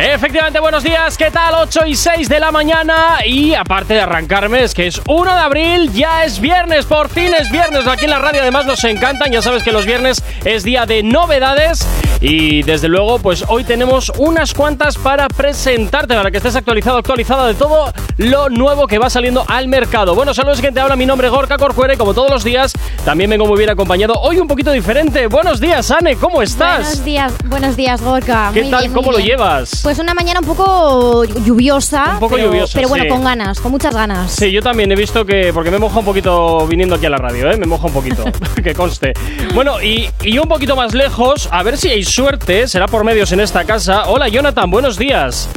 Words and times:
Efectivamente, 0.00 0.60
buenos 0.60 0.84
días, 0.84 1.18
¿qué 1.18 1.28
tal? 1.32 1.54
8 1.54 1.86
y 1.86 1.96
6 1.96 2.28
de 2.28 2.38
la 2.38 2.52
mañana 2.52 3.16
y 3.26 3.54
aparte 3.54 3.94
de 3.94 4.00
arrancarme, 4.02 4.62
es 4.62 4.72
que 4.72 4.86
es 4.86 5.02
1 5.08 5.24
de 5.34 5.40
abril, 5.40 5.92
ya 5.92 6.22
es 6.24 6.38
viernes, 6.40 6.84
por 6.86 7.08
fin 7.08 7.32
es 7.34 7.50
viernes, 7.50 7.84
aquí 7.88 8.04
en 8.04 8.10
la 8.10 8.20
radio 8.20 8.42
además 8.42 8.64
nos 8.64 8.84
encantan, 8.84 9.32
ya 9.32 9.42
sabes 9.42 9.64
que 9.64 9.72
los 9.72 9.84
viernes 9.86 10.22
es 10.44 10.62
día 10.62 10.86
de 10.86 11.02
novedades 11.02 11.84
y 12.20 12.62
desde 12.62 12.86
luego 12.88 13.18
pues 13.18 13.44
hoy 13.48 13.64
tenemos 13.64 14.12
unas 14.18 14.54
cuantas 14.54 14.96
para 14.96 15.26
presentarte, 15.26 16.14
para 16.14 16.30
que 16.30 16.36
estés 16.36 16.54
actualizado, 16.54 16.98
actualizada 16.98 17.48
de 17.48 17.54
todo 17.54 17.92
lo 18.18 18.48
nuevo 18.50 18.86
que 18.86 18.98
va 18.98 19.10
saliendo 19.10 19.44
al 19.48 19.66
mercado. 19.66 20.14
Bueno, 20.14 20.32
saludos, 20.32 20.60
gente, 20.60 20.78
habla 20.78 20.94
mi 20.94 21.06
nombre 21.06 21.26
es 21.26 21.32
Gorka 21.32 21.58
Corcuera 21.58 21.94
y 21.94 21.96
como 21.96 22.14
todos 22.14 22.30
los 22.30 22.44
días 22.44 22.72
también 23.04 23.30
vengo 23.30 23.46
muy 23.46 23.58
bien 23.58 23.70
acompañado, 23.70 24.14
hoy 24.20 24.38
un 24.38 24.46
poquito 24.46 24.70
diferente. 24.70 25.26
Buenos 25.26 25.58
días, 25.58 25.90
Anne, 25.90 26.14
¿cómo 26.16 26.40
estás? 26.40 26.78
Buenos 26.86 27.04
días, 27.04 27.32
buenos 27.46 27.76
días, 27.76 28.00
Gorka. 28.00 28.50
¿Qué 28.54 28.62
Muy 28.62 28.70
tal? 28.70 28.80
bien, 28.82 28.92
¿Cómo 28.92 29.10
lo 29.10 29.18
bien. 29.18 29.30
llevas? 29.30 29.87
Pues 29.88 29.98
una 30.00 30.12
mañana 30.12 30.40
un 30.40 30.46
poco 30.46 31.24
lluviosa. 31.24 32.10
Un 32.12 32.18
poco 32.18 32.34
pero, 32.36 32.48
lluviosa, 32.48 32.72
Pero 32.74 32.88
bueno, 32.90 33.04
sí. 33.04 33.08
con 33.08 33.24
ganas, 33.24 33.58
con 33.58 33.72
muchas 33.72 33.94
ganas. 33.94 34.30
Sí, 34.30 34.52
yo 34.52 34.60
también 34.60 34.92
he 34.92 34.94
visto 34.94 35.24
que. 35.24 35.50
Porque 35.54 35.70
me 35.70 35.78
moja 35.78 36.00
un 36.00 36.04
poquito 36.04 36.66
viniendo 36.66 36.96
aquí 36.96 37.06
a 37.06 37.08
la 37.08 37.16
radio, 37.16 37.50
¿eh? 37.50 37.56
Me 37.56 37.64
moja 37.64 37.86
un 37.86 37.94
poquito, 37.94 38.22
que 38.62 38.74
conste. 38.74 39.14
Bueno, 39.54 39.80
y, 39.82 40.10
y 40.20 40.36
un 40.38 40.46
poquito 40.46 40.76
más 40.76 40.92
lejos, 40.92 41.48
a 41.50 41.62
ver 41.62 41.78
si 41.78 41.88
hay 41.88 42.04
suerte, 42.04 42.68
será 42.68 42.86
por 42.86 43.02
medios 43.02 43.32
en 43.32 43.40
esta 43.40 43.64
casa. 43.64 44.02
Hola, 44.08 44.28
Jonathan, 44.28 44.70
buenos 44.70 44.98
días. 44.98 45.48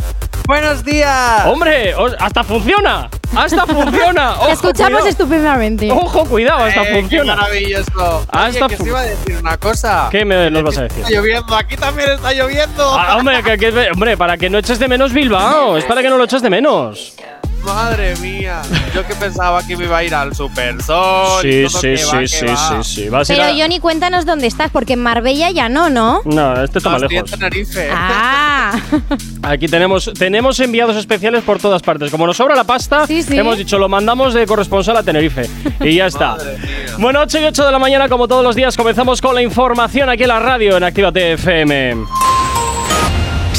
¡Buenos 0.48 0.84
días! 0.84 1.46
¡Hombre! 1.46 1.94
¡Hasta 2.20 2.44
funciona! 2.44 3.10
¡Hasta 3.36 3.66
funciona! 3.68 4.34
Te 4.34 4.40
Ojo, 4.40 4.48
escuchamos 4.50 4.90
cuidado. 4.92 5.08
estupendamente. 5.08 5.92
¡Ojo, 5.92 6.26
cuidado! 6.26 6.64
¡Hasta 6.66 6.82
Eh, 6.82 6.88
¡Qué 6.94 7.00
funciona! 7.02 7.36
maravilloso! 7.36 8.26
Hasta 8.28 8.66
Oye, 8.66 8.68
que 8.70 8.76
fu- 8.78 8.84
os 8.84 8.88
iba 8.90 9.00
a 9.00 9.04
decir 9.04 9.38
una 9.40 9.58
cosa. 9.58 10.08
¿Qué 10.12 10.26
me 10.26 10.50
nos 10.50 10.64
vas 10.64 10.78
a 10.80 10.84
decir? 10.84 11.04
Está 11.04 11.12
lloviendo, 11.16 11.56
aquí 11.56 11.78
también 11.78 12.10
está 12.10 12.34
lloviendo. 12.34 12.92
Ah, 13.00 13.18
hombre, 13.18 13.44
que- 13.44 13.58
que- 13.58 13.90
hombre, 13.94 14.18
para 14.22 14.38
que 14.38 14.52
no 14.52 14.60
eches 14.60 14.78
de 14.78 14.88
menos 14.88 15.14
Bilbao, 15.14 15.78
es 15.78 15.84
para 15.86 16.04
que 16.04 16.08
no 16.08 16.16
lo 16.16 16.26
eches 16.26 16.44
de 16.44 16.50
menos. 16.52 17.16
Madre 17.66 18.16
mía. 18.18 18.62
Yo 18.94 19.04
que 19.08 19.16
pensaba 19.16 19.66
que 19.66 19.76
me 19.76 19.86
iba 19.86 19.98
a 19.98 20.04
ir 20.04 20.14
al 20.14 20.36
Super 20.36 20.80
Sol. 20.84 21.44
y 21.44 21.68
Sí, 21.68 21.72
todo, 21.72 21.82
sí, 21.82 21.88
que 21.88 21.98
sí, 21.98 22.06
va, 22.14 22.20
que 22.20 22.28
sí, 22.28 22.46
va. 22.46 22.84
sí, 22.84 23.02
sí. 23.04 23.10
Vas 23.10 23.30
a 23.30 23.34
ir 23.34 23.40
Pero 23.40 23.52
a- 23.52 23.56
Johnny, 23.60 23.80
cuéntanos 23.80 24.28
dónde 24.28 24.46
estás, 24.46 24.70
porque 24.70 24.94
en 24.94 25.02
Marbella 25.02 25.50
ya 25.50 25.70
no, 25.70 25.90
¿no? 25.90 26.22
No, 26.26 26.64
este 26.64 26.78
está 26.78 26.92
más 26.92 27.02
lejos. 27.02 27.32
Tenerife. 27.32 27.90
Ah, 27.92 28.80
Aquí 29.42 29.68
tenemos, 29.68 30.12
tenemos 30.18 30.60
enviados 30.60 30.96
especiales 30.98 31.44
por 31.44 31.58
todas 31.58 31.82
partes. 31.82 32.12
Como 32.12 32.28
nos 32.28 32.38
sobra 32.38 32.54
la 32.56 32.64
pasta, 32.64 33.08
Sí, 33.08 33.24
sí. 33.24 33.36
hemos 33.36 33.58
dicho, 33.58 33.80
lo 33.80 33.90
mandamos 33.90 34.36
de 34.36 34.46
corresponsal 34.46 34.98
a 34.98 35.04
Tenerife. 35.04 35.50
Y 35.82 35.96
ya 35.96 36.06
está. 36.06 36.36
Madre 36.36 36.58
mía. 36.60 36.96
Bueno, 37.00 37.22
8 37.22 37.40
y 37.42 37.46
8 37.46 37.66
de 37.66 37.72
la 37.72 37.80
mañana, 37.80 38.08
como 38.08 38.28
todos 38.28 38.44
los 38.44 38.56
días, 38.56 38.78
comenzamos 38.78 39.20
con 39.20 39.34
la 39.34 39.42
información 39.42 40.10
aquí 40.10 40.24
en 40.24 40.30
la 40.30 40.40
radio, 40.40 40.78
en 40.78 40.84
Actívate 40.84 41.34
FM. 41.34 41.96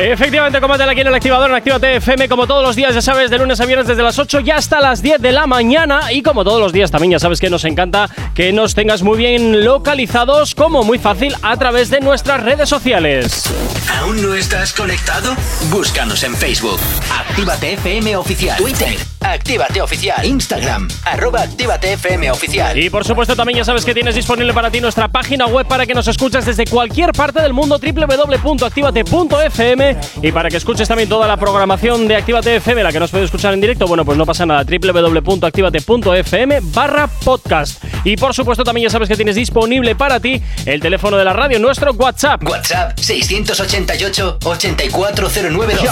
Efectivamente, 0.00 0.60
combátela 0.60 0.92
aquí 0.92 1.00
en 1.00 1.08
el 1.08 1.14
activador 1.14 1.50
en 1.50 1.56
Actívate 1.56 1.96
FM, 1.96 2.28
como 2.28 2.46
todos 2.46 2.62
los 2.62 2.76
días, 2.76 2.94
ya 2.94 3.02
sabes, 3.02 3.30
de 3.30 3.38
lunes 3.38 3.60
a 3.60 3.66
viernes 3.66 3.88
desde 3.88 4.04
las 4.04 4.16
8 4.16 4.38
y 4.40 4.52
hasta 4.52 4.80
las 4.80 5.02
10 5.02 5.20
de 5.20 5.32
la 5.32 5.48
mañana. 5.48 6.12
Y 6.12 6.22
como 6.22 6.44
todos 6.44 6.60
los 6.60 6.72
días 6.72 6.92
también, 6.92 7.10
ya 7.10 7.18
sabes 7.18 7.40
que 7.40 7.50
nos 7.50 7.64
encanta 7.64 8.08
que 8.32 8.52
nos 8.52 8.76
tengas 8.76 9.02
muy 9.02 9.18
bien 9.18 9.64
localizados, 9.64 10.54
como 10.54 10.84
muy 10.84 11.00
fácil, 11.00 11.34
a 11.42 11.56
través 11.56 11.90
de 11.90 11.98
nuestras 11.98 12.44
redes 12.44 12.68
sociales. 12.68 13.52
¿Aún 13.98 14.22
no 14.22 14.34
estás 14.34 14.72
conectado? 14.72 15.34
Búscanos 15.68 16.22
en 16.22 16.36
Facebook. 16.36 16.78
Actívate 17.12 17.72
FM 17.72 18.16
Oficial. 18.18 18.56
Twitter. 18.56 18.96
Actívate 19.20 19.82
Oficial. 19.82 20.24
Instagram. 20.24 20.86
Arroba 21.06 21.42
Actívate 21.42 21.94
FM 21.94 22.30
Oficial. 22.30 22.78
Y 22.78 22.88
por 22.88 23.04
supuesto 23.04 23.34
también 23.34 23.58
ya 23.58 23.64
sabes 23.64 23.84
que 23.84 23.94
tienes 23.94 24.14
disponible 24.14 24.54
para 24.54 24.70
ti 24.70 24.80
nuestra 24.80 25.08
página 25.08 25.46
web 25.46 25.66
para 25.66 25.86
que 25.86 25.94
nos 25.94 26.06
escuches 26.06 26.46
desde 26.46 26.66
cualquier 26.66 27.10
parte 27.10 27.42
del 27.42 27.52
mundo 27.52 27.80
www.activate.fm 27.80 29.87
y 30.22 30.32
para 30.32 30.48
que 30.48 30.56
escuches 30.56 30.88
también 30.88 31.08
toda 31.08 31.26
la 31.26 31.36
programación 31.36 32.08
de 32.08 32.16
Actívate 32.16 32.56
FM, 32.56 32.82
la 32.82 32.92
que 32.92 33.00
nos 33.00 33.10
puede 33.10 33.24
escuchar 33.24 33.54
en 33.54 33.60
directo, 33.60 33.86
bueno 33.86 34.04
pues 34.04 34.18
no 34.18 34.26
pasa 34.26 34.46
nada, 34.46 34.64
www.activate.fm 34.64 36.58
barra 36.62 37.06
podcast. 37.24 37.82
Y 38.04 38.16
por 38.16 38.34
supuesto 38.34 38.64
también 38.64 38.88
ya 38.88 38.90
sabes 38.90 39.08
que 39.08 39.16
tienes 39.16 39.36
disponible 39.36 39.94
para 39.94 40.20
ti 40.20 40.40
el 40.66 40.80
teléfono 40.80 41.16
de 41.16 41.24
la 41.24 41.32
radio, 41.32 41.58
nuestro 41.58 41.92
WhatsApp. 41.92 42.42
WhatsApp 42.48 42.98
688 42.98 44.38
840912. 44.44 45.88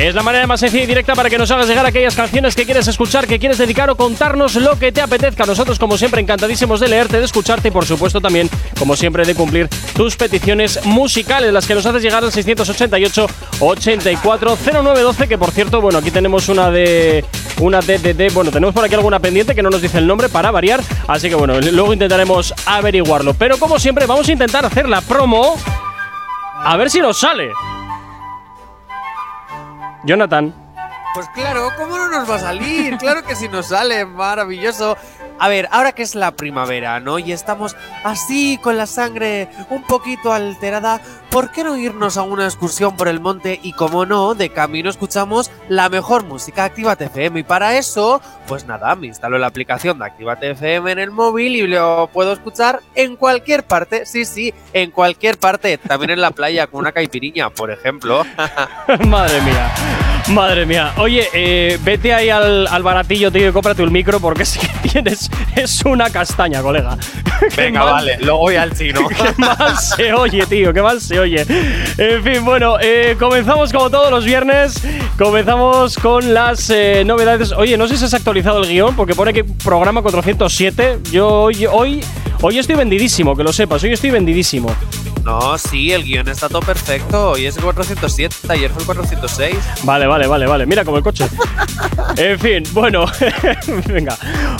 Es 0.00 0.14
la 0.14 0.22
manera 0.22 0.46
más 0.46 0.60
sencilla 0.60 0.84
y 0.84 0.86
directa 0.86 1.14
para 1.14 1.28
que 1.28 1.38
nos 1.38 1.50
hagas 1.50 1.66
llegar 1.66 1.84
aquellas 1.84 2.14
canciones 2.14 2.54
que 2.54 2.64
quieres 2.64 2.86
escuchar, 2.86 3.26
que 3.26 3.38
quieres 3.38 3.58
dedicar 3.58 3.90
o 3.90 3.96
contarnos 3.96 4.54
lo 4.54 4.78
que 4.78 4.92
te 4.92 5.00
apetezca. 5.00 5.44
Nosotros, 5.44 5.78
como 5.78 5.98
siempre, 5.98 6.20
encantadísimos 6.20 6.80
de 6.80 6.88
leerte, 6.88 7.18
de 7.18 7.24
escucharte 7.24 7.68
y, 7.68 7.70
por 7.70 7.84
supuesto, 7.84 8.20
también, 8.20 8.48
como 8.78 8.96
siempre, 8.96 9.24
de 9.24 9.34
cumplir 9.34 9.68
tus 9.94 10.16
peticiones 10.16 10.84
musicales, 10.84 11.52
las 11.52 11.66
que 11.66 11.74
nos 11.74 11.84
haces 11.86 12.02
llegar 12.02 12.22
al 12.22 12.32
688-840912, 13.60 15.28
que 15.28 15.38
por 15.38 15.50
cierto, 15.50 15.80
bueno, 15.80 15.98
aquí 15.98 16.10
tenemos 16.10 16.48
una 16.48 16.70
de. 16.70 17.24
Una 17.60 17.80
de, 17.80 17.98
de, 17.98 18.14
de- 18.14 18.28
Bueno, 18.30 18.52
tenemos 18.52 18.72
por 18.74 18.84
aquí 18.84 18.94
alguna 18.94 19.18
pendiente 19.18 19.52
que 19.54 19.62
no 19.62 19.70
nos 19.70 19.82
dice 19.82 19.98
el 19.98 20.06
nombre 20.06 20.28
para 20.28 20.50
variar, 20.52 20.80
así 21.08 21.28
que 21.28 21.34
bueno, 21.34 21.58
luego 21.60 21.92
intentaremos 21.92 22.54
averiguarlo. 22.66 23.34
Pero 23.34 23.58
como 23.58 23.78
siempre, 23.80 24.06
vamos 24.06 24.28
a 24.28 24.32
intentar 24.32 24.64
hacer 24.64 24.88
la 24.88 25.00
promo. 25.00 25.56
A 26.62 26.76
ver 26.76 26.88
si 26.90 27.00
nos 27.00 27.18
sale. 27.18 27.50
Jonathan. 30.04 30.54
Pues 31.14 31.26
claro, 31.34 31.70
¿cómo 31.76 31.96
no 31.96 32.08
nos 32.08 32.30
va 32.30 32.36
a 32.36 32.38
salir? 32.40 32.96
Claro 32.98 33.24
que 33.24 33.34
sí 33.34 33.48
nos 33.48 33.66
sale, 33.66 34.04
maravilloso. 34.04 34.96
A 35.38 35.48
ver, 35.48 35.68
ahora 35.70 35.92
que 35.92 36.02
es 36.02 36.14
la 36.14 36.32
primavera, 36.32 37.00
¿no? 37.00 37.18
Y 37.18 37.32
estamos 37.32 37.76
así 38.04 38.58
con 38.62 38.76
la 38.76 38.86
sangre 38.86 39.48
un 39.70 39.82
poquito 39.82 40.32
alterada, 40.32 41.00
¿por 41.30 41.50
qué 41.50 41.62
no 41.62 41.76
irnos 41.76 42.16
a 42.16 42.22
una 42.22 42.44
excursión 42.44 42.96
por 42.96 43.08
el 43.08 43.20
monte 43.20 43.60
y 43.62 43.72
como 43.72 44.04
no, 44.04 44.34
de 44.34 44.50
camino 44.50 44.90
escuchamos 44.90 45.50
la 45.68 45.88
mejor 45.88 46.24
música 46.24 46.64
Actívate 46.64 47.06
FM? 47.06 47.40
Y 47.40 47.42
para 47.44 47.78
eso, 47.78 48.20
pues 48.46 48.66
nada, 48.66 48.94
me 48.96 49.06
instalo 49.06 49.38
la 49.38 49.46
aplicación 49.46 49.98
de 49.98 50.06
Actívate 50.06 50.50
FM 50.50 50.92
en 50.92 50.98
el 50.98 51.10
móvil 51.10 51.56
y 51.56 51.66
lo 51.66 52.10
puedo 52.12 52.32
escuchar 52.32 52.80
en 52.94 53.16
cualquier 53.16 53.64
parte, 53.64 54.06
sí, 54.06 54.24
sí, 54.24 54.52
en 54.72 54.90
cualquier 54.90 55.38
parte, 55.38 55.78
también 55.78 56.10
en 56.10 56.20
la 56.20 56.32
playa 56.32 56.66
con 56.66 56.80
una 56.80 56.92
caipiriña, 56.92 57.50
por 57.50 57.70
ejemplo. 57.70 58.24
Madre 59.06 59.40
mía. 59.42 60.07
Madre 60.32 60.66
mía. 60.66 60.92
Oye, 60.98 61.26
eh, 61.32 61.78
vete 61.82 62.12
ahí 62.12 62.28
al, 62.28 62.66
al 62.66 62.82
baratillo, 62.82 63.30
tío, 63.32 63.48
y 63.48 63.52
cómprate 63.52 63.82
un 63.82 63.90
micro 63.92 64.20
porque 64.20 64.42
es 64.44 64.58
que 64.58 64.68
tienes. 64.88 65.30
Es 65.56 65.82
una 65.84 66.10
castaña, 66.10 66.60
colega. 66.62 66.96
Venga, 67.56 67.80
mal- 67.84 67.92
vale, 67.94 68.18
luego 68.20 68.38
voy 68.40 68.56
al 68.56 68.76
chino. 68.76 69.08
Qué 69.08 69.32
mal 69.38 69.76
se 69.78 70.12
oye, 70.12 70.44
tío, 70.46 70.72
qué 70.72 70.82
mal 70.82 71.00
se 71.00 71.18
oye. 71.18 71.46
En 71.96 72.22
fin, 72.22 72.44
bueno, 72.44 72.76
eh, 72.80 73.16
comenzamos 73.18 73.72
como 73.72 73.90
todos 73.90 74.10
los 74.10 74.24
viernes. 74.24 74.82
Comenzamos 75.16 75.96
con 75.96 76.34
las 76.34 76.68
eh, 76.70 77.02
novedades. 77.06 77.52
Oye, 77.52 77.76
no 77.76 77.88
sé 77.88 77.96
si 77.96 78.04
has 78.04 78.14
actualizado 78.14 78.62
el 78.62 78.68
guion 78.68 78.94
porque 78.96 79.14
pone 79.14 79.32
que 79.32 79.44
programa 79.44 80.02
407. 80.02 80.98
Yo 81.10 81.28
hoy, 81.28 81.66
hoy, 81.66 82.04
hoy 82.42 82.58
estoy 82.58 82.76
vendidísimo, 82.76 83.34
que 83.36 83.42
lo 83.44 83.52
sepas. 83.52 83.82
Hoy 83.82 83.92
estoy 83.92 84.10
vendidísimo. 84.10 84.74
No, 85.24 85.58
sí, 85.58 85.92
el 85.92 86.04
guion 86.04 86.26
está 86.28 86.48
todo 86.48 86.60
perfecto. 86.62 87.32
Hoy 87.32 87.44
es 87.44 87.56
el 87.58 87.62
407, 87.62 88.34
ayer 88.48 88.70
fue 88.70 88.80
el 88.80 88.86
406. 88.86 89.56
Vale, 89.82 90.06
vale, 90.06 90.17
vale, 90.26 90.46
vale. 90.46 90.66
Mira 90.66 90.84
como 90.84 90.98
el 90.98 91.02
coche. 91.02 91.26
En 92.16 92.38
fin, 92.38 92.64
bueno, 92.72 93.04
venga. 93.86 94.16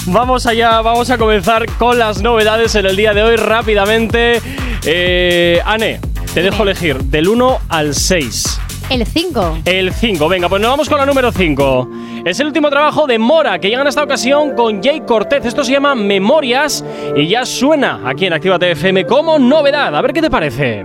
Vamos 0.06 0.46
allá, 0.46 0.80
vamos 0.80 1.10
a 1.10 1.18
comenzar 1.18 1.66
con 1.76 1.98
las 1.98 2.22
novedades 2.22 2.74
en 2.76 2.86
el 2.86 2.94
día 2.94 3.12
de 3.14 3.22
hoy 3.24 3.34
rápidamente. 3.36 4.40
Eh, 4.84 5.60
Ane, 5.64 5.98
te 6.34 6.42
dejo 6.42 6.62
elegir 6.62 6.98
del 7.04 7.26
1 7.28 7.58
al 7.68 7.94
6. 7.94 8.60
el 8.90 9.04
5. 9.06 9.58
El 9.64 9.92
5, 9.92 10.28
venga, 10.28 10.48
pues 10.48 10.62
nos 10.62 10.70
vamos 10.70 10.88
con 10.88 10.98
la 10.98 11.06
número 11.06 11.32
5. 11.32 11.90
Es 12.24 12.38
el 12.38 12.46
último 12.46 12.70
trabajo 12.70 13.06
de 13.06 13.18
Mora, 13.18 13.58
que 13.58 13.68
llega 13.70 13.80
en 13.80 13.88
esta 13.88 14.04
ocasión 14.04 14.54
con 14.54 14.80
Jay 14.82 15.00
Cortez. 15.00 15.44
Esto 15.44 15.64
se 15.64 15.72
llama 15.72 15.94
Memorias 15.96 16.84
y 17.16 17.26
ya 17.28 17.44
suena 17.44 18.02
aquí 18.04 18.26
en 18.26 18.34
Actívate 18.34 18.70
FM 18.72 19.04
como 19.06 19.38
novedad. 19.38 19.96
A 19.96 20.00
ver 20.02 20.12
qué 20.12 20.20
te 20.20 20.30
parece. 20.30 20.84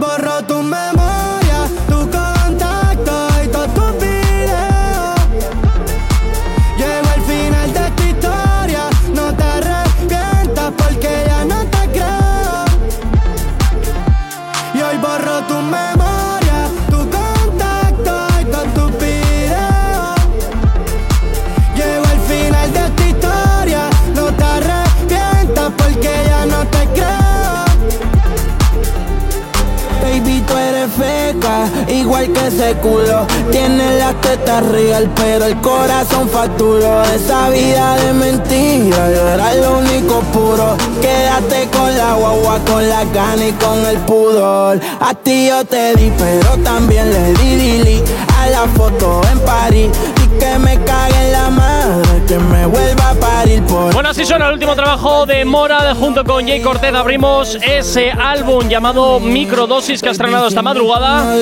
Borro 0.00 0.40
tu 0.48 0.59
igual 32.24 32.32
que 32.32 32.46
ese 32.46 32.74
culo. 32.76 33.26
Tienes 33.50 33.98
las 33.98 34.20
tetas 34.20 34.66
real, 34.66 35.10
pero 35.14 35.46
el 35.46 35.60
corazón 35.60 36.28
facturó. 36.28 37.02
Esa 37.04 37.48
vida 37.50 37.96
de 37.96 38.12
mentira, 38.12 39.10
yo 39.10 39.28
era 39.28 39.54
lo 39.54 39.78
único 39.78 40.20
puro. 40.32 40.76
Quédate 41.00 41.68
con 41.76 41.96
la 41.96 42.14
guagua, 42.14 42.58
con 42.66 42.88
la 42.88 43.04
gana 43.04 43.46
y 43.46 43.52
con 43.52 43.86
el 43.86 43.98
pudor. 43.98 44.80
A 45.00 45.14
ti 45.14 45.48
yo 45.48 45.64
te 45.64 45.94
di, 45.96 46.12
pero 46.18 46.56
también 46.62 47.10
le 47.10 47.32
di 47.34 47.56
Lili 47.56 48.02
a 48.38 48.50
la 48.50 48.66
foto 48.74 49.20
en 49.30 49.38
París. 49.40 49.90
Y 50.24 50.38
que 50.38 50.58
me 50.58 50.78
madre, 50.78 51.19
que 52.30 52.38
me 52.38 52.64
vuelva 52.64 53.10
a 53.10 53.14
parir 53.14 53.60
por. 53.64 53.92
Bueno, 53.92 54.10
así 54.10 54.24
suena 54.24 54.46
el 54.46 54.52
último 54.52 54.76
trabajo 54.76 55.26
de 55.26 55.44
Mora 55.44 55.82
de 55.82 55.94
junto 55.94 56.22
con 56.24 56.46
Jay 56.46 56.60
Cortez. 56.62 56.94
Abrimos 56.94 57.56
ese 57.60 58.12
álbum 58.12 58.68
llamado 58.68 59.18
Microdosis 59.18 60.00
que 60.00 60.10
ha 60.10 60.12
estrenado 60.12 60.46
esta 60.46 60.62
madrugada 60.62 61.34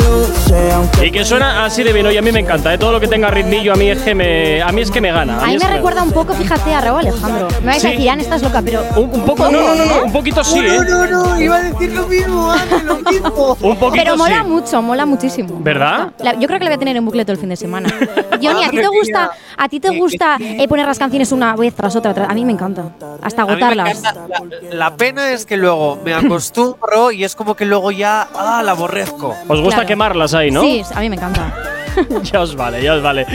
y 1.05 1.11
que 1.11 1.27
suena 1.27 1.67
así 1.67 1.83
de 1.83 1.93
bien. 1.93 2.07
Oye, 2.07 2.19
a 2.19 2.23
mí 2.23 2.33
me 2.33 2.41
encanta, 2.41 2.73
¿eh? 2.73 2.79
todo 2.79 2.93
lo 2.93 3.01
que 3.01 3.07
tenga 3.07 3.31
ritmillo 3.31 3.75
a 3.75 3.77
mí 3.77 3.91
es 3.91 3.99
que 4.01 4.15
me, 4.15 4.63
a 4.63 4.73
mí 4.73 4.81
es 4.81 4.91
que 4.91 5.03
me 5.03 5.13
gana. 5.13 5.43
A 5.43 5.47
mí 5.49 5.59
me 5.59 5.69
recuerda 5.69 6.03
un 6.03 6.13
poco, 6.13 6.33
fíjate, 6.33 6.73
a 6.73 6.81
Raúl 6.81 7.01
Alejandro. 7.01 7.49
Me 7.61 7.67
vais 7.67 7.83
Sí. 7.83 7.89
a 7.89 7.91
decir, 7.91 8.09
Ana, 8.11 8.23
estás 8.23 8.43
loca, 8.43 8.63
pero. 8.65 8.83
Un, 8.97 9.11
un 9.13 9.25
poco, 9.27 9.45
no, 9.51 9.61
no, 9.61 9.75
no, 9.75 9.85
no, 9.85 10.05
un 10.05 10.13
poquito 10.13 10.43
sí, 10.43 10.59
¿eh? 10.61 10.79
No, 10.79 10.85
no, 10.85 11.07
no, 11.07 11.41
iba 11.41 11.57
a 11.57 11.63
decir 11.65 11.93
lo 11.93 12.07
mismo, 12.07 12.51
Ana, 12.51 12.83
lo 12.83 12.97
mismo. 12.97 13.57
Un 13.61 13.77
poquito 13.77 14.03
Pero 14.05 14.17
mola 14.17 14.43
sí. 14.43 14.49
mucho, 14.49 14.81
mola 14.83 15.05
muchísimo. 15.05 15.59
¿Verdad? 15.61 16.13
La- 16.21 16.33
yo 16.35 16.47
creo 16.49 16.59
que 16.59 16.65
la 16.65 16.71
voy 16.71 16.77
a 16.77 16.79
tener 16.79 16.97
en 16.97 17.05
bucle 17.05 17.25
todo 17.27 17.33
el 17.35 17.39
fin 17.39 17.51
de 17.51 17.57
semana. 17.57 17.89
Johnny, 18.43 18.65
¿a 18.65 18.71
ti 18.71 18.79
te 18.79 18.87
gusta, 18.89 19.31
a 19.57 19.69
ti 19.69 19.81
te 19.81 19.91
gusta 19.91 20.37
eh, 20.41 20.67
poner 20.69 20.78
las 20.87 20.99
canciones 20.99 21.33
una 21.33 21.55
vez 21.57 21.75
tras 21.75 21.95
otra? 21.97 22.15
tras- 22.15 22.31
A 22.31 22.35
mí 22.35 22.45
me 22.45 22.53
encanta. 22.53 22.85
Hasta 23.23 23.43
agotarlas. 23.43 23.99
encanta. 23.99 24.27
La, 24.29 24.75
la 24.77 24.97
pena 24.97 25.33
es 25.33 25.45
que 25.47 25.57
luego 25.57 25.99
me 26.05 26.15
acostumbro 26.15 27.11
y 27.13 27.25
es 27.25 27.35
como 27.35 27.55
que 27.55 27.65
luego 27.65 27.91
ya 27.91 28.29
ah, 28.35 28.63
la 28.65 28.73
aborrezco. 28.73 29.35
Os 29.49 29.61
gusta 29.61 29.77
Claro. 29.77 29.89
quemarlas 29.89 30.35
ahí, 30.35 30.51
¿no? 30.51 30.61
Sí, 30.63 30.83
a 30.95 31.01
mí 31.01 31.09
me 31.11 31.17
encanta. 31.17 31.53
ya 32.23 32.41
os 32.41 32.55
vale, 32.55 32.83
ya 32.83 32.95
os 32.95 33.03
vale. 33.03 33.27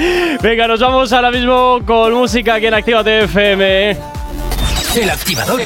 Venga, 0.42 0.68
nos 0.68 0.80
vamos 0.80 1.12
ahora 1.12 1.32
mismo 1.32 1.80
con 1.86 2.14
música 2.14 2.56
aquí 2.56 2.68
en 2.68 2.74
Activa 2.74 3.02
FM. 3.02 3.98
El 4.96 5.10
activador. 5.10 5.60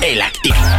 El 0.00 0.22
activador. 0.22 0.69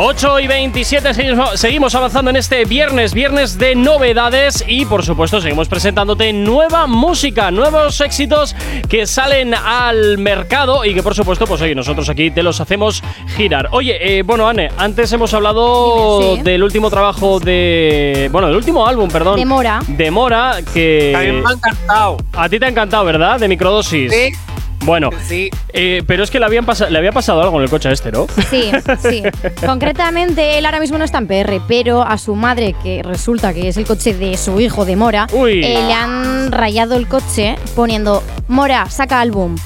8 0.00 0.38
y 0.38 0.46
27, 0.46 1.12
seguimos, 1.56 1.94
avanzando 1.96 2.30
en 2.30 2.36
este 2.36 2.64
viernes, 2.64 3.14
viernes 3.14 3.58
de 3.58 3.74
novedades 3.74 4.64
y 4.64 4.86
por 4.86 5.04
supuesto 5.04 5.40
seguimos 5.40 5.68
presentándote 5.68 6.32
nueva 6.32 6.86
música, 6.86 7.50
nuevos 7.50 8.00
éxitos 8.00 8.54
que 8.88 9.08
salen 9.08 9.54
al 9.54 10.18
mercado 10.18 10.84
y 10.84 10.94
que 10.94 11.02
por 11.02 11.16
supuesto 11.16 11.48
pues 11.48 11.60
oye, 11.62 11.74
nosotros 11.74 12.08
aquí 12.08 12.30
te 12.30 12.44
los 12.44 12.60
hacemos 12.60 13.02
girar. 13.36 13.70
Oye, 13.72 14.18
eh, 14.18 14.22
bueno 14.22 14.48
Anne, 14.48 14.70
antes 14.78 15.12
hemos 15.12 15.34
hablado 15.34 16.36
sí. 16.36 16.42
del 16.42 16.62
último 16.62 16.90
trabajo 16.90 17.40
de... 17.40 18.28
bueno, 18.30 18.46
del 18.46 18.56
último 18.56 18.86
álbum, 18.86 19.10
perdón. 19.10 19.34
De 19.34 19.46
Mora. 19.46 19.80
De 19.88 20.12
Mora, 20.12 20.52
A 20.52 20.60
mí 20.60 20.64
que... 20.72 21.12
me 21.12 21.50
ha 21.50 21.52
encantado. 21.52 22.18
A 22.34 22.48
ti 22.48 22.60
te 22.60 22.66
ha 22.66 22.68
encantado, 22.68 23.04
¿verdad? 23.04 23.40
De 23.40 23.48
microdosis. 23.48 24.12
Sí, 24.12 24.32
Bueno, 24.88 25.10
sí. 25.22 25.50
eh, 25.74 26.02
pero 26.06 26.24
es 26.24 26.30
que 26.30 26.38
le, 26.38 26.46
habían 26.46 26.64
le 26.88 26.96
había 26.98 27.12
pasado 27.12 27.42
algo 27.42 27.58
en 27.58 27.64
el 27.64 27.68
coche 27.68 27.90
a 27.90 27.92
este, 27.92 28.10
¿no? 28.10 28.26
Sí, 28.48 28.70
sí. 29.02 29.22
Concretamente, 29.66 30.56
él 30.56 30.64
ahora 30.64 30.80
mismo 30.80 30.96
no 30.96 31.04
está 31.04 31.18
en 31.18 31.26
PR, 31.26 31.60
pero 31.68 32.00
a 32.00 32.16
su 32.16 32.34
madre, 32.34 32.74
que 32.82 33.02
resulta 33.02 33.52
que 33.52 33.68
es 33.68 33.76
el 33.76 33.84
coche 33.84 34.14
de 34.14 34.38
su 34.38 34.58
hijo 34.60 34.86
de 34.86 34.96
Mora, 34.96 35.26
eh, 35.30 35.60
le 35.60 35.92
han 35.92 36.50
rayado 36.50 36.94
el 36.96 37.06
coche 37.06 37.56
poniendo 37.76 38.22
Mora, 38.48 38.88
saca 38.88 39.20
álbum. 39.20 39.56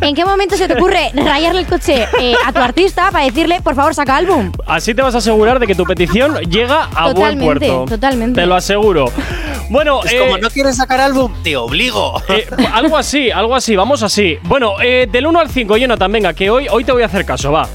¿En 0.00 0.14
qué 0.14 0.24
momento 0.24 0.56
se 0.56 0.68
te 0.68 0.74
ocurre 0.74 1.10
rayarle 1.14 1.60
el 1.60 1.66
coche 1.66 2.06
eh, 2.20 2.34
a 2.44 2.52
tu 2.52 2.60
artista 2.60 3.10
para 3.10 3.24
decirle, 3.24 3.60
por 3.62 3.74
favor, 3.74 3.94
saca 3.94 4.16
álbum? 4.16 4.52
Así 4.66 4.94
te 4.94 5.02
vas 5.02 5.14
a 5.14 5.18
asegurar 5.18 5.58
de 5.58 5.66
que 5.66 5.74
tu 5.74 5.84
petición 5.84 6.36
llega 6.50 6.84
a 6.94 7.12
buen 7.12 7.38
puerto. 7.38 7.84
totalmente. 7.88 8.40
Te 8.40 8.46
lo 8.46 8.54
aseguro. 8.54 9.06
Bueno, 9.68 10.02
Es 10.04 10.12
eh, 10.12 10.18
como 10.20 10.38
no 10.38 10.48
quieres 10.50 10.76
sacar 10.76 11.00
álbum, 11.00 11.32
te 11.42 11.56
obligo. 11.56 12.22
eh, 12.28 12.46
algo 12.72 12.96
así, 12.96 13.30
algo 13.30 13.54
así, 13.56 13.74
vamos 13.74 14.02
así. 14.02 14.38
Bueno, 14.44 14.74
eh, 14.80 15.08
del 15.10 15.26
1 15.26 15.40
al 15.40 15.50
5, 15.50 15.76
Jonathan, 15.76 16.12
venga, 16.12 16.32
que 16.34 16.50
hoy, 16.50 16.68
hoy 16.70 16.84
te 16.84 16.92
voy 16.92 17.02
a 17.02 17.06
hacer 17.06 17.24
caso, 17.24 17.50
va. 17.50 17.68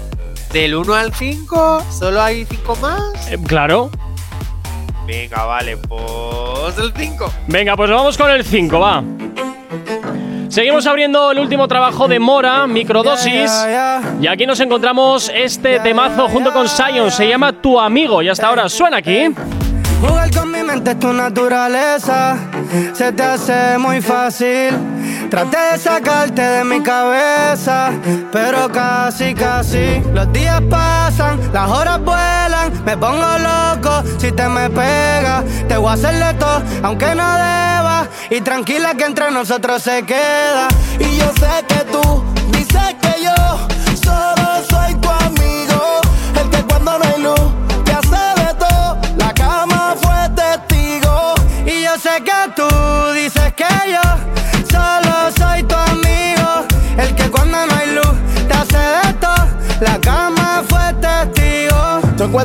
Del 0.53 0.75
1 0.75 0.93
al 0.93 1.13
5, 1.13 1.83
solo 1.91 2.21
hay 2.21 2.45
5 2.45 2.75
más. 2.77 3.01
Eh, 3.29 3.37
claro. 3.45 3.89
Venga, 5.05 5.43
vale, 5.45 5.75
pues 5.77 6.77
el 6.77 6.93
5. 6.95 7.33
Venga, 7.47 7.75
pues 7.75 7.89
vamos 7.89 8.17
con 8.17 8.29
el 8.29 8.45
5, 8.45 8.79
va. 8.79 9.03
Seguimos 10.51 10.85
abriendo 10.85 11.31
el 11.31 11.39
último 11.39 11.65
trabajo 11.65 12.09
de 12.09 12.19
Mora, 12.19 12.67
Microdosis. 12.67 13.49
Y 14.19 14.27
aquí 14.27 14.45
nos 14.45 14.59
encontramos 14.59 15.31
este 15.33 15.79
temazo 15.79 16.27
junto 16.27 16.51
con 16.51 16.67
Sion. 16.67 17.09
Se 17.09 17.25
llama 17.25 17.53
Tu 17.53 17.79
Amigo 17.79 18.21
y 18.21 18.27
hasta 18.27 18.47
ahora 18.47 18.67
suena 18.67 18.97
aquí. 18.97 19.29
Jugar 20.01 20.29
con 20.31 20.51
mi 20.51 20.61
mente 20.61 20.91
es 20.91 20.99
tu 20.99 21.13
naturaleza, 21.13 22.35
se 22.91 23.13
te 23.13 23.23
hace 23.23 23.77
muy 23.77 24.01
fácil. 24.01 24.71
Traté 25.31 25.57
de 25.71 25.77
sacarte 25.77 26.41
de 26.41 26.63
mi 26.65 26.83
cabeza, 26.83 27.93
pero 28.33 28.69
casi, 28.69 29.33
casi. 29.33 30.01
Los 30.13 30.29
días 30.33 30.61
pasan, 30.69 31.39
las 31.53 31.69
horas 31.69 32.01
vuelan, 32.01 32.83
me 32.83 32.97
pongo 32.97 33.37
loco 33.39 34.03
si 34.17 34.29
te 34.33 34.49
me 34.49 34.69
pegas. 34.69 35.45
Te 35.69 35.77
voy 35.77 35.89
a 35.89 35.93
hacerle 35.93 36.33
todo, 36.33 36.61
aunque 36.83 37.15
no 37.15 37.23
deba. 37.23 38.09
Y 38.29 38.41
tranquila 38.41 38.93
que 38.95 39.05
entre 39.05 39.31
nosotros 39.31 39.81
se 39.81 40.03
queda. 40.03 40.67
Y 40.99 41.15
yo 41.15 41.31
sé 41.39 41.65
que 41.65 41.85
tú 41.85 42.23
dices 42.51 42.95
que 43.01 43.23
yo 43.23 43.40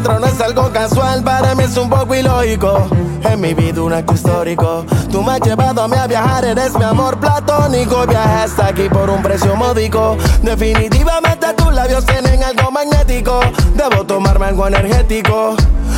no 0.03 0.27
es 0.27 0.41
algo 0.41 0.71
casual, 0.73 1.23
para 1.23 1.55
mí 1.55 1.65
es 1.65 1.77
un 1.77 1.89
poco 1.89 2.15
ilógico. 2.15 2.87
En 3.25 3.41
mi 3.41 3.55
vida 3.55 3.83
un 3.83 3.93
acto 3.93 4.15
histórico. 4.15 4.85
Tú 5.11 5.23
me 5.23 5.33
has 5.33 5.41
llevado 5.41 5.83
a 5.83 5.89
mí 5.89 5.97
a 5.97 6.07
viajar, 6.07 6.45
eres 6.45 6.75
mi 6.75 6.85
amor 6.85 7.19
platónico. 7.19 8.07
Viaje 8.07 8.45
hasta 8.45 8.67
aquí 8.67 8.89
por 8.89 9.09
un 9.09 9.23
precio 9.23 9.57
módico. 9.57 10.17
Definitivamente 10.43 11.53
tus 11.55 11.73
labios 11.73 12.05
tienen 12.05 12.43
algo 12.43 12.71
magnético. 12.71 13.41
Debo 13.75 14.05
tomarme 14.05 14.47
algo 14.47 14.67
energético. 14.67 15.57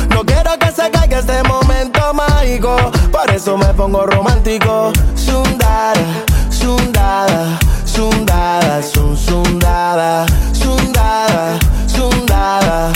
No 0.09 0.23
quiero 0.23 0.57
que 0.57 0.71
se 0.71 0.89
caiga 0.89 1.19
este 1.19 1.43
momento 1.43 2.13
mágico. 2.13 2.77
Por 3.11 3.29
eso 3.31 3.57
me 3.57 3.73
pongo 3.73 4.05
romántico. 4.05 4.91
Sundara, 5.15 6.01
sundada, 6.49 7.59
sundada, 7.85 8.81
sun, 8.81 9.17
sundada, 9.17 10.25
sundada, 10.53 11.59
sundada, 11.87 12.91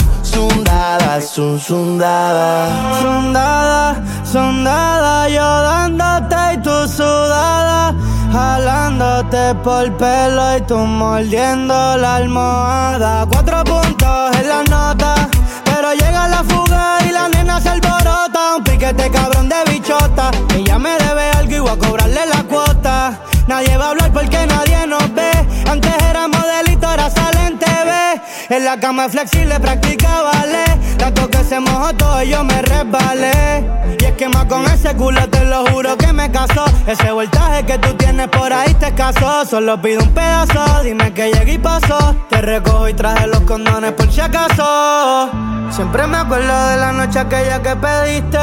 sundada, 0.84 1.20
sun, 1.20 1.60
sundada. 1.60 3.00
Sundada, 3.00 4.02
sundada, 4.24 5.28
yo 5.28 5.62
dándote 5.62 6.36
y 6.54 6.56
tú 6.58 6.88
sudada. 6.88 7.94
Jalándote 8.30 9.54
por 9.62 9.96
pelo 9.96 10.56
y 10.56 10.60
tú 10.62 10.76
mordiendo 10.76 11.96
la 11.96 12.16
almohada. 12.16 13.26
Cuatro 13.30 13.64
puntos 13.64 14.36
en 14.40 14.48
la 14.48 14.62
nota. 14.64 15.28
Pero 15.64 15.94
llega 15.94 16.28
la 16.28 16.42
fuga 16.44 16.98
y 17.08 17.12
la 17.12 17.28
nena 17.28 17.60
se 17.60 17.70
alborota. 17.70 18.56
Un 18.56 18.64
piquete 18.64 19.10
cabrón 19.10 19.48
de 19.48 19.64
bichota. 19.70 20.30
Ella 20.54 20.78
me 20.78 20.96
debe 20.98 21.30
algo 21.30 21.54
y 21.56 21.60
voy 21.60 21.70
a 21.70 21.78
cobrarle 21.78 22.26
la 22.26 22.42
cuota. 22.42 23.20
Nadie 23.46 23.76
va 23.76 23.86
a 23.86 23.90
hablar 23.90 24.12
porque 24.12 24.46
nadie 24.46 24.86
nos 24.86 25.14
ve. 25.14 25.30
Antes 25.70 25.94
era 26.10 26.28
modelito, 26.28 26.86
ahora 26.86 27.08
sale 27.08 27.46
en 27.46 27.58
TV. 27.58 27.90
En 28.50 28.64
la 28.64 28.78
cama 28.78 29.08
flexible, 29.08 29.58
practica 29.60 30.22
ballet. 30.22 30.34
Tanto 30.34 30.34
que 30.34 30.43
se 31.44 31.60
mojó 31.60 31.92
todo 31.94 32.22
y 32.22 32.30
yo 32.30 32.42
me 32.42 32.62
resbalé. 32.62 33.64
Y 34.00 34.04
es 34.04 34.12
que 34.12 34.28
más 34.28 34.46
con 34.46 34.64
ese 34.64 34.94
culo 34.96 35.28
te 35.28 35.44
lo 35.44 35.66
juro 35.66 35.96
que 35.96 36.12
me 36.12 36.30
casó. 36.30 36.64
Ese 36.86 37.12
voltaje 37.12 37.64
que 37.64 37.78
tú 37.78 37.94
tienes 37.94 38.28
por 38.28 38.52
ahí 38.52 38.72
te 38.74 38.86
escaso. 38.86 39.44
Solo 39.44 39.80
pido 39.80 40.02
un 40.02 40.10
pedazo, 40.10 40.82
dime 40.82 41.12
que 41.12 41.32
llegué 41.32 41.54
y 41.54 41.58
pasó. 41.58 42.16
Te 42.30 42.40
recojo 42.40 42.88
y 42.88 42.94
traje 42.94 43.26
los 43.26 43.40
condones 43.40 43.92
por 43.92 44.10
si 44.10 44.20
acaso. 44.20 45.30
Siempre 45.70 46.06
me 46.06 46.16
acuerdo 46.18 46.68
de 46.68 46.76
la 46.76 46.92
noche 46.92 47.18
aquella 47.18 47.60
que 47.62 47.76
pediste. 47.76 48.38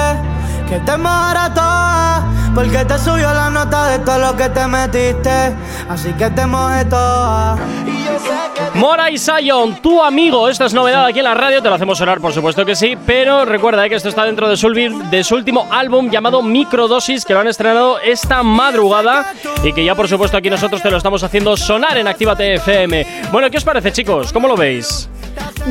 Que 0.69 0.79
te 0.79 0.97
mojara 0.97 1.53
toda, 1.53 2.40
porque 2.53 2.83
te 2.85 2.97
subió 2.97 3.33
la 3.33 3.49
nota 3.49 3.87
de 3.87 3.99
todo 3.99 4.19
lo 4.19 4.35
que 4.35 4.49
te 4.49 4.67
metiste. 4.67 5.55
Así 5.89 6.11
que 6.13 6.29
te 6.29 6.45
mojé 6.45 6.85
toda. 6.85 7.57
Y 7.85 8.03
yo 8.03 8.19
sé 8.19 8.71
que 8.73 8.79
Mora 8.79 9.09
y 9.09 9.17
Sion, 9.17 9.81
tu 9.81 10.01
amigo. 10.01 10.49
Esta 10.49 10.65
es 10.65 10.73
novedad 10.73 11.05
aquí 11.05 11.19
en 11.19 11.25
la 11.25 11.33
radio, 11.33 11.61
te 11.61 11.69
lo 11.69 11.75
hacemos 11.75 11.97
sonar, 11.97 12.19
por 12.19 12.33
supuesto 12.33 12.65
que 12.65 12.75
sí. 12.75 12.97
Pero 13.05 13.45
recuerda 13.45 13.85
eh, 13.85 13.89
que 13.89 13.95
esto 13.95 14.09
está 14.09 14.25
dentro 14.25 14.49
de 14.49 14.57
su, 14.57 14.69
de 14.69 15.23
su 15.23 15.35
último 15.35 15.67
álbum 15.71 16.09
llamado 16.09 16.41
Microdosis, 16.41 17.25
que 17.25 17.33
lo 17.33 17.39
han 17.39 17.47
estrenado 17.47 17.99
esta 17.99 18.43
madrugada 18.43 19.33
y 19.63 19.73
que 19.73 19.85
ya, 19.85 19.95
por 19.95 20.07
supuesto, 20.07 20.37
aquí 20.37 20.49
nosotros 20.49 20.81
te 20.81 20.91
lo 20.91 20.97
estamos 20.97 21.23
haciendo 21.23 21.55
sonar 21.55 21.97
en 21.97 22.07
Actívate 22.07 22.55
FM. 22.55 23.29
Bueno, 23.31 23.49
¿qué 23.49 23.57
os 23.57 23.63
parece, 23.63 23.91
chicos? 23.91 24.33
¿Cómo 24.33 24.47
lo 24.47 24.55
veis? 24.55 25.09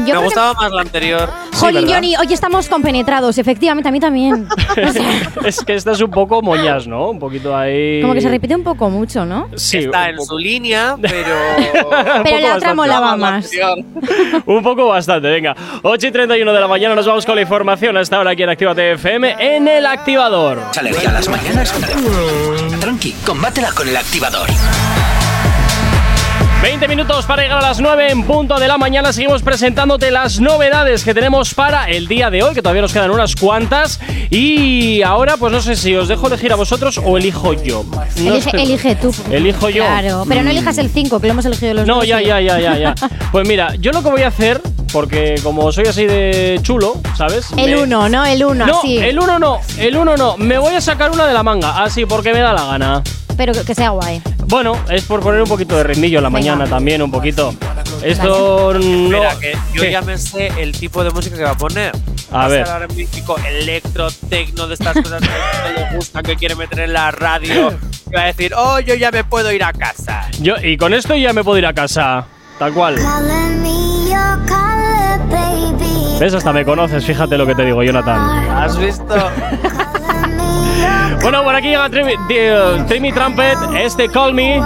Yo 0.06 0.14
Me 0.14 0.24
gustaba 0.24 0.54
más 0.54 0.70
la 0.72 0.82
anterior. 0.82 1.30
Jolín, 1.52 1.82
¿verdad? 1.82 1.94
Johnny, 1.94 2.16
hoy 2.16 2.32
estamos 2.32 2.68
compenetrados, 2.68 3.38
efectivamente, 3.38 3.88
a 3.88 3.92
mí 3.92 4.00
también. 4.00 4.48
Es 5.44 5.64
que 5.64 5.74
esta 5.74 5.92
es 5.92 6.00
un 6.00 6.10
poco 6.10 6.42
moñas, 6.42 6.86
¿no? 6.86 7.10
Un 7.10 7.18
poquito 7.18 7.56
ahí. 7.56 8.00
como 8.00 8.14
que 8.14 8.20
se 8.20 8.28
repite 8.28 8.54
un 8.54 8.62
poco 8.62 8.88
mucho, 8.90 9.24
¿no? 9.24 9.48
Sí, 9.56 9.78
Está 9.78 10.10
en 10.10 10.20
su 10.20 10.38
línea, 10.38 10.96
pero. 11.00 11.34
Pero 12.22 12.40
la 12.40 12.56
otra 12.56 12.74
molaba 12.74 13.10
la 13.12 13.16
más. 13.16 13.50
Un 14.46 14.62
poco 14.62 14.86
bastante, 14.88 15.28
venga. 15.28 15.54
8 15.82 16.06
y 16.06 16.10
31 16.10 16.52
de 16.52 16.60
la 16.60 16.68
mañana 16.68 16.94
nos 16.94 17.06
vamos 17.06 17.26
con 17.26 17.34
la 17.34 17.42
información 17.42 17.96
hasta 17.96 18.16
ahora 18.16 18.30
aquí 18.32 18.42
en 18.42 18.50
Actívate 18.50 18.92
FM 18.92 19.36
en 19.38 19.68
el 19.68 19.86
activador. 19.86 20.60
¿Alergia 20.78 21.10
a 21.10 21.12
las 21.14 21.28
mañanas? 21.28 21.72
Tranqui, 22.80 23.12
combátela 23.24 23.72
con 23.72 23.88
el 23.88 23.96
activador. 23.96 24.48
20 26.62 26.88
minutos 26.88 27.24
para 27.24 27.42
llegar 27.42 27.58
a 27.58 27.62
las 27.62 27.80
9 27.80 28.10
en 28.10 28.22
punto 28.24 28.58
de 28.58 28.68
la 28.68 28.76
mañana. 28.76 29.14
Seguimos 29.14 29.42
presentándote 29.42 30.10
las 30.10 30.40
novedades 30.40 31.04
que 31.04 31.14
tenemos 31.14 31.54
para 31.54 31.86
el 31.88 32.06
día 32.06 32.28
de 32.28 32.42
hoy, 32.42 32.54
que 32.54 32.60
todavía 32.60 32.82
nos 32.82 32.92
quedan 32.92 33.10
unas 33.10 33.34
cuantas. 33.34 33.98
Y 34.28 35.00
ahora, 35.02 35.38
pues 35.38 35.52
no 35.52 35.62
sé 35.62 35.74
si 35.74 35.94
os 35.96 36.06
dejo 36.06 36.26
elegir 36.26 36.52
a 36.52 36.56
vosotros 36.56 37.00
o 37.02 37.16
elijo 37.16 37.54
yo. 37.54 37.84
No 37.84 38.02
elige, 38.32 38.50
estoy- 38.50 38.62
elige 38.62 38.94
tú. 38.96 39.14
Elijo 39.30 39.70
yo. 39.70 39.84
Claro, 39.84 40.24
pero 40.28 40.42
no 40.42 40.48
Mm. 40.48 40.50
elijas 40.50 40.76
el 40.78 40.90
5, 40.90 41.18
que 41.18 41.28
lo 41.28 41.32
hemos 41.32 41.46
elegido 41.46 41.72
los 41.72 41.86
No, 41.86 41.96
dos. 41.96 42.06
ya, 42.06 42.20
ya, 42.20 42.40
ya, 42.40 42.60
ya, 42.60 42.76
ya. 42.76 42.94
Pues 43.32 43.48
mira, 43.48 43.74
yo 43.76 43.92
lo 43.92 44.02
que 44.02 44.10
voy 44.10 44.22
a 44.22 44.28
hacer, 44.28 44.60
porque 44.92 45.36
como 45.42 45.72
soy 45.72 45.86
así 45.86 46.04
de 46.04 46.60
chulo, 46.62 47.00
¿sabes? 47.16 47.46
El 47.56 47.70
Me- 47.76 47.82
1, 47.84 48.08
¿no? 48.10 48.26
El 48.26 48.44
1, 48.44 48.66
No, 48.66 48.78
así. 48.80 48.98
el 48.98 49.18
uno 49.18 49.38
no, 49.38 49.60
el 49.78 49.96
uno 49.96 50.14
no. 50.16 50.36
Me 50.36 50.58
voy 50.58 50.74
a 50.74 50.80
sacar 50.82 51.10
una 51.10 51.26
de 51.26 51.32
la 51.32 51.42
manga, 51.42 51.82
así 51.82 52.04
porque 52.04 52.34
me 52.34 52.40
da 52.40 52.52
la 52.52 52.64
gana. 52.66 53.02
Pero 53.36 53.54
que 53.64 53.74
sea 53.74 53.90
guay. 53.90 54.20
Bueno, 54.50 54.76
es 54.90 55.04
por 55.04 55.20
poner 55.20 55.40
un 55.40 55.48
poquito 55.48 55.76
de 55.76 55.84
rendillo 55.84 56.18
en 56.18 56.24
la 56.24 56.28
Venga. 56.28 56.40
mañana 56.56 56.68
también, 56.68 57.00
un 57.02 57.10
poquito. 57.10 57.54
Esto 58.02 58.74
no. 58.74 58.80
Mira, 58.80 59.38
que 59.38 59.56
yo 59.72 59.82
¿Qué? 59.82 59.92
ya 59.92 60.02
me 60.02 60.18
sé 60.18 60.48
el 60.58 60.72
tipo 60.72 61.04
de 61.04 61.10
música 61.10 61.36
que 61.36 61.44
va 61.44 61.50
a 61.50 61.56
poner. 61.56 61.92
A 62.32 62.48
ver. 62.48 62.68
ahora 62.68 62.88
mítico 62.88 63.36
electro, 63.38 64.08
tecno, 64.28 64.66
de 64.66 64.74
estas 64.74 64.94
cosas 64.94 65.20
que 65.20 65.80
le 65.80 65.96
gustan, 65.96 66.24
que 66.24 66.34
quiere 66.34 66.56
meter 66.56 66.80
en 66.80 66.92
la 66.92 67.12
radio. 67.12 67.78
Que 68.10 68.16
va 68.16 68.22
a 68.22 68.26
decir, 68.26 68.52
oh, 68.56 68.80
yo 68.80 68.94
ya 68.96 69.12
me 69.12 69.22
puedo 69.22 69.52
ir 69.52 69.62
a 69.62 69.72
casa. 69.72 70.28
Yo, 70.40 70.56
y 70.60 70.76
con 70.76 70.94
esto 70.94 71.14
ya 71.14 71.32
me 71.32 71.44
puedo 71.44 71.58
ir 71.58 71.66
a 71.66 71.72
casa. 71.72 72.26
Tal 72.58 72.72
cual. 72.74 72.96
¿Ves? 76.18 76.34
Hasta 76.34 76.52
me 76.52 76.64
conoces, 76.64 77.04
fíjate 77.04 77.38
lo 77.38 77.46
que 77.46 77.54
te 77.54 77.64
digo, 77.64 77.82
Jonathan. 77.84 78.50
¿Has 78.50 78.76
visto? 78.76 79.14
Bueno, 81.22 81.44
por 81.44 81.54
aquí 81.54 81.68
llega 81.68 81.88
Trimi, 81.90 82.14
di- 82.28 82.84
Trimi 82.88 83.12
Trumpet, 83.12 83.56
este 83.78 84.08
Call 84.08 84.34
Me. 84.34 84.60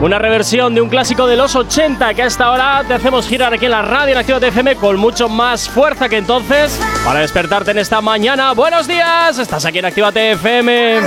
Una 0.00 0.18
reversión 0.18 0.74
de 0.74 0.80
un 0.80 0.88
clásico 0.88 1.26
de 1.26 1.36
los 1.36 1.54
80 1.54 2.12
que 2.14 2.22
hasta 2.22 2.44
ahora 2.46 2.82
te 2.86 2.94
hacemos 2.94 3.26
girar 3.26 3.52
aquí 3.54 3.64
en 3.66 3.70
la 3.70 3.82
radio 3.82 4.12
en 4.12 4.18
Actívate 4.18 4.48
FM 4.48 4.76
con 4.76 4.96
mucho 4.96 5.28
más 5.28 5.68
fuerza 5.68 6.08
que 6.08 6.18
entonces 6.18 6.78
para 7.04 7.20
despertarte 7.20 7.70
en 7.70 7.78
esta 7.78 8.00
mañana. 8.00 8.52
Buenos 8.52 8.86
días, 8.86 9.38
estás 9.38 9.64
aquí 9.64 9.78
en 9.78 9.86
Actívate 9.86 10.32
FM. 10.32 11.00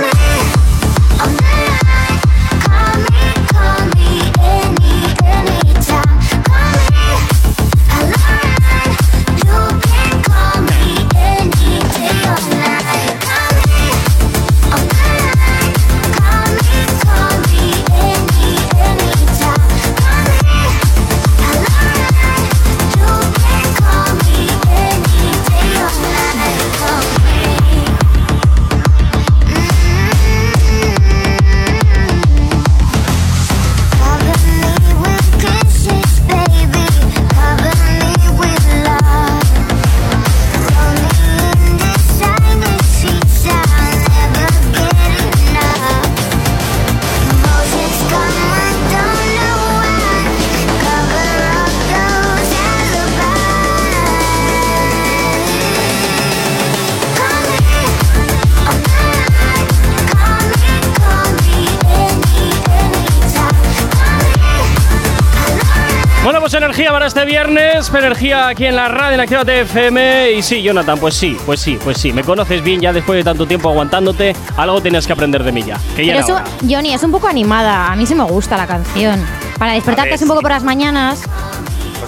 Este 67.10 67.24
viernes, 67.24 67.88
energía 67.92 68.46
aquí 68.46 68.66
en 68.66 68.76
la 68.76 68.86
radio 68.86 69.14
en 69.14 69.20
Actívate 69.20 69.62
FM. 69.62 70.30
Y 70.30 70.42
sí, 70.42 70.62
Jonathan, 70.62 70.96
pues 70.96 71.16
sí, 71.16 71.36
pues 71.44 71.58
sí, 71.58 71.76
pues 71.82 71.98
sí. 71.98 72.12
Me 72.12 72.22
conoces 72.22 72.62
bien 72.62 72.80
ya 72.80 72.92
después 72.92 73.16
de 73.16 73.24
tanto 73.24 73.46
tiempo 73.46 73.68
aguantándote. 73.68 74.36
Algo 74.56 74.80
tienes 74.80 75.08
que 75.08 75.12
aprender 75.12 75.42
de 75.42 75.50
mí 75.50 75.64
ya. 75.64 75.76
Que 75.96 76.06
ya 76.06 76.12
Pero 76.12 76.18
era 76.18 76.20
eso, 76.20 76.34
hora. 76.34 76.44
Johnny, 76.60 76.94
es 76.94 77.02
un 77.02 77.10
poco 77.10 77.26
animada. 77.26 77.90
A 77.90 77.96
mí 77.96 78.06
sí 78.06 78.14
me 78.14 78.22
gusta 78.22 78.56
la 78.56 78.68
canción. 78.68 79.26
Para 79.58 79.72
despertarte 79.72 80.22
un 80.22 80.28
poco 80.28 80.40
por 80.40 80.52
las 80.52 80.62
mañanas. 80.62 81.24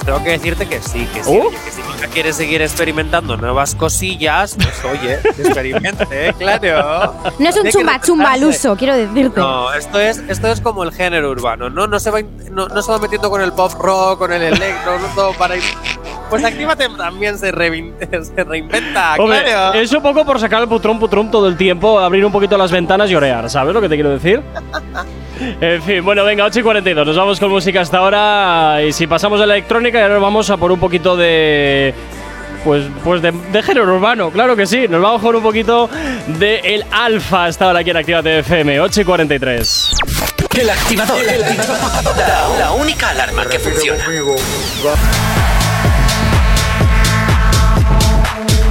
Pues 0.03 0.17
tengo 0.17 0.25
que 0.25 0.31
decirte 0.33 0.67
que 0.67 0.83
sí, 0.83 1.07
que 1.15 1.23
sí. 1.23 1.31
Oh. 1.31 1.47
Oye, 1.47 1.57
que 1.65 1.71
si 1.71 1.83
Mica 1.83 2.09
quiere 2.09 2.33
seguir 2.33 2.61
experimentando 2.61 3.37
nuevas 3.37 3.77
cosillas, 3.77 4.57
pues 4.57 4.85
oye, 4.85 5.21
que 5.23 5.29
experimente, 5.43 6.35
claro. 6.39 7.15
No 7.39 7.49
es 7.49 7.57
un 7.57 7.71
chumba 7.71 8.01
chumba 8.01 8.33
al 8.33 8.43
uso, 8.43 8.75
quiero 8.77 8.97
decirte. 8.97 9.39
No, 9.39 9.73
esto 9.73 10.01
es, 10.01 10.19
esto 10.29 10.49
es 10.49 10.61
como 10.61 10.83
el 10.83 10.93
género 10.93 11.31
urbano, 11.31 11.71
¿no? 11.71 11.87
No 11.87 12.01
se 12.01 12.11
va, 12.11 12.21
no, 12.51 12.67
no 12.67 12.83
se 12.83 12.91
va 12.91 12.99
metiendo 12.99 13.31
con 13.31 13.43
el 13.43 13.53
pop 13.53 13.73
rock, 13.79 14.19
con 14.19 14.33
el 14.33 14.43
electro, 14.43 14.99
no 14.99 15.07
todo 15.15 15.35
para 15.35 15.57
ir. 15.57 15.63
Pues 16.33 16.45
Actívate 16.45 16.89
también 16.97 17.37
se, 17.39 17.53
rein- 17.53 17.93
se 18.35 18.43
reinventa, 18.45 19.17
Hombre, 19.19 19.43
claro. 19.45 19.79
es 19.79 19.93
un 19.93 20.03
poco 20.03 20.25
por 20.25 20.41
sacar 20.41 20.63
el 20.63 20.69
putrón 20.69 20.99
putrón 20.99 21.31
todo 21.31 21.47
el 21.47 21.57
tiempo, 21.59 22.01
abrir 22.01 22.25
un 22.25 22.33
poquito 22.33 22.57
las 22.57 22.73
ventanas 22.73 23.11
y 23.11 23.15
orear, 23.15 23.51
¿sabes 23.51 23.75
lo 23.75 23.81
que 23.83 23.89
te 23.89 23.97
quiero 23.97 24.11
decir? 24.11 24.41
En 25.61 25.83
fin, 25.83 26.05
bueno, 26.05 26.25
venga, 26.25 26.45
8 26.45 26.61
y 26.61 26.63
42, 26.63 27.05
nos 27.07 27.17
vamos 27.17 27.41
con 27.41 27.51
música 27.51 27.81
hasta 27.81 27.99
ahora 27.99 28.81
y 28.83 28.93
si 28.93 29.07
pasamos 29.09 29.41
a 29.41 29.47
la 29.47 29.55
electrónica 29.55 29.99
y 29.99 30.03
ahora 30.03 30.19
vamos 30.19 30.49
a 30.51 30.57
por 30.57 30.71
un 30.71 30.79
poquito 30.79 31.17
de... 31.17 31.93
Pues, 32.65 32.85
pues 33.03 33.21
de, 33.21 33.33
de 33.33 33.63
género 33.63 33.97
urbano, 33.97 34.31
claro 34.31 34.55
que 34.55 34.67
sí, 34.67 34.87
nos 34.89 35.03
vamos 35.03 35.21
con 35.21 35.35
un 35.35 35.43
poquito 35.43 35.91
de 36.39 36.59
el 36.61 36.85
alfa 36.93 37.47
hasta 37.47 37.65
ahora 37.67 37.81
aquí 37.81 37.91
en 37.91 37.97
Actívate 37.97 38.39
FM, 38.39 38.81
8 38.81 39.01
y 39.01 39.05
43. 39.05 39.91
El 40.61 40.71
activador. 40.71 41.19
El 41.21 41.43
activador. 41.43 42.17
La, 42.17 42.59
la 42.67 42.73
única 42.73 43.09
alarma 43.09 43.45
que 43.47 43.59
funciona. 43.59 44.05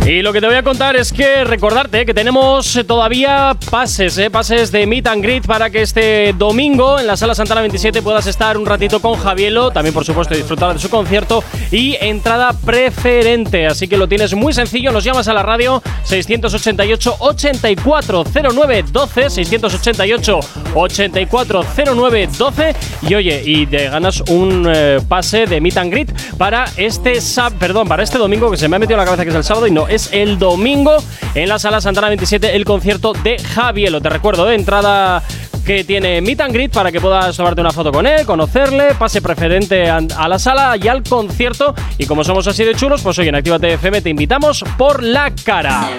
Y 0.03 0.23
lo 0.23 0.33
que 0.33 0.41
te 0.41 0.47
voy 0.47 0.55
a 0.55 0.63
contar 0.63 0.95
es 0.95 1.13
que 1.13 1.43
recordarte 1.43 2.07
que 2.07 2.13
tenemos 2.15 2.75
eh, 2.75 2.83
todavía 2.83 3.55
pases, 3.69 4.17
eh, 4.17 4.31
pases 4.31 4.71
de 4.71 4.87
Meet 4.87 5.05
and 5.07 5.21
Greet 5.23 5.45
para 5.45 5.69
que 5.69 5.83
este 5.83 6.33
domingo 6.35 6.99
en 6.99 7.05
la 7.05 7.15
Sala 7.15 7.35
Santana 7.35 7.61
27 7.61 8.01
puedas 8.01 8.25
estar 8.25 8.57
un 8.57 8.65
ratito 8.65 8.99
con 8.99 9.15
Javielo, 9.19 9.69
también 9.69 9.93
por 9.93 10.03
supuesto 10.03 10.33
disfrutar 10.33 10.73
de 10.73 10.79
su 10.79 10.89
concierto 10.89 11.43
y 11.71 11.95
entrada 12.01 12.51
preferente. 12.65 13.67
Así 13.67 13.87
que 13.87 13.95
lo 13.95 14.07
tienes 14.07 14.33
muy 14.33 14.53
sencillo, 14.53 14.91
nos 14.91 15.03
llamas 15.03 15.27
a 15.27 15.33
la 15.33 15.43
radio 15.43 15.83
688 16.03 17.17
8409 17.19 18.85
12 18.91 19.29
688 19.29 20.39
8409 20.73 22.29
12 22.39 22.75
y 23.07 23.13
oye, 23.15 23.43
y 23.45 23.67
te 23.67 23.87
ganas 23.87 24.21
un 24.29 24.67
eh, 24.67 24.99
pase 25.07 25.45
de 25.45 25.61
Meet 25.61 25.77
and 25.77 25.91
Greet 25.91 26.11
para 26.39 26.65
este 26.75 27.13
sab- 27.17 27.53
perdón, 27.59 27.87
para 27.87 28.01
este 28.01 28.17
domingo 28.17 28.49
que 28.49 28.57
se 28.57 28.67
me 28.67 28.77
ha 28.77 28.79
metido 28.79 28.95
en 28.95 28.99
la 29.01 29.05
cabeza 29.05 29.23
que 29.23 29.29
es 29.29 29.35
el 29.35 29.43
sábado 29.43 29.67
y 29.67 29.71
no, 29.71 29.87
es 29.91 30.09
el 30.13 30.39
domingo 30.39 30.97
en 31.35 31.49
la 31.49 31.59
Sala 31.59 31.81
Santana 31.81 32.07
27 32.07 32.55
el 32.55 32.63
concierto 32.63 33.13
de 33.13 33.37
Javielo. 33.37 33.99
Te 33.99 34.09
recuerdo, 34.09 34.49
¿eh? 34.49 34.55
entrada 34.55 35.21
que 35.65 35.83
tiene 35.83 36.21
Meet 36.21 36.41
and 36.41 36.53
Greet 36.53 36.71
para 36.71 36.91
que 36.91 37.01
puedas 37.01 37.35
tomarte 37.35 37.59
una 37.59 37.71
foto 37.71 37.91
con 37.91 38.07
él, 38.07 38.25
conocerle, 38.25 38.95
pase 38.95 39.21
preferente 39.21 39.89
a, 39.89 39.99
la 39.99 40.39
sala 40.39 40.77
y 40.81 40.87
al 40.87 41.03
concierto. 41.03 41.75
Y 41.97 42.05
como 42.05 42.23
somos 42.23 42.47
así 42.47 42.63
de 42.63 42.73
chulos, 42.73 43.01
pues 43.01 43.19
hoy 43.19 43.27
en 43.27 43.35
Actívate 43.35 43.73
FM 43.73 44.01
te 44.01 44.09
invitamos 44.09 44.63
por 44.77 45.03
la 45.03 45.33
cara. 45.43 45.89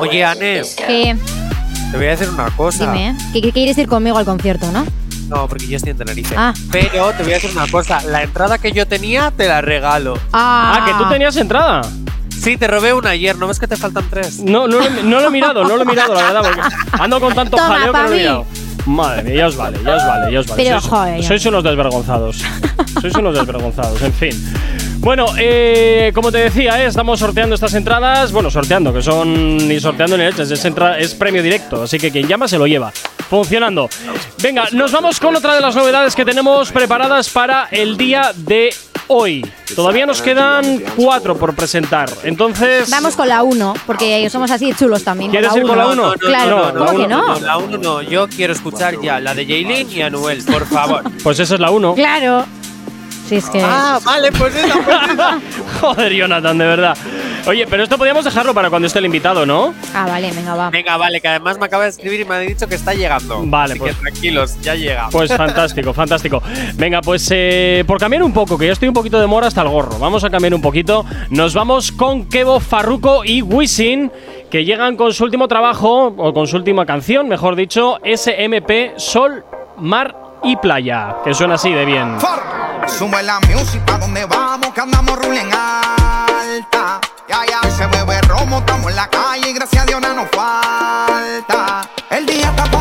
Oye, 0.00 0.24
Anne, 0.24 0.62
Que, 0.86 1.16
te 1.90 1.96
voy 1.96 2.06
a 2.06 2.10
decir 2.10 2.28
una 2.30 2.50
cosa. 2.50 2.90
dime, 2.90 3.10
¿eh? 3.10 3.14
que, 3.34 3.42
que 3.42 3.52
quieres 3.52 3.76
ir 3.76 3.86
conmigo 3.86 4.16
al 4.16 4.24
concierto, 4.24 4.72
¿no? 4.72 4.86
No, 5.28 5.46
porque 5.46 5.68
yo 5.68 5.76
estoy 5.76 5.90
en 5.92 5.98
Tenerife. 5.98 6.34
Ah. 6.36 6.52
Pero 6.72 7.12
te 7.12 7.22
voy 7.22 7.32
a 7.32 7.34
decir 7.36 7.50
una 7.52 7.68
cosa. 7.68 8.02
La 8.02 8.22
entrada 8.22 8.58
que 8.58 8.72
yo 8.72 8.88
tenía 8.88 9.30
te 9.30 9.46
la 9.46 9.60
regalo. 9.60 10.18
Ah, 10.32 10.84
que 10.86 10.94
tú 10.94 11.08
tenías 11.08 11.36
entrada. 11.36 11.82
Sí, 12.40 12.56
te 12.56 12.66
robé 12.66 12.92
una 12.92 13.10
ayer. 13.10 13.36
¿No 13.36 13.46
ves 13.46 13.58
que 13.58 13.66
te 13.68 13.76
faltan 13.76 14.08
tres? 14.08 14.38
No, 14.40 14.66
no, 14.66 14.78
lo- 14.80 14.90
no 15.02 15.20
lo 15.20 15.28
he 15.28 15.30
mirado, 15.30 15.62
no 15.64 15.76
lo 15.76 15.82
he 15.82 15.84
mirado, 15.84 16.14
la 16.14 16.22
verdad, 16.32 16.42
porque 16.42 16.60
ando 17.02 17.20
con 17.20 17.34
tanto 17.34 17.56
Toma, 17.56 17.68
jaleo 17.78 17.92
que 17.92 17.98
no 17.98 18.08
lo 18.08 18.14
he 18.14 18.18
mirado. 18.18 18.46
Madre 18.86 19.22
mía, 19.24 19.34
ya 19.36 19.46
os 19.48 19.56
vale, 19.56 19.78
ya 19.84 19.96
os 19.96 20.06
vale, 20.06 20.32
ya 20.32 20.40
os 20.40 20.46
vale. 20.46 20.62
Pero, 20.64 20.80
sois, 20.80 20.90
joder, 20.90 21.20
ya. 21.20 21.28
sois 21.28 21.46
unos 21.46 21.62
desvergonzados. 21.64 22.42
sois 23.00 23.14
unos 23.14 23.34
desvergonzados, 23.34 24.00
en 24.02 24.12
fin. 24.14 24.52
Bueno, 25.00 25.26
eh, 25.38 26.12
como 26.14 26.32
te 26.32 26.38
decía, 26.38 26.82
eh, 26.82 26.86
estamos 26.86 27.20
sorteando 27.20 27.54
estas 27.54 27.74
entradas. 27.74 28.32
Bueno, 28.32 28.50
sorteando, 28.50 28.92
que 28.92 29.02
son 29.02 29.56
ni 29.68 29.78
sorteando 29.80 30.16
ni 30.16 30.24
leches, 30.24 30.50
es, 30.50 30.64
es 30.98 31.14
premio 31.14 31.42
directo. 31.42 31.82
Así 31.82 31.98
que 31.98 32.10
quien 32.10 32.26
llama 32.26 32.48
se 32.48 32.58
lo 32.58 32.66
lleva. 32.66 32.90
Funcionando. 33.28 33.88
Venga, 34.42 34.64
nos 34.72 34.92
vamos 34.92 35.20
con 35.20 35.36
otra 35.36 35.54
de 35.54 35.60
las 35.60 35.76
novedades 35.76 36.14
que 36.16 36.24
tenemos 36.24 36.72
preparadas 36.72 37.28
para 37.28 37.68
el 37.70 37.96
día 37.96 38.32
de 38.34 38.74
hoy. 39.12 39.44
Todavía 39.74 40.06
nos 40.06 40.22
quedan 40.22 40.82
cuatro 40.96 41.36
por 41.36 41.54
presentar. 41.54 42.08
Entonces. 42.22 42.88
Vamos 42.90 43.16
con 43.16 43.28
la 43.28 43.42
1, 43.42 43.74
porque 43.86 44.28
somos 44.30 44.50
así 44.50 44.72
chulos 44.72 45.02
también. 45.04 45.30
¿Quieres 45.30 45.54
ir 45.56 45.62
con 45.62 45.76
la 45.76 45.88
uno? 45.88 46.02
uno? 46.10 46.12
Claro, 46.14 46.72
No, 46.72 46.78
¿cómo 46.78 46.84
la 46.84 46.90
que 46.90 47.14
uno, 47.14 47.26
no? 47.34 47.40
La 47.40 47.58
1 47.58 47.78
no. 47.78 48.02
Yo 48.02 48.28
quiero 48.28 48.52
escuchar 48.52 49.00
ya 49.02 49.18
la 49.20 49.34
de 49.34 49.44
Jaylin 49.46 49.90
y 49.90 50.02
Anuel, 50.02 50.42
por 50.44 50.64
favor. 50.66 51.02
Pues 51.22 51.40
esa 51.40 51.54
es 51.54 51.60
la 51.60 51.70
uno. 51.70 51.94
Claro. 51.94 52.46
Si 53.30 53.36
es 53.36 53.48
que. 53.48 53.62
ah, 53.62 54.00
vale, 54.04 54.32
pues 54.32 54.56
esa, 54.56 54.74
pues 54.82 54.96
esa. 55.12 55.38
Joder, 55.80 56.12
Jonathan, 56.12 56.58
de 56.58 56.66
verdad. 56.66 56.98
Oye, 57.46 57.64
pero 57.68 57.84
esto 57.84 57.96
podríamos 57.96 58.24
dejarlo 58.24 58.52
para 58.52 58.70
cuando 58.70 58.86
esté 58.88 58.98
el 58.98 59.04
invitado, 59.04 59.46
¿no? 59.46 59.72
Ah, 59.94 60.04
vale, 60.04 60.32
venga, 60.32 60.56
va. 60.56 60.68
Venga, 60.70 60.96
vale, 60.96 61.20
que 61.20 61.28
además 61.28 61.56
me 61.56 61.66
acaba 61.66 61.84
de 61.84 61.90
escribir 61.90 62.18
y 62.18 62.24
me 62.24 62.34
ha 62.34 62.38
dicho 62.40 62.66
que 62.66 62.74
está 62.74 62.92
llegando. 62.92 63.40
Vale, 63.46 63.74
Así 63.74 63.78
pues- 63.78 63.94
que 63.94 64.00
tranquilos, 64.00 64.60
ya 64.60 64.74
llega. 64.74 65.08
Pues 65.12 65.32
fantástico, 65.36 65.94
fantástico. 65.94 66.42
Venga, 66.74 67.00
pues 67.02 67.28
eh, 67.30 67.84
por 67.86 68.00
cambiar 68.00 68.24
un 68.24 68.32
poco, 68.32 68.58
que 68.58 68.66
ya 68.66 68.72
estoy 68.72 68.88
un 68.88 68.94
poquito 68.94 69.20
de 69.20 69.28
mora 69.28 69.46
hasta 69.46 69.62
el 69.62 69.68
gorro. 69.68 69.96
Vamos 70.00 70.24
a 70.24 70.30
cambiar 70.30 70.52
un 70.52 70.60
poquito. 70.60 71.06
Nos 71.28 71.54
vamos 71.54 71.92
con 71.92 72.24
Kevo 72.24 72.58
Farruko 72.58 73.24
y 73.24 73.42
Wisin, 73.42 74.10
que 74.50 74.64
llegan 74.64 74.96
con 74.96 75.14
su 75.14 75.22
último 75.22 75.46
trabajo, 75.46 76.12
o 76.16 76.34
con 76.34 76.48
su 76.48 76.56
última 76.56 76.84
canción, 76.84 77.28
mejor 77.28 77.54
dicho, 77.54 78.00
SMP 78.02 78.94
Sol, 78.96 79.44
Mar 79.78 80.16
y 80.42 80.56
Playa. 80.56 81.18
Que 81.22 81.32
suena 81.32 81.54
así 81.54 81.70
de 81.70 81.84
bien. 81.84 82.16
Sube 82.86 83.22
la 83.22 83.40
music 83.40 83.82
pa' 83.84 83.98
donde 83.98 84.24
vamos, 84.24 84.72
que 84.74 84.80
andamos 84.80 85.18
ruling 85.18 85.50
alta. 85.52 87.00
Ya, 87.28 87.44
ya, 87.46 87.70
se 87.70 87.86
bebe 87.86 88.20
romo, 88.22 88.58
estamos 88.58 88.90
en 88.90 88.96
la 88.96 89.08
calle 89.08 89.50
y 89.50 89.52
gracias 89.52 89.82
a 89.82 89.86
Dios 89.86 90.00
nada 90.00 90.14
nos 90.14 90.30
falta. 90.30 91.88
El 92.10 92.26
día 92.26 92.50
está 92.50 92.64
pa' 92.64 92.79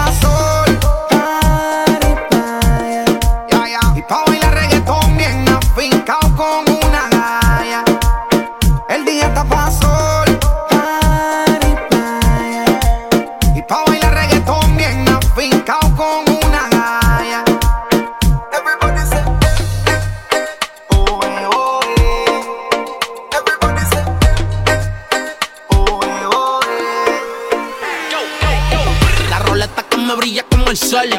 sol. 30.89 31.09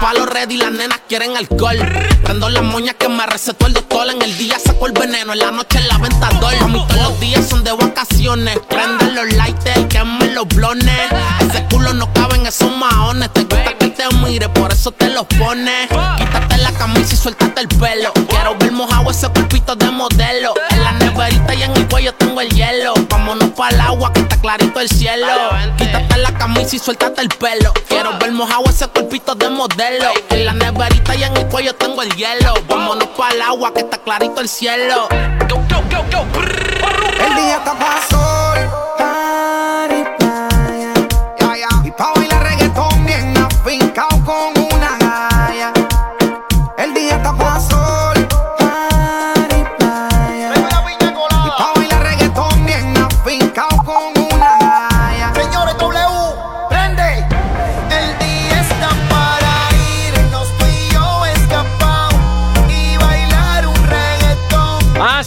Pa' 0.00 0.14
los 0.14 0.28
ready, 0.28 0.58
las 0.58 0.70
nenas 0.70 1.00
quieren 1.08 1.36
alcohol. 1.36 1.76
Prendo 2.22 2.48
las 2.48 2.62
moñas 2.62 2.94
que 2.94 3.08
me 3.08 3.26
recetó 3.26 3.66
el 3.66 3.72
doctor. 3.72 4.08
En 4.10 4.22
el 4.22 4.36
día 4.38 4.56
saco 4.64 4.86
el 4.86 4.92
veneno, 4.92 5.32
en 5.32 5.40
la 5.40 5.50
noche 5.50 5.80
la 5.88 5.98
venta 5.98 6.28
dol. 6.40 6.54
A 6.60 6.68
mí 6.68 6.84
todos 6.86 7.02
los 7.02 7.20
días 7.20 7.48
son 7.48 7.64
de 7.64 7.72
vacaciones. 7.72 8.58
Prende 8.68 9.10
los 9.12 9.32
lighters, 9.32 9.86
quemen 9.86 10.34
los 10.34 10.46
blones. 10.48 11.00
Ese 11.40 11.64
culo 11.64 11.92
no 11.94 12.12
cabe 12.12 12.36
en 12.36 12.46
esos 12.46 12.70
maones. 12.76 13.32
Te 13.32 13.42
gusta 13.42 13.76
que 13.76 13.88
te 13.88 14.04
mire, 14.22 14.48
por 14.50 14.72
eso 14.72 14.92
te 14.92 15.08
los 15.08 15.26
pones. 15.26 15.88
Quítate 15.88 16.58
la 16.58 16.70
camisa 16.72 17.14
y 17.14 17.16
suéltate 17.16 17.62
el 17.62 17.68
pelo. 17.68 18.12
Quiero 18.28 18.56
ver 18.56 18.70
mojado 18.70 19.10
ese 19.10 19.28
cuerpito 19.30 19.74
de 19.74 19.90
modelo. 19.90 20.54
En 20.70 20.84
la 20.84 20.92
neverita 20.92 21.54
y 21.54 21.62
en 21.64 21.76
el 21.76 21.88
cuello 21.88 22.14
tengo 22.14 22.40
el 22.40 22.50
hielo. 22.50 22.94
Vámonos 23.08 23.50
para 23.50 23.74
el 23.74 23.80
agua 23.80 24.12
que 24.12 24.20
está 24.20 24.40
clarito 24.40 24.78
el 24.78 24.88
cielo. 24.88 25.47
Y 26.70 26.78
suéltate 26.78 27.22
el 27.22 27.28
pelo. 27.28 27.72
Quiero 27.88 28.18
ver 28.18 28.30
mojado 28.32 28.64
ese 28.68 28.86
cuerpito 28.88 29.34
de 29.34 29.48
modelo. 29.48 30.10
En 30.28 30.44
la 30.44 30.52
neverita 30.52 31.14
y 31.14 31.24
en 31.24 31.34
el 31.34 31.46
cuello 31.46 31.74
tengo 31.74 32.02
el 32.02 32.14
hielo. 32.14 32.52
Vámonos 32.68 33.08
para 33.16 33.34
el 33.34 33.40
agua 33.40 33.72
que 33.72 33.80
está 33.80 33.96
clarito 33.96 34.42
el 34.42 34.50
cielo. 34.50 35.08
El 35.10 35.38
día 37.36 37.56
está 37.56 37.72
pa' 37.78 38.02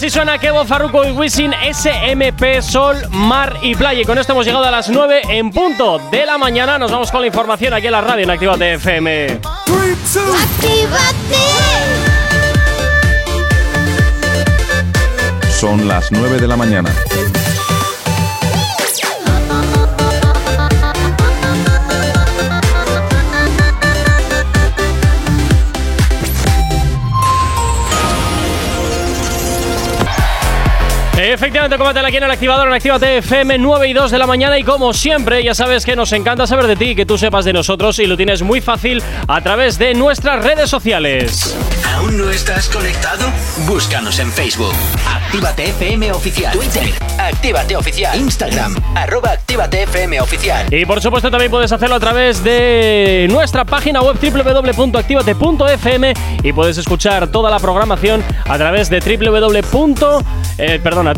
Así 0.02 0.10
suena 0.10 0.40
Kevo 0.40 0.66
Farruko 0.66 1.06
y 1.06 1.12
Wisin 1.12 1.54
SMP 1.54 2.60
Sol, 2.64 2.98
Mar 3.12 3.56
y 3.62 3.76
Playa. 3.76 4.02
Y 4.02 4.04
con 4.04 4.18
esto 4.18 4.34
hemos 4.34 4.48
llegado 4.48 4.66
a 4.66 4.72
las 4.72 4.90
9 4.90 5.22
en 5.30 5.52
punto 5.52 6.00
de 6.10 6.26
la 6.26 6.40
mañana. 6.40 6.80
Nos 6.80 6.92
vamos 6.92 7.12
con 7.12 7.22
la 7.22 7.28
información 7.28 7.72
aquí 7.72 7.86
en 7.86 7.92
la 7.92 8.02
radio 8.02 8.24
en 8.24 8.32
Actívate 8.32 8.74
FM. 8.74 9.42
Son 15.52 15.88
las 15.88 16.12
9 16.12 16.40
de 16.40 16.48
la 16.48 16.58
mañana. 16.58 16.90
Efectivamente, 31.34 31.78
combátela 31.78 32.10
aquí 32.10 32.18
en 32.18 32.24
el 32.24 32.32
activador 32.32 32.68
en 32.68 32.74
Actívate 32.74 33.18
FM 33.20 33.58
9 33.58 33.88
y 33.88 33.94
2 33.94 34.12
de 34.12 34.18
la 34.18 34.28
mañana. 34.28 34.60
Y 34.60 34.64
como 34.64 34.92
siempre, 34.92 35.42
ya 35.42 35.56
sabes 35.56 35.86
que 35.86 35.96
nos 35.96 36.12
encanta 36.12 36.46
saber 36.46 36.68
de 36.68 36.76
ti, 36.76 36.94
que 36.94 37.06
tú 37.06 37.18
sepas 37.18 37.46
de 37.46 37.54
nosotros 37.54 38.00
y 38.00 38.06
lo 38.06 38.18
tienes 38.18 38.42
muy 38.42 38.60
fácil 38.60 39.02
a 39.28 39.40
través 39.40 39.78
de 39.78 39.94
nuestras 39.94 40.44
redes 40.44 40.70
sociales. 40.70 41.56
¿Aún 42.02 42.18
no 42.18 42.30
estás 42.32 42.68
conectado? 42.68 43.32
Búscanos 43.68 44.18
en 44.18 44.32
Facebook. 44.32 44.74
Actívate 45.08 45.70
FM 45.70 46.12
Oficial. 46.12 46.52
Twitter. 46.52 46.90
Actívate 47.20 47.76
Oficial. 47.76 48.20
Instagram. 48.20 48.76
Arroba 48.96 49.34
Actívate 49.34 49.84
FM 49.84 50.20
Oficial. 50.20 50.74
Y 50.74 50.84
por 50.86 51.00
supuesto 51.00 51.30
también 51.30 51.52
puedes 51.52 51.72
hacerlo 51.72 51.96
a 51.96 52.00
través 52.00 52.44
de 52.44 53.28
nuestra 53.30 53.66
página 53.66 54.02
web 54.02 54.18
www.activate.fm 54.20 56.14
y 56.42 56.54
puedes 56.54 56.80
escuchar 56.80 57.28
toda 57.28 57.52
la 57.52 57.60
programación 57.60 58.24
a 58.46 58.58
través 58.58 58.90
de 58.90 59.00
www. 59.00 60.26
Eh, 60.58 60.80
perdón, 60.82 61.14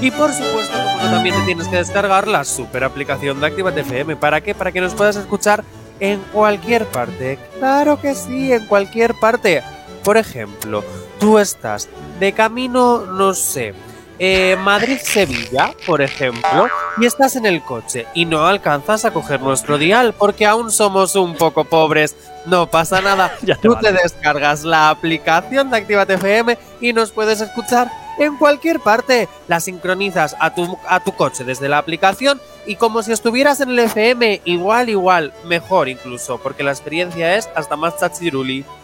Y 0.00 0.10
por 0.10 0.32
supuesto, 0.32 0.76
también 1.10 1.36
te 1.36 1.42
tienes 1.42 1.68
que 1.68 1.76
descargar 1.76 2.26
la 2.26 2.44
super 2.44 2.82
aplicación 2.82 3.40
de 3.40 3.46
Actívate 3.46 3.82
FM. 3.82 4.16
¿Para 4.16 4.40
qué? 4.40 4.54
Para 4.54 4.72
que 4.72 4.80
nos 4.80 4.94
puedas 4.94 5.16
escuchar 5.16 5.62
en 6.02 6.18
cualquier 6.32 6.84
parte. 6.86 7.38
Claro 7.58 8.00
que 8.00 8.16
sí, 8.16 8.52
en 8.52 8.66
cualquier 8.66 9.14
parte. 9.14 9.62
Por 10.02 10.16
ejemplo, 10.16 10.82
tú 11.20 11.38
estás 11.38 11.88
de 12.18 12.32
camino, 12.32 13.06
no 13.06 13.34
sé, 13.34 13.72
eh, 14.18 14.56
Madrid-Sevilla, 14.58 15.72
por 15.86 16.02
ejemplo, 16.02 16.68
y 16.98 17.06
estás 17.06 17.36
en 17.36 17.46
el 17.46 17.62
coche 17.62 18.06
y 18.14 18.24
no 18.24 18.46
alcanzas 18.46 19.04
a 19.04 19.12
coger 19.12 19.40
nuestro 19.40 19.78
dial 19.78 20.12
porque 20.12 20.44
aún 20.44 20.72
somos 20.72 21.14
un 21.14 21.36
poco 21.36 21.64
pobres. 21.64 22.16
No 22.46 22.68
pasa 22.68 23.00
nada. 23.00 23.32
Ya 23.42 23.54
te 23.54 23.62
tú 23.68 23.74
vale. 23.74 23.92
te 23.92 24.02
descargas 24.02 24.64
la 24.64 24.90
aplicación 24.90 25.70
de 25.70 25.76
Actívate 25.76 26.14
FM 26.14 26.58
y 26.80 26.92
nos 26.92 27.12
puedes 27.12 27.40
escuchar 27.40 27.88
en 28.18 28.36
cualquier 28.36 28.80
parte. 28.80 29.28
La 29.48 29.60
sincronizas 29.60 30.36
a 30.40 30.54
tu, 30.54 30.78
a 30.88 31.00
tu 31.00 31.12
coche 31.12 31.44
desde 31.44 31.68
la 31.68 31.78
aplicación 31.78 32.40
y 32.66 32.76
como 32.76 33.02
si 33.02 33.12
estuvieras 33.12 33.60
en 33.60 33.70
el 33.70 33.78
FM, 33.80 34.42
igual, 34.44 34.88
igual, 34.88 35.32
mejor 35.44 35.88
incluso, 35.88 36.38
porque 36.38 36.62
la 36.62 36.70
experiencia 36.70 37.36
es 37.36 37.48
hasta 37.54 37.76
más 37.76 37.98
chachiruli. 37.98 38.64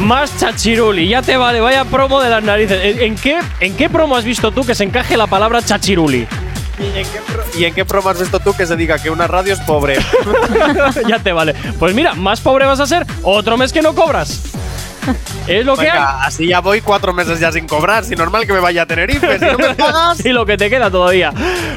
Más 0.00 0.36
chachiruli, 0.38 1.08
ya 1.08 1.22
te 1.22 1.36
vale, 1.36 1.60
vaya 1.60 1.84
promo 1.84 2.20
de 2.20 2.28
las 2.28 2.42
narices. 2.42 2.78
¿En, 2.82 3.00
en 3.00 3.14
qué, 3.16 3.40
¿En 3.60 3.74
qué 3.74 3.88
promo 3.88 4.16
has 4.16 4.24
visto 4.24 4.50
tú 4.52 4.64
que 4.64 4.74
se 4.74 4.84
encaje 4.84 5.16
la 5.16 5.26
palabra 5.26 5.62
chachiruli? 5.62 6.26
¿Y 6.78 6.98
en, 6.98 7.06
qué 7.06 7.20
pro- 7.26 7.44
¿Y 7.56 7.64
en 7.64 7.74
qué 7.74 7.84
promo 7.84 8.10
has 8.10 8.20
visto 8.20 8.38
tú 8.40 8.52
que 8.54 8.66
se 8.66 8.76
diga 8.76 8.98
que 8.98 9.08
una 9.08 9.26
radio 9.28 9.54
es 9.54 9.60
pobre? 9.60 9.96
ya 11.08 11.20
te 11.20 11.32
vale. 11.32 11.54
Pues 11.78 11.94
mira, 11.94 12.12
más 12.14 12.40
pobre 12.40 12.66
vas 12.66 12.80
a 12.80 12.86
ser, 12.86 13.06
otro 13.22 13.56
mes 13.56 13.72
que 13.72 13.80
no 13.80 13.94
cobras. 13.94 14.42
Es 15.46 15.64
lo 15.66 15.76
que 15.76 15.90
hay. 15.90 15.98
Así 16.22 16.48
ya 16.48 16.60
voy 16.60 16.80
cuatro 16.80 17.12
meses 17.12 17.38
ya 17.40 17.52
sin 17.52 17.66
cobrar. 17.66 18.04
Si 18.04 18.14
normal 18.14 18.46
que 18.46 18.52
me 18.52 18.60
vaya 18.60 18.82
a 18.82 18.86
Tenerife, 18.86 19.38
si 19.38 19.44
no 19.44 19.58
me 19.58 19.74
pagas. 19.74 20.24
y 20.24 20.30
lo 20.30 20.46
que 20.46 20.56
te 20.56 20.70
queda 20.70 20.90
todavía. 20.90 21.32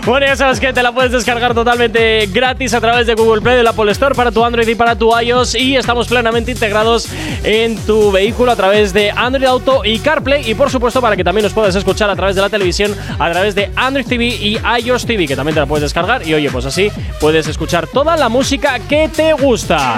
Bueno, 0.05 0.25
ya 0.25 0.35
sabes 0.35 0.59
que 0.59 0.71
te 0.73 0.81
la 0.81 0.91
puedes 0.93 1.11
descargar 1.11 1.53
totalmente 1.53 2.27
gratis 2.27 2.73
a 2.73 2.79
través 2.81 3.07
de 3.07 3.15
Google 3.15 3.41
Play, 3.41 3.57
del 3.57 3.67
Apple 3.67 3.91
Store 3.91 4.15
para 4.15 4.31
tu 4.31 4.43
Android 4.45 4.67
y 4.67 4.75
para 4.75 4.95
tu 4.95 5.17
iOS. 5.19 5.55
Y 5.55 5.75
estamos 5.75 6.07
plenamente 6.07 6.51
integrados 6.51 7.09
en 7.43 7.75
tu 7.85 8.11
vehículo 8.11 8.51
a 8.51 8.55
través 8.55 8.93
de 8.93 9.11
Android 9.11 9.45
Auto 9.45 9.81
y 9.83 9.99
CarPlay. 9.99 10.49
Y 10.49 10.55
por 10.55 10.69
supuesto, 10.69 11.01
para 11.01 11.15
que 11.17 11.23
también 11.23 11.43
nos 11.43 11.53
puedas 11.53 11.75
escuchar 11.75 12.09
a 12.09 12.15
través 12.15 12.35
de 12.35 12.41
la 12.41 12.49
televisión, 12.49 12.95
a 13.19 13.31
través 13.31 13.53
de 13.55 13.71
Android 13.75 14.05
TV 14.05 14.25
y 14.27 14.59
iOS 14.83 15.05
TV, 15.05 15.27
que 15.27 15.35
también 15.35 15.53
te 15.55 15.59
la 15.59 15.65
puedes 15.65 15.83
descargar. 15.83 16.25
Y 16.27 16.33
oye, 16.33 16.49
pues 16.49 16.65
así 16.65 16.89
puedes 17.19 17.47
escuchar 17.47 17.87
toda 17.87 18.15
la 18.15 18.29
música 18.29 18.79
que 18.79 19.09
te 19.09 19.33
gusta. 19.33 19.95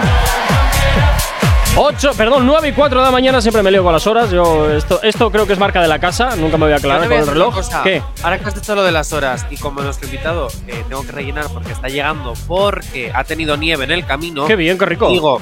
8, 1.81 2.11
perdón, 2.17 2.45
9 2.45 2.67
y 2.67 2.71
4 2.73 2.99
de 2.99 3.05
la 3.05 3.11
mañana, 3.11 3.39
siempre 3.39 3.63
me 3.63 3.71
lío 3.71 3.83
con 3.83 3.93
las 3.93 4.05
horas. 4.05 4.29
Yo, 4.31 4.69
esto, 4.69 5.01
esto 5.01 5.31
creo 5.31 5.47
que 5.47 5.53
es 5.53 5.59
marca 5.59 5.81
de 5.81 5.87
la 5.87 5.97
casa, 5.97 6.35
nunca 6.35 6.57
me 6.57 6.65
voy 6.65 6.73
a 6.73 6.75
aclarar 6.75 7.07
con 7.07 7.13
a 7.13 7.19
el 7.21 7.27
reloj. 7.27 7.55
¿Qué? 7.83 8.03
Ahora 8.21 8.37
que 8.37 8.45
has 8.49 8.55
dicho 8.55 8.75
lo 8.75 8.83
de 8.83 8.91
las 8.91 9.13
horas 9.13 9.45
y 9.49 9.55
como 9.55 9.81
nuestro 9.81 10.05
invitado 10.07 10.49
eh, 10.67 10.83
tengo 10.89 11.05
que 11.05 11.11
rellenar 11.13 11.45
porque 11.53 11.71
está 11.71 11.87
llegando 11.87 12.33
porque 12.47 13.13
ha 13.15 13.23
tenido 13.23 13.55
nieve 13.55 13.85
en 13.85 13.91
el 13.91 14.05
camino. 14.05 14.45
Qué 14.45 14.57
bien, 14.57 14.77
qué 14.77 14.85
rico. 14.85 15.09
Digo, 15.09 15.39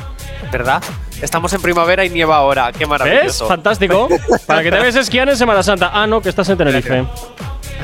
¿verdad? 0.51 0.83
Estamos 1.23 1.51
en 1.53 1.61
primavera 1.63 2.05
y 2.05 2.11
nieva 2.11 2.35
ahora. 2.37 2.71
Qué 2.71 2.79
¿Ves? 2.85 2.87
maravilloso. 2.87 3.47
Fantástico. 3.47 4.07
Para 4.45 4.61
que 4.61 4.69
te 4.69 4.79
veas 4.79 4.95
esquiar 4.95 5.27
en 5.29 5.37
Semana 5.37 5.63
Santa. 5.63 5.89
Ah, 5.91 6.05
no, 6.05 6.21
que 6.21 6.29
estás 6.29 6.47
en 6.49 6.57
Tenerife. 6.59 7.03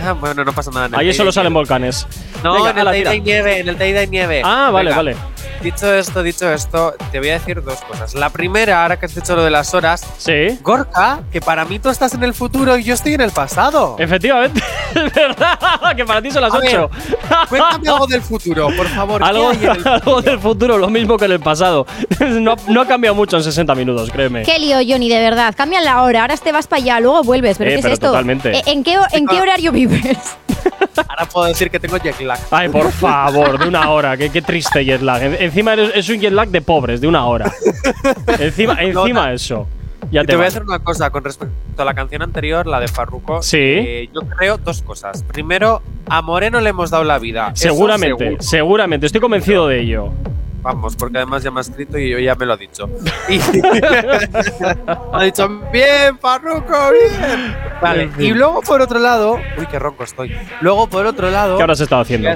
Ah, 0.06 0.14
bueno, 0.14 0.44
no 0.44 0.54
pasa 0.54 0.70
nada. 0.70 0.96
Ahí 0.96 1.12
solo 1.12 1.32
salen 1.32 1.54
volcanes. 1.54 2.06
No, 2.44 2.54
Venga, 2.54 2.70
en 2.70 2.78
el 2.78 2.88
ala, 2.88 2.92
tira. 2.92 3.16
nieve, 3.16 3.60
en 3.62 3.70
el 3.70 3.78
Teide 3.78 4.00
hay 4.00 4.08
nieve. 4.08 4.42
Ah, 4.44 4.70
vale, 4.72 4.92
Venga. 4.92 4.98
vale. 4.98 5.16
Dicho 5.64 5.94
esto, 5.94 6.22
dicho 6.22 6.52
esto, 6.52 6.94
te 7.12 7.20
voy 7.20 7.30
a 7.30 7.34
decir 7.40 7.64
dos 7.64 7.80
cosas. 7.82 8.14
La 8.16 8.30
primera, 8.30 8.82
ahora 8.84 9.00
que 9.00 9.06
has 9.06 9.16
dicho 9.16 9.34
lo 9.36 9.44
de 9.46 9.50
las 9.50 9.74
horas, 9.74 10.06
Sí. 10.18 10.60
Gorka, 10.62 11.22
que 11.32 11.40
para 11.40 11.64
mí 11.64 11.80
tú 11.80 11.90
estás 11.90 12.14
en 12.14 12.24
el 12.24 12.34
futuro 12.34 12.78
y 12.78 12.84
yo 12.84 12.94
estoy 12.94 13.14
en 13.14 13.22
el 13.22 13.32
pasado. 13.32 13.96
Efectivamente. 13.98 14.62
es 14.96 15.14
verdad. 15.14 15.58
Que 15.96 16.04
para 16.04 16.22
ti 16.22 16.32
son 16.32 16.42
las 16.42 16.54
A 16.54 16.60
ver, 16.60 16.78
8. 16.80 16.90
Cuéntame 17.48 17.88
algo 17.90 18.08
del 18.08 18.22
futuro, 18.22 18.68
por 18.76 18.88
favor. 18.90 19.22
¿qué 19.22 19.28
algo, 19.30 19.50
hay 19.52 19.58
en 19.64 19.72
el- 19.72 19.88
algo 19.88 20.22
del 20.22 20.40
futuro, 20.40 20.78
lo 20.78 20.90
mismo 20.90 21.18
que 21.18 21.26
en 21.26 21.32
el 21.32 21.40
pasado. 21.40 21.88
no, 22.20 22.56
no 22.68 22.82
ha 22.82 22.86
cambiado 22.88 23.16
mucho 23.16 23.38
en 23.38 23.44
60 23.44 23.74
minutos, 23.76 24.12
créeme. 24.12 24.44
Qué 24.44 24.60
lío, 24.60 24.78
Johnny, 24.86 25.08
de 25.08 25.22
verdad. 25.22 25.54
Cambian 25.56 25.86
la 25.86 26.04
hora, 26.04 26.22
ahora 26.24 26.36
te 26.36 26.52
vas 26.52 26.68
para 26.68 26.82
allá, 26.82 27.00
luego 27.00 27.24
vuelves. 27.24 27.58
¿Pero 27.58 27.70
Eh, 27.70 27.74
qué 27.76 27.80
es 27.80 27.84
pero 27.84 27.94
esto? 27.94 28.08
totalmente. 28.08 28.52
Eh, 28.58 28.62
¿En 28.66 28.84
qué, 28.84 28.98
¿En 29.14 29.28
qué 29.28 29.40
horario 29.42 29.72
vives? 29.72 30.18
Ahora 31.08 31.26
puedo 31.26 31.48
decir 31.48 31.70
que 31.70 31.80
tengo 31.80 31.98
jet 31.98 32.20
lag. 32.22 32.40
Ay, 32.52 32.70
por 32.70 32.92
favor, 32.92 33.58
de 33.60 33.68
una 33.68 33.90
hora. 33.90 34.16
Qué, 34.18 34.30
qué 34.30 34.42
triste 34.42 34.84
jet 34.86 35.02
lag. 35.02 35.22
En- 35.24 35.36
Encima 35.42 35.74
es 35.74 36.08
un 36.10 36.20
jet 36.20 36.32
lag 36.34 36.50
de 36.50 36.62
pobres, 36.62 37.02
de 37.02 37.08
una 37.08 37.26
hora. 37.26 37.52
encima 38.40 38.74
encima 38.82 39.32
eso. 39.34 39.68
Ya 40.12 40.22
Y 40.22 40.26
te, 40.26 40.34
te 40.34 40.36
voy 40.36 40.46
a 40.46 40.48
hacer 40.50 40.64
una 40.64 40.80
cosa 40.80 41.10
con 41.10 41.24
respecto 41.24 41.82
a 41.82 41.86
la 41.86 41.94
canción 41.94 42.22
anterior, 42.22 42.68
la 42.68 42.80
de 42.80 42.88
Farruko. 42.88 43.42
Sí. 43.42 43.58
Eh, 43.58 44.10
yo 44.14 44.22
creo 44.22 44.58
dos 44.58 44.82
cosas. 44.82 45.24
Primero, 45.24 45.82
a 46.08 46.22
Moreno 46.22 46.60
le 46.62 46.70
hemos 46.70 46.90
dado 46.92 47.04
la 47.04 47.18
vida. 47.20 47.52
Seguramente, 47.56 48.38
seguramente. 48.40 49.06
Estoy 49.08 49.22
convencido 49.22 49.68
de 49.68 49.82
ello. 49.82 50.10
Vamos, 50.64 50.96
porque 50.96 51.18
además 51.18 51.44
ya 51.44 51.52
me 51.52 51.60
ha 51.60 51.62
escrito 51.62 51.98
y 52.00 52.10
yo 52.10 52.20
ya 52.20 52.36
me 52.36 52.46
lo 52.46 52.54
ha 52.54 52.58
dicho. 52.58 52.90
Y 53.30 53.38
ha 55.14 55.24
dicho, 55.24 55.48
bien, 55.72 56.18
Farruko, 56.20 56.92
bien. 56.92 57.56
Vale, 57.82 58.10
y 58.18 58.32
luego 58.32 58.62
por 58.62 58.82
otro 58.82 58.98
lado, 58.98 59.40
uy, 59.58 59.66
qué 59.70 59.78
ronco 59.78 60.06
estoy. 60.06 60.36
Luego 60.62 60.88
por 60.88 61.06
otro 61.06 61.30
lado, 61.30 61.58
¿Qué 61.58 61.64
habrás 61.64 61.82
estado 61.82 62.02
haciendo? 62.02 62.30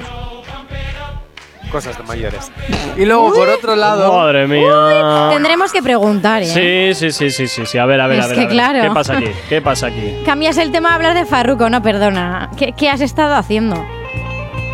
cosas 1.72 1.98
de 1.98 2.04
mayores. 2.04 2.50
Y 2.96 3.04
luego 3.04 3.32
por 3.32 3.48
otro 3.48 3.76
lado, 3.76 4.12
Madre 4.12 4.46
mía. 4.46 5.28
Tendremos 5.32 5.70
que 5.72 5.82
preguntar, 5.82 6.42
¿eh? 6.42 6.94
Sí, 6.94 7.10
sí, 7.10 7.12
sí, 7.12 7.30
sí, 7.30 7.46
sí, 7.46 7.66
sí. 7.66 7.78
A 7.78 7.84
ver, 7.84 8.00
a 8.00 8.06
ver, 8.06 8.18
Es 8.20 8.24
a 8.24 8.28
ver. 8.28 8.36
que 8.36 8.40
a 8.42 8.46
ver. 8.46 8.52
claro. 8.52 8.82
¿Qué 8.82 8.90
pasa 8.94 9.16
aquí? 9.18 9.30
¿Qué 9.48 9.60
pasa 9.62 9.86
aquí? 9.88 10.14
Cambias 10.24 10.56
el 10.56 10.72
tema 10.72 10.92
a 10.92 10.94
hablar 10.94 11.14
de 11.14 11.26
Farruko, 11.26 11.68
no, 11.68 11.82
perdona. 11.82 12.50
¿Qué, 12.56 12.72
qué 12.72 12.88
has 12.88 13.00
estado 13.02 13.34
haciendo? 13.34 13.84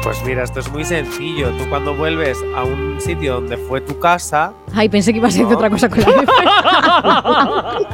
Pues 0.05 0.23
mira, 0.25 0.45
esto 0.45 0.61
es 0.61 0.71
muy 0.71 0.85
sencillo. 0.85 1.49
Tú 1.53 1.67
cuando 1.71 1.95
vuelves 1.95 2.39
a 2.55 2.63
un 2.63 3.01
sitio 3.01 3.35
donde 3.37 3.57
fue 3.57 3.81
tu 3.81 3.99
casa, 3.99 4.53
Ay, 4.75 4.91
pensé 4.91 5.13
que 5.13 5.19
ibas 5.19 5.35
a 5.35 5.39
decir 5.39 5.53
otra 5.55 5.71
cosa 5.71 5.89
con 5.89 6.01
la 6.01 6.07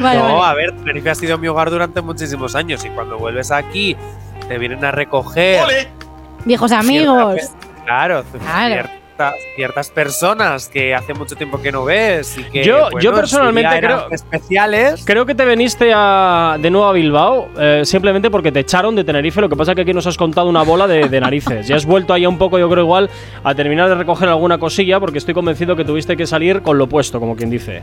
Vale, 0.00 0.18
no, 0.20 0.38
vale. 0.38 0.44
a 0.44 0.54
ver, 0.54 0.76
Tenerife 0.76 1.10
ha 1.10 1.14
sido 1.14 1.36
mi 1.36 1.46
hogar 1.48 1.70
durante 1.70 2.00
muchísimos 2.00 2.54
años 2.54 2.84
y 2.84 2.88
cuando 2.90 3.18
vuelves 3.18 3.50
aquí 3.50 3.96
te 4.48 4.56
vienen 4.56 4.84
a 4.84 4.90
recoger. 4.90 5.88
Viejos 6.44 6.70
cierta 6.70 6.86
amigos. 6.86 7.50
Claro, 7.84 8.24
Claro. 8.40 8.88
Ciertas, 9.18 9.34
ciertas 9.56 9.90
personas 9.90 10.68
que 10.68 10.94
hace 10.94 11.12
mucho 11.14 11.34
tiempo 11.34 11.60
que 11.60 11.72
no 11.72 11.84
ves 11.84 12.38
y 12.38 12.44
que 12.44 12.64
Yo- 12.64 12.82
bueno, 12.82 13.00
yo 13.00 13.12
personalmente 13.12 13.78
creo- 13.80 14.08
especiales. 14.10 15.02
Creo 15.04 15.26
que 15.26 15.34
te 15.34 15.44
viniste 15.44 15.92
a- 15.94 16.56
de 16.60 16.70
nuevo 16.70 16.86
a 16.86 16.92
Bilbao 16.92 17.48
eh, 17.58 17.82
simplemente 17.84 18.30
porque 18.30 18.52
te 18.52 18.60
echaron 18.60 18.94
de 18.94 19.04
Tenerife. 19.04 19.40
Lo 19.40 19.48
que 19.48 19.56
pasa 19.56 19.72
es 19.72 19.76
que 19.76 19.82
aquí 19.82 19.92
nos 19.92 20.06
has 20.06 20.16
contado 20.16 20.48
una 20.48 20.62
bola 20.62 20.86
de, 20.86 21.08
de 21.08 21.20
narices. 21.20 21.66
Ya 21.66 21.76
has 21.76 21.84
vuelto 21.86 22.12
ahí 22.12 22.26
un 22.26 22.38
poco, 22.38 22.58
yo 22.58 22.68
creo 22.70 22.84
igual, 22.84 23.10
a 23.42 23.54
terminar 23.54 23.88
de 23.88 23.94
recoger 23.96 24.28
alguna 24.28 24.58
cosilla 24.58 25.00
porque 25.00 25.18
estoy 25.18 25.34
convencido 25.34 25.74
que 25.76 25.84
tuviste 25.84 26.16
que 26.16 26.26
salir 26.26 26.62
con 26.62 26.78
lo 26.78 26.84
opuesto, 26.84 27.18
como 27.18 27.34
quien 27.36 27.50
dice. 27.50 27.82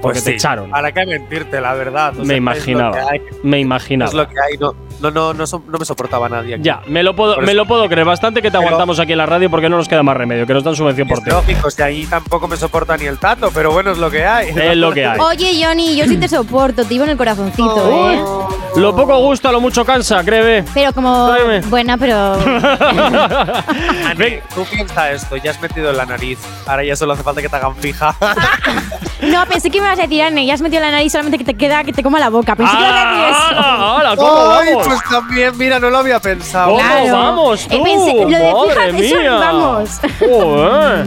Porque 0.00 0.14
Pues 0.20 0.24
te 0.24 0.30
sí, 0.30 0.36
echaron. 0.36 0.70
¿Para 0.70 0.92
qué 0.92 1.04
mentirte, 1.06 1.60
la 1.60 1.74
verdad? 1.74 2.12
O 2.16 2.20
Me 2.20 2.26
sea, 2.28 2.36
imaginaba. 2.36 2.96
Es 2.98 3.04
lo 3.04 3.10
que 3.10 3.14
hay. 3.14 3.22
Me 3.42 3.56
Es 3.58 3.62
imaginaba. 3.62 4.12
lo 4.12 4.28
que 4.28 4.34
hay. 4.40 4.56
No, 4.58 4.74
no, 5.00 5.10
no, 5.10 5.34
no, 5.34 5.46
so- 5.46 5.62
no 5.66 5.78
me 5.78 5.84
soportaba 5.84 6.28
nadie 6.28 6.54
aquí. 6.54 6.62
Ya, 6.62 6.80
me 6.86 7.02
lo 7.02 7.16
puedo, 7.16 7.34
Por 7.34 7.44
me 7.44 7.52
lo 7.54 7.66
puedo 7.66 7.88
creer. 7.88 8.06
Bastante 8.06 8.40
que 8.40 8.48
te 8.48 8.56
Pero- 8.58 8.66
aguantamos 8.68 9.00
aquí 9.00 9.12
en 9.12 9.18
la 9.18 9.26
radio 9.26 9.50
porque 9.50 9.68
no 9.68 9.76
nos 9.76 9.88
queda 9.88 10.02
más 10.04 10.16
remedio, 10.16 10.46
que 10.46 10.54
nos 10.54 10.62
dan 10.62 10.76
subvención 10.76 11.08
por 11.08 11.18
Es 11.18 11.24
ti. 11.24 11.30
lógico, 11.30 11.70
si 11.70 11.82
ahí 11.82 12.06
tampoco 12.06 12.46
me 12.46 12.56
soporta 12.56 12.96
ni 12.96 13.06
el 13.06 13.18
tato, 13.18 13.50
pero 13.52 13.72
bueno, 13.72 13.90
es 13.90 13.98
lo 13.98 14.08
que 14.10 14.24
hay. 14.24 14.48
Es 14.56 14.76
lo 14.76 14.92
que 14.92 15.04
hay. 15.04 15.18
Oye, 15.18 15.64
Johnny, 15.64 15.96
yo 15.96 16.04
sí 16.06 16.16
te 16.16 16.28
soporto, 16.28 16.84
te 16.84 16.94
iba 16.94 17.04
en 17.04 17.10
el 17.10 17.16
corazoncito, 17.16 18.10
¿eh? 18.12 18.22
Lo 18.76 18.94
poco 18.94 19.18
gusta, 19.18 19.50
lo 19.50 19.60
mucho 19.60 19.84
cansa, 19.84 20.22
créeme. 20.24 20.64
Pero 20.74 20.92
como. 20.92 21.28
Tráeme. 21.34 21.60
Buena, 21.66 21.96
pero. 21.98 22.34
Ani, 24.06 24.38
tú 24.54 24.64
piensa 24.70 25.10
esto, 25.10 25.36
ya 25.36 25.50
has 25.50 25.60
metido 25.60 25.90
en 25.90 25.96
la 25.96 26.06
nariz. 26.06 26.38
Ahora 26.66 26.84
ya 26.84 26.94
solo 26.96 27.14
hace 27.14 27.22
falta 27.22 27.42
que 27.42 27.48
te 27.48 27.56
hagan 27.56 27.74
fija. 27.76 28.14
No, 29.22 29.44
pensé 29.46 29.70
que 29.70 29.80
me 29.80 29.86
ibas 29.88 29.98
a 29.98 30.02
decir, 30.02 30.22
Anne, 30.22 30.46
ya 30.46 30.54
has 30.54 30.60
metido 30.60 30.80
la 30.80 30.90
nariz, 30.90 31.10
solamente 31.12 31.38
que 31.38 31.44
te 31.44 31.54
queda 31.54 31.82
que 31.84 31.92
te 31.92 32.02
coma 32.02 32.18
la 32.20 32.28
boca. 32.30 32.54
Pensé 32.54 32.72
que 32.76 32.82
ibas 32.82 32.92
a 32.92 33.10
decir 33.10 33.24
eso. 33.28 33.38
¡Ah! 33.60 33.96
¡Hala! 34.00 34.16
¿Cómo 34.16 34.50
Ay, 34.52 34.68
vamos? 34.74 34.86
pues 34.86 35.00
también, 35.10 35.58
mira, 35.58 35.80
no 35.80 35.90
lo 35.90 35.98
había 35.98 36.20
pensado. 36.20 36.68
¿Cómo 36.70 36.78
Claro. 36.80 37.12
vamos 37.12 37.66
tú? 37.68 37.74
Eh, 37.74 37.80
pensé- 37.82 38.14
lo 38.14 38.38
de 38.38 38.52
¡Madre 38.52 38.92
fíjate, 38.92 39.06
eso, 39.06 39.16
mía! 39.18 39.34
vamos. 39.34 39.90
Joder. 40.20 41.06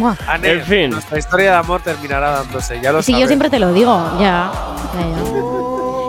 Mua. 0.00 0.16
Ane, 0.28 0.50
En 0.52 0.62
fin. 0.64 0.90
Nuestra 0.90 1.18
historia 1.18 1.50
de 1.52 1.56
amor 1.58 1.80
terminará 1.82 2.30
dándose, 2.30 2.80
ya 2.80 2.92
lo 2.92 3.02
Sí, 3.02 3.12
yo 3.12 3.18
sabes. 3.18 3.28
siempre 3.28 3.50
te 3.50 3.58
lo 3.58 3.72
digo, 3.72 3.94
ya. 4.18 4.50
ya, 4.94 5.00
ya. 5.00 5.55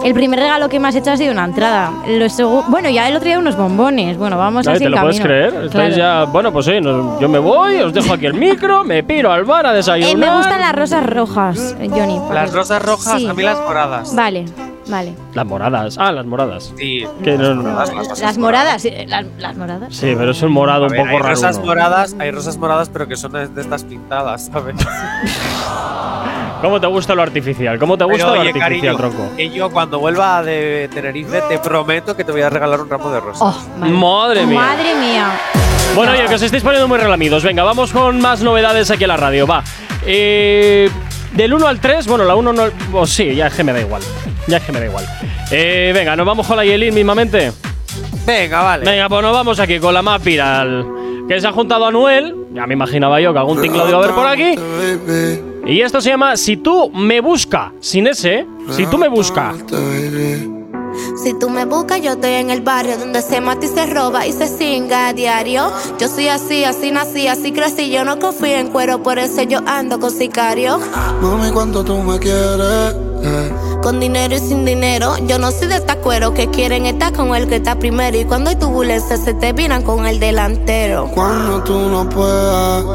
El 0.04 0.14
primer 0.14 0.40
regalo 0.40 0.70
que 0.70 0.80
me 0.80 0.88
has 0.88 0.96
hecho 0.96 1.12
ha 1.12 1.18
sido 1.18 1.32
una 1.34 1.46
entrada. 1.46 1.92
Lo 2.08 2.28
bueno, 2.70 2.90
ya 2.90 3.08
el 3.10 3.16
otro 3.16 3.28
día 3.28 3.40
unos 3.40 3.58
bombones. 3.58 4.18
Bueno, 4.18 4.38
vamos 4.38 4.66
Ay, 4.68 4.76
así 4.76 4.84
¿Te 4.86 4.90
lo 4.90 5.02
puedes 5.02 5.20
creer? 5.20 5.54
Estáis 5.66 5.96
Claro. 5.96 6.26
ya. 6.26 6.32
Bueno, 6.32 6.52
pues 6.54 6.66
sí, 6.66 6.80
nos- 6.80 7.20
yo 7.20 7.28
me 7.28 7.40
voy, 7.40 7.78
os 7.78 7.94
dejo 7.94 8.14
aquí 8.14 8.26
el 8.26 8.34
micro, 8.36 8.84
me 8.84 9.04
piro 9.04 9.32
al 9.32 9.44
bar 9.44 9.66
a 9.68 9.74
desayunar. 9.74 10.14
Eh, 10.14 10.16
me 10.18 10.36
gustan 10.38 10.62
las 10.62 10.74
rosas 10.76 11.06
rojas, 11.06 11.76
eh, 11.80 11.90
Johnny. 11.90 12.20
Las 12.34 12.54
rosas 12.54 12.82
rojas, 12.82 13.20
Sí. 13.20 13.28
a 13.28 13.34
mí 13.34 13.44
las 13.44 13.60
moradas. 13.60 14.16
Vale. 14.16 14.46
Vale. 14.90 15.14
Las 15.34 15.46
moradas. 15.46 15.98
Ah, 16.00 16.14
las 16.14 16.26
moradas. 16.26 16.72
Sí, 16.78 17.06
Que 17.22 17.38
no- 17.38 17.54
no- 17.56 17.64
moradas, 17.64 18.20
las 18.22 18.38
moradas, 18.38 18.82
sí, 18.82 18.92
las, 19.08 19.26
las 19.38 19.58
moradas. 19.58 19.94
Sí, 19.94 20.14
pero 20.18 20.32
es 20.32 20.42
un 20.42 20.52
morado 20.54 20.84
A 20.86 20.88
un 20.88 20.92
ver, 20.94 21.02
poco 21.02 21.10
hay 21.12 21.18
raro. 21.18 21.30
rosas 21.32 21.60
moradas, 21.60 22.16
hay 22.20 22.32
rosas 22.32 22.56
moradas, 22.58 22.88
pero 22.90 23.06
que 23.06 23.18
son 23.18 23.34
de 23.34 23.48
de 23.50 23.62
estas 23.62 23.84
pintadas, 23.84 24.46
¿sabes? 24.52 24.76
¿Cómo 26.62 26.82
te 26.82 26.88
gusta 26.88 27.14
lo 27.14 27.22
artificial? 27.22 27.78
¿Cómo 27.78 27.98
te 27.98 28.04
gusta 28.04 28.18
Pero, 28.26 28.36
lo 28.36 28.42
oye, 28.42 28.50
artificial, 28.50 28.96
cariño, 28.96 28.98
tronco? 28.98 29.36
que 29.36 29.50
yo 29.50 29.70
cuando 29.70 30.00
vuelva 30.00 30.42
de 30.42 30.90
Tenerife 30.94 31.42
te 31.48 31.60
prometo 31.60 32.16
que 32.16 32.24
te 32.24 32.32
voy 32.32 32.42
a 32.42 32.50
regalar 32.50 32.82
un 32.82 32.90
ramo 32.90 33.12
de 33.12 33.20
rosas. 33.20 33.42
Oh. 33.42 33.86
Madre 33.86 34.46
mía. 34.46 34.60
Madre 34.60 34.96
mía. 34.96 35.32
Bueno, 35.96 36.12
oye, 36.14 36.26
que 36.28 36.36
os 36.36 36.42
estáis 36.42 36.64
poniendo 36.64 36.88
muy 36.88 36.98
relamidos. 36.98 37.44
Venga, 37.44 37.64
vamos 37.64 37.92
con 37.92 38.20
más 38.20 38.42
novedades 38.42 38.90
aquí 38.92 39.04
en 39.04 39.10
la 39.10 39.18
radio. 39.18 39.46
Va. 39.46 39.64
Eh, 40.06 40.90
del 41.34 41.54
1 41.54 41.68
al 41.68 41.80
3, 41.80 42.08
bueno, 42.08 42.24
la 42.24 42.36
1 42.36 42.54
no. 42.54 42.64
oh, 42.94 43.06
sí, 43.06 43.36
ya 43.36 43.48
es 43.48 43.54
que 43.54 43.64
me 43.64 43.74
da 43.74 43.80
igual. 43.80 44.02
Ya 44.48 44.58
es 44.58 44.64
que 44.64 44.72
me 44.72 44.80
da 44.80 44.86
igual. 44.86 45.06
Eh, 45.52 45.92
venga, 45.94 46.16
nos 46.16 46.26
vamos 46.26 46.48
con 46.48 46.58
la 46.58 46.66
Yelin 46.66 46.94
mismamente. 46.94 47.52
Venga, 48.26 48.62
vale. 48.64 48.86
Venga, 48.86 49.08
pues 49.10 49.22
nos 49.22 49.34
vamos 49.34 49.60
aquí 49.60 49.80
con 49.80 49.94
la 49.94 50.02
más 50.02 50.24
viral. 50.24 50.86
Que 51.28 51.40
se 51.40 51.48
ha 51.48 51.52
juntado 51.52 51.86
a 51.86 51.92
Noel. 51.92 52.34
Ya 52.54 52.66
me 52.66 52.74
imaginaba 52.74 53.20
yo 53.22 53.32
que 53.34 53.40
algún 53.40 53.62
tinglado 53.62 53.90
iba 53.90 53.98
a 53.98 54.02
haber 54.02 54.16
por 54.16 54.28
aquí. 54.28 54.56
Y 55.68 55.82
esto 55.82 56.00
se 56.00 56.10
llama 56.10 56.38
Si 56.38 56.56
tú 56.56 56.90
me 56.92 57.20
busca. 57.20 57.74
Sin 57.82 58.08
ese, 58.08 58.48
si 58.72 58.86
tú 58.86 58.98
me 58.98 59.10
busca. 59.10 59.54
Si 61.22 61.34
tú 61.38 61.50
me 61.50 61.66
buscas, 61.66 62.02
yo 62.02 62.14
estoy 62.14 62.34
en 62.34 62.50
el 62.50 62.62
barrio 62.62 62.98
donde 62.98 63.22
se 63.22 63.42
mata 63.42 63.66
y 63.66 63.70
se 63.70 63.86
roba 63.86 64.26
y 64.26 64.32
se 64.32 64.48
singa 64.48 65.10
a 65.10 65.14
diario. 65.14 65.70
Yo 66.00 66.08
soy 66.08 66.30
así, 66.30 66.64
así 66.64 66.92
nací, 66.92 67.28
así 67.28 67.52
crecí. 67.52 67.92
Yo 67.92 68.06
no 68.06 68.18
confío 68.18 68.58
en 68.58 68.70
cuero, 68.70 69.04
por 69.04 69.20
eso 69.20 69.44
yo 69.44 69.60
ando 69.66 70.00
con 70.00 70.10
sicario. 70.10 70.80
Mami, 71.22 71.52
¿cuánto 71.52 71.84
tú 71.84 71.98
me 71.98 72.18
quieres? 72.18 72.96
Eh. 73.24 73.52
Con 73.84 74.00
dinero 74.00 74.36
y 74.36 74.40
sin 74.40 74.64
dinero, 74.64 75.16
yo 75.28 75.38
no 75.38 75.52
soy 75.52 75.68
de 75.68 75.76
esta 75.76 75.98
cuero 75.98 76.34
que 76.34 76.48
quieren 76.48 76.86
estar 76.86 77.12
con 77.12 77.36
el 77.36 77.48
que 77.48 77.58
está 77.58 77.78
primero. 77.78 78.18
Y 78.18 78.24
cuando 78.24 78.50
hay 78.50 78.56
turbulencias, 78.56 79.24
se 79.24 79.34
te 79.34 79.52
viran 79.52 79.84
con 79.84 80.06
el 80.06 80.20
delantero. 80.20 81.12
Cuando 81.14 81.62
tú 81.64 81.78
no 81.78 82.08
puedas 82.10 82.86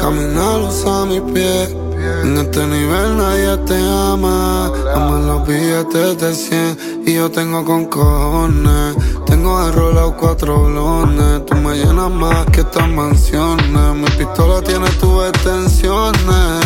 caminar, 0.00 0.60
usa 0.60 1.06
mis 1.06 1.20
pies. 1.32 1.79
En 2.22 2.38
este 2.38 2.66
nivel 2.66 3.18
nadie 3.18 3.56
te 3.66 3.76
ama. 3.76 4.72
Aman 4.94 5.26
los 5.26 5.46
billetes 5.46 6.18
de 6.18 6.34
100 6.34 7.02
y 7.06 7.14
yo 7.14 7.30
tengo 7.30 7.64
con 7.64 7.86
cojones. 7.86 8.96
Tengo 9.26 9.58
arrolado 9.58 10.16
cuatro 10.16 10.64
blones. 10.64 11.44
Tú 11.46 11.54
me 11.56 11.74
llenas 11.76 12.10
más 12.10 12.46
que 12.46 12.60
estas 12.62 12.88
mansiones. 12.88 13.94
Mi 13.94 14.08
pistola 14.16 14.62
tiene 14.62 14.88
tus 15.00 15.28
extensiones. 15.28 16.64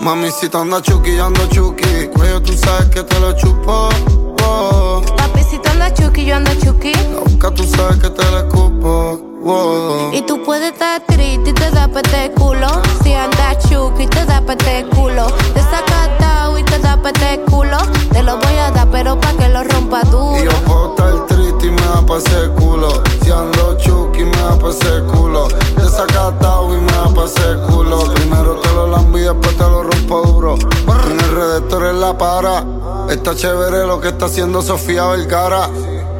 Mami, 0.00 0.30
si 0.30 0.48
te 0.48 0.58
anda 0.58 0.82
chuki, 0.82 1.16
yo 1.16 1.26
ando 1.26 1.46
chuki. 1.48 2.08
Cuello, 2.14 2.42
tú 2.42 2.52
sabes 2.52 2.86
que 2.90 3.02
te 3.02 3.20
lo 3.20 3.32
chupo. 3.36 3.88
Oh. 4.44 5.02
Papi, 5.16 5.42
si 5.42 5.58
tú 5.58 5.68
andas 5.70 5.94
chuki, 5.94 6.24
yo 6.24 6.36
ando 6.36 6.52
chuki. 6.54 6.92
La 6.92 7.20
boca, 7.20 7.50
tú 7.52 7.64
sabes 7.64 7.98
que 7.98 8.10
te 8.10 8.30
la 8.30 8.38
escupo. 8.40 9.35
Y 10.12 10.22
tú 10.22 10.42
puedes 10.42 10.72
estar 10.72 11.00
triste 11.06 11.50
y 11.50 11.52
te 11.52 11.70
da 11.70 11.86
pete 11.86 12.32
culo. 12.36 12.66
Si 13.04 13.12
andas 13.12 13.58
chuki, 13.68 14.08
te 14.08 14.24
da 14.24 14.40
pete 14.40 14.84
culo. 14.92 15.28
Desacatado 15.54 16.58
y 16.58 16.64
te 16.64 16.80
da 16.80 16.96
pete 17.00 17.40
culo. 17.48 17.78
Te 18.12 18.24
lo 18.24 18.38
voy 18.38 18.56
a 18.56 18.72
dar, 18.72 18.90
pero 18.90 19.16
pa' 19.20 19.32
que 19.34 19.48
lo 19.48 19.62
rompa 19.62 20.00
Y 20.02 20.10
duro. 20.10 20.42
yo 20.42 20.50
puedo 20.64 20.90
estar 20.90 21.26
triste 21.26 21.66
y 21.68 21.70
me 21.70 21.80
da 21.80 22.04
pa' 22.04 22.16
ese 22.16 22.48
culo. 22.58 22.88
Si 23.22 23.30
ando 23.30 23.76
chuki 23.78 24.24
me 24.24 24.36
da 24.36 24.58
pa' 24.58 24.70
ese 24.70 25.02
culo. 25.12 25.46
Desacatado 25.76 26.76
y 26.76 26.80
me 26.80 26.90
da 26.92 27.04
pa' 27.14 27.24
ese 27.26 27.56
culo. 27.70 27.98
Primero 28.14 28.56
te 28.56 28.72
lo 28.72 28.88
lambo 28.88 29.16
y 29.16 29.20
después 29.22 29.56
te 29.56 29.62
lo 29.62 29.84
rompo 29.84 30.22
duro. 30.22 30.54
En 31.08 31.20
el 31.20 31.30
redactor 31.36 31.84
en 31.86 32.00
la 32.00 32.18
para. 32.18 32.64
Está 33.10 33.36
chévere 33.36 33.86
lo 33.86 34.00
que 34.00 34.08
está 34.08 34.26
haciendo 34.26 34.60
Sofía 34.60 35.06
Vergara. 35.06 35.70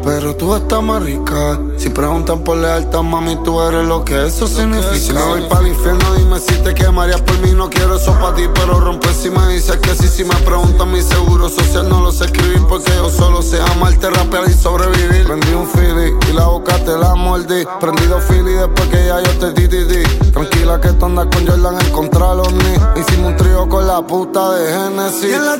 Pero 0.06 0.36
tú 0.36 0.54
estás 0.54 0.80
más 0.84 1.02
rica. 1.02 1.58
Si 1.76 1.88
preguntan 1.88 2.44
por 2.44 2.58
lealtad, 2.58 3.02
mami, 3.02 3.34
tú 3.42 3.60
eres 3.60 3.84
lo 3.88 4.04
que 4.04 4.26
eso 4.26 4.46
significa. 4.46 4.94
Si 4.94 5.12
me 5.12 5.20
voy 5.20 5.40
para 5.48 5.62
el 5.62 5.66
infierno, 5.66 6.14
dime 6.14 6.38
si 6.38 6.54
te 6.62 6.74
quemarías 6.74 7.20
por 7.22 7.36
mí. 7.40 7.50
No 7.52 7.68
quiero 7.68 7.96
eso 7.96 8.12
para 8.12 8.36
ti, 8.36 8.44
pero 8.54 8.78
rompe 8.78 9.12
si 9.12 9.30
me 9.30 9.44
dices 9.48 9.76
que 9.78 9.96
sí. 9.96 10.06
Si 10.06 10.22
me 10.22 10.36
preguntan 10.36 10.92
mi 10.92 11.02
seguro 11.02 11.48
social, 11.48 11.88
no 11.88 12.02
lo 12.02 12.12
sé 12.12 12.26
escribir 12.26 12.62
porque 12.68 12.92
yo 12.94 13.10
solo 13.10 13.42
sé 13.42 13.60
amarte, 13.60 14.08
rapear 14.08 14.48
y 14.48 14.52
sobrevivir. 14.52 15.26
Prendí 15.26 15.52
un 15.52 15.66
fili 15.66 16.14
y 16.30 16.32
la 16.34 16.46
boca 16.46 16.78
te 16.84 16.96
la 16.96 17.16
mordí. 17.16 17.66
Prendido 17.80 18.20
fili 18.20 18.52
después 18.52 18.88
que 18.88 19.06
ya 19.06 19.20
yo 19.20 19.30
te 19.40 19.52
di, 19.54 19.66
di, 19.66 19.84
di. 19.86 20.04
Tranquila 20.30 20.80
que 20.80 20.92
tú 20.92 21.06
andas 21.06 21.26
con 21.34 21.48
Jordan 21.48 21.80
en 21.80 21.90
contra 21.90 22.32
los 22.32 22.52
ni. 22.52 23.00
Hicimos 23.00 23.32
un 23.32 23.36
trío 23.36 23.68
con 23.68 23.84
la 23.84 24.06
puta 24.06 24.52
de 24.52 24.72
Genesis. 24.72 25.30
Y 25.30 25.32
en 25.32 25.46
la 25.46 25.58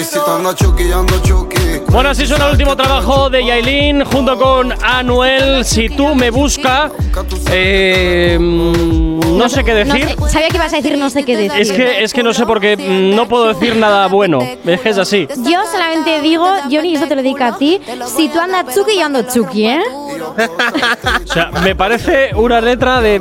Mami, 0.00 0.04
si 0.04 0.18
te 0.24 0.30
ando 0.30 0.52
chuki, 0.54 0.88
yo 0.88 1.00
ando 1.00 1.18
chuki. 1.22 1.56
Bueno, 1.88 2.10
así 2.10 2.26
suena 2.26 2.46
el 2.46 2.52
último 2.52 2.76
trabajo 2.76 3.28
de 3.28 3.44
Yailin 3.44 4.04
junto 4.04 4.38
con 4.38 4.72
Anuel. 4.82 5.64
Si 5.64 5.88
tú 5.90 6.14
me 6.14 6.30
busca. 6.30 6.90
Eh, 7.50 8.38
mm, 8.40 9.36
no 9.36 9.48
sé 9.48 9.62
qué 9.64 9.84
No 9.84 9.92
decir. 9.94 10.08
sé, 10.08 10.28
sabía 10.30 10.48
que 10.48 10.56
ibas 10.56 10.72
a 10.72 10.76
decir 10.76 10.96
no 10.96 11.10
sé 11.10 11.24
qué 11.24 11.36
decir. 11.36 11.60
Es 11.60 11.72
que, 11.72 12.02
es 12.04 12.12
que 12.12 12.22
no 12.22 12.32
sé 12.32 12.46
por 12.46 12.60
qué 12.60 12.76
mm, 12.76 13.14
no 13.14 13.28
puedo 13.28 13.52
decir 13.52 13.76
nada 13.76 14.06
bueno. 14.06 14.40
Es 14.64 14.80
que 14.80 14.88
es 14.88 14.98
así. 14.98 15.26
Yo 15.38 15.60
solamente 15.70 16.20
digo, 16.22 16.46
Johnny, 16.70 16.94
esto 16.94 17.06
te 17.08 17.16
lo 17.16 17.22
dedico 17.22 17.44
a 17.44 17.58
ti. 17.58 17.80
Si 18.06 18.28
tú 18.28 18.38
andas 18.38 18.74
chuki, 18.74 18.96
yo 18.98 19.04
ando 19.06 19.22
chuki, 19.22 19.66
¿eh? 19.66 19.82
O 21.28 21.32
sea, 21.32 21.50
me 21.62 21.74
parece 21.74 22.30
una 22.34 22.60
letra 22.60 23.00
de. 23.00 23.20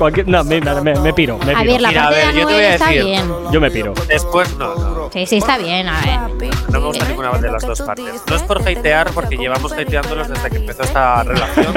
Cualquier, 0.00 0.26
no, 0.28 0.42
me, 0.44 0.62
me- 0.62 0.94
me 0.98 1.12
piro. 1.12 1.36
Me 1.44 1.52
A 1.52 1.58
piro. 1.60 1.72
ver, 1.72 1.80
la 1.82 1.88
Mira, 1.90 2.00
a 2.00 2.04
parte 2.04 2.20
de 2.20 2.26
ver, 2.26 2.34
yo 2.34 2.46
te 2.46 2.54
voy 2.54 2.62
a 2.64 2.70
decir. 2.70 3.04
bien. 3.04 3.34
Yo 3.52 3.60
me 3.60 3.70
piro. 3.70 3.92
Después, 4.08 4.56
no, 4.56 4.74
no. 4.74 4.89
Sí, 5.12 5.26
sí, 5.26 5.36
está 5.38 5.58
bien, 5.58 5.88
a 5.88 6.00
ver. 6.00 6.52
No 6.70 6.80
me 6.80 6.86
gusta 6.86 7.04
ninguna 7.08 7.30
de 7.32 7.50
las 7.50 7.62
dos 7.62 7.80
partes. 7.82 8.22
No 8.28 8.36
es 8.36 8.42
por 8.42 8.60
hatear, 8.60 9.10
porque 9.10 9.36
llevamos 9.36 9.72
hateándolos 9.72 10.28
desde 10.28 10.50
que 10.50 10.56
empezó 10.58 10.82
esta 10.84 11.22
relación. 11.24 11.74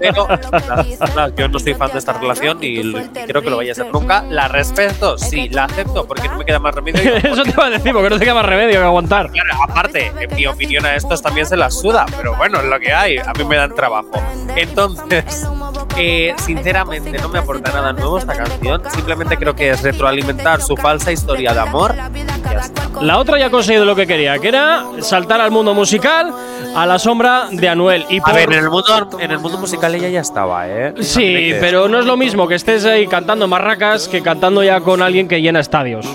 Pero 0.00 0.28
la- 0.28 1.32
yo 1.36 1.48
no 1.48 1.58
soy 1.58 1.74
fan 1.74 1.90
de 1.92 1.98
esta 1.98 2.12
relación 2.12 2.58
y 2.60 2.92
creo 3.26 3.42
que 3.42 3.50
lo 3.50 3.56
vaya 3.56 3.72
a 3.72 3.74
ser 3.74 3.92
nunca. 3.92 4.22
La 4.22 4.46
respeto, 4.48 5.18
sí, 5.18 5.48
la 5.48 5.64
acepto 5.64 6.06
porque 6.06 6.28
no 6.28 6.38
me 6.38 6.44
queda 6.44 6.60
más 6.60 6.74
remedio. 6.74 7.16
Eso 7.16 7.42
te 7.42 7.50
iba 7.50 7.66
a 7.66 7.70
decir, 7.70 7.92
porque 7.92 8.10
no 8.10 8.18
te 8.18 8.24
queda 8.24 8.34
más 8.34 8.46
remedio 8.46 8.78
que 8.78 8.84
aguantar. 8.86 9.30
Claro, 9.30 9.50
aparte, 9.68 10.12
en 10.20 10.34
mi 10.36 10.46
opinión 10.46 10.86
a 10.86 10.94
estos 10.94 11.20
también 11.20 11.46
se 11.46 11.56
las 11.56 11.78
suda, 11.80 12.06
pero 12.16 12.36
bueno, 12.36 12.58
es 12.60 12.64
lo 12.66 12.78
que 12.78 12.92
hay, 12.92 13.18
a 13.18 13.32
mí 13.32 13.44
me 13.44 13.56
dan 13.56 13.74
trabajo. 13.74 14.10
Entonces, 14.56 15.46
eh, 15.96 16.32
sinceramente 16.38 17.18
no 17.18 17.28
me 17.28 17.40
aporta 17.40 17.72
nada 17.72 17.92
nuevo 17.92 18.18
esta 18.18 18.34
canción, 18.34 18.82
simplemente 18.94 19.36
creo 19.36 19.54
que 19.56 19.70
es 19.70 19.82
retroalimentar 19.82 20.60
su 20.62 20.76
falsa 20.76 21.10
historia 21.10 21.52
de 21.54 21.60
amor. 21.60 21.94
y 22.14 22.50
ya. 22.50 22.67
La 23.00 23.18
otra 23.18 23.38
ya 23.38 23.46
ha 23.46 23.50
conseguido 23.50 23.84
lo 23.84 23.94
que 23.94 24.06
quería, 24.06 24.38
que 24.38 24.48
era 24.48 24.84
saltar 25.00 25.40
al 25.40 25.50
mundo 25.50 25.72
musical 25.74 26.32
a 26.74 26.84
la 26.86 26.98
sombra 26.98 27.46
de 27.50 27.68
Anuel. 27.68 28.04
Y 28.08 28.18
A 28.18 28.22
por- 28.22 28.34
ver, 28.34 28.52
en 28.52 28.58
el 28.64 28.70
mundo, 28.70 29.08
en 29.20 29.30
el 29.30 29.38
mundo 29.38 29.58
musical 29.58 29.94
ella 29.94 30.08
ya 30.08 30.20
estaba, 30.20 30.68
¿eh? 30.68 30.94
Sí, 31.00 31.52
pero 31.60 31.88
no 31.88 31.98
es 32.00 32.06
lo 32.06 32.16
mismo 32.16 32.48
que 32.48 32.56
estés 32.56 32.84
ahí 32.84 33.06
cantando 33.06 33.46
marracas 33.46 34.08
que 34.08 34.20
cantando 34.22 34.62
ya 34.64 34.80
con 34.80 35.00
alguien 35.02 35.28
que 35.28 35.40
llena 35.40 35.60
estadios. 35.60 36.06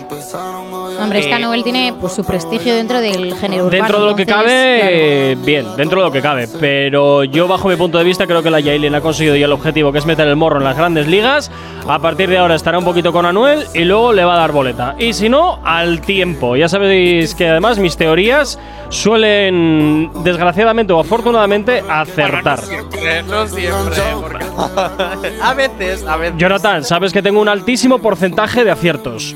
Hombre, 1.04 1.20
es 1.20 1.26
que 1.26 1.32
Eh, 1.32 1.36
Anuel 1.36 1.64
tiene 1.64 1.94
pues, 2.00 2.14
su 2.14 2.24
prestigio 2.24 2.76
dentro 2.76 3.00
del 3.02 3.36
género 3.36 3.66
urbano. 3.66 3.82
Dentro 3.84 4.00
de 4.00 4.06
lo 4.12 4.16
que 4.16 4.26
cabe, 4.26 5.32
claro. 5.34 5.46
bien, 5.46 5.66
dentro 5.78 6.00
de 6.00 6.06
lo 6.08 6.12
que 6.12 6.22
cabe. 6.22 6.48
Pero 6.60 7.24
yo, 7.24 7.48
bajo 7.48 7.68
mi 7.70 7.76
punto 7.76 7.98
de 7.98 8.04
vista, 8.04 8.26
creo 8.28 8.42
que 8.42 8.50
la 8.50 8.60
Yailin 8.60 8.96
ha 8.96 9.02
conseguido 9.02 9.36
ya 9.36 9.46
el 9.46 9.52
objetivo, 9.52 9.92
que 9.92 9.98
es 10.00 10.06
meter 10.06 10.28
el 10.28 10.36
morro 10.36 10.58
en 10.60 10.64
las 10.64 10.78
grandes 10.78 11.08
ligas. 11.08 11.52
A 11.88 12.00
partir 12.00 12.30
de 12.30 12.38
ahora 12.38 12.56
estará 12.56 12.78
un 12.80 12.86
poquito 12.86 13.12
con 13.12 13.26
Anuel 13.26 13.66
y 13.74 13.80
luego 13.84 14.14
le 14.14 14.24
va 14.24 14.36
a 14.36 14.38
dar 14.38 14.52
boleta. 14.54 14.96
Y 14.98 15.14
si 15.14 15.28
no, 15.30 15.60
al 15.64 16.00
tiempo. 16.02 16.56
Ya 16.56 16.70
sabéis 16.70 17.36
que 17.36 17.50
además 17.50 17.78
mis 17.78 17.98
teorías 17.98 18.58
suelen, 18.90 20.10
desgraciadamente 20.24 20.94
o 20.94 21.00
afortunadamente, 21.00 21.84
acertar. 21.90 22.60
No 22.62 22.66
siempre, 22.68 23.24
no 23.24 23.48
siempre, 23.48 24.00
porque- 24.22 24.44
a 25.42 25.54
veces, 25.54 26.06
a 26.08 26.18
veces. 26.18 26.36
Jonathan, 26.38 26.84
sabes 26.84 27.12
que 27.12 27.22
tengo 27.22 27.42
un 27.42 27.50
altísimo 27.50 28.00
porcentaje 28.00 28.64
de 28.64 28.72
aciertos. 28.72 29.36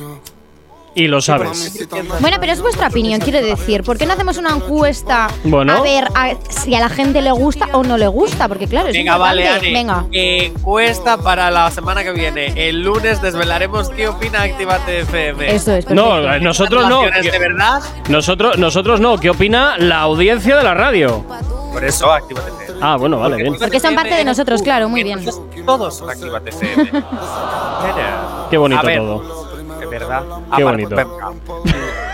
Y 0.97 1.07
lo 1.07 1.21
sabes. 1.21 1.87
Bueno, 2.21 2.37
pero 2.39 2.51
es 2.53 2.59
vuestra 2.61 2.87
opinión, 2.87 3.19
quiero 3.21 3.39
decir. 3.45 3.83
¿Por 3.83 3.99
qué 3.99 4.07
no 4.07 4.13
hacemos 4.13 4.37
una 4.37 4.49
encuesta 4.49 5.27
Bueno. 5.43 5.73
a 5.73 5.81
ver 5.81 6.05
a- 6.15 6.33
si 6.49 6.73
a 6.73 6.79
la 6.79 6.89
gente 6.89 7.21
le 7.21 7.29
gusta 7.31 7.67
o 7.73 7.83
no 7.83 7.97
le 7.97 8.07
gusta? 8.07 8.47
Porque 8.47 8.67
claro, 8.67 8.87
es 8.87 8.93
Venga, 8.93 9.15
vale. 9.15 9.47
Ani. 9.47 9.71
Venga. 9.71 10.05
Encuesta 10.11 11.17
para 11.17 11.51
la 11.51 11.69
semana 11.69 12.03
que 12.03 12.11
viene. 12.13 12.51
El 12.55 12.81
lunes 12.81 13.21
desvelaremos 13.21 13.89
qué 13.89 14.07
opina 14.07 14.41
Activate 14.41 15.01
FM. 15.01 15.53
Eso 15.55 15.73
es. 15.75 15.87
No, 15.91 16.09
perfecto. 16.15 16.33
eh, 16.33 16.39
nosotros 16.41 16.89
no. 16.89 17.03
¿Relaciones 17.03 17.31
de 17.31 17.39
verdad? 17.39 17.81
Nosotros, 18.09 18.57
nosotros 18.57 18.99
no. 18.99 19.19
¿Qué 19.19 19.29
opina 19.29 19.77
la 19.77 19.99
audiencia 20.01 20.57
de 20.57 20.63
la 20.63 20.73
radio? 20.73 21.23
Por 21.71 21.85
eso, 21.85 22.11
Activate 22.11 22.49
FM. 22.63 22.79
Ah, 22.81 22.95
bueno, 22.97 23.19
vale, 23.19 23.35
bien. 23.37 23.55
Porque 23.59 23.79
son 23.79 23.93
parte 23.93 24.15
de 24.15 24.25
nosotros, 24.25 24.63
claro, 24.63 24.89
muy 24.89 25.03
bien. 25.03 25.23
Todos 25.63 25.95
son 25.97 26.09
Activate 26.09 26.49
FM. 26.49 26.91
Qué 28.49 28.57
bonito 28.57 28.81
ver, 28.85 28.97
todo. 28.99 29.46
De 29.89 29.99
verdad. 29.99 30.23
Qué 30.55 30.63
vale, 30.63 30.85
bonito. 30.85 30.95
venga. 30.95 31.31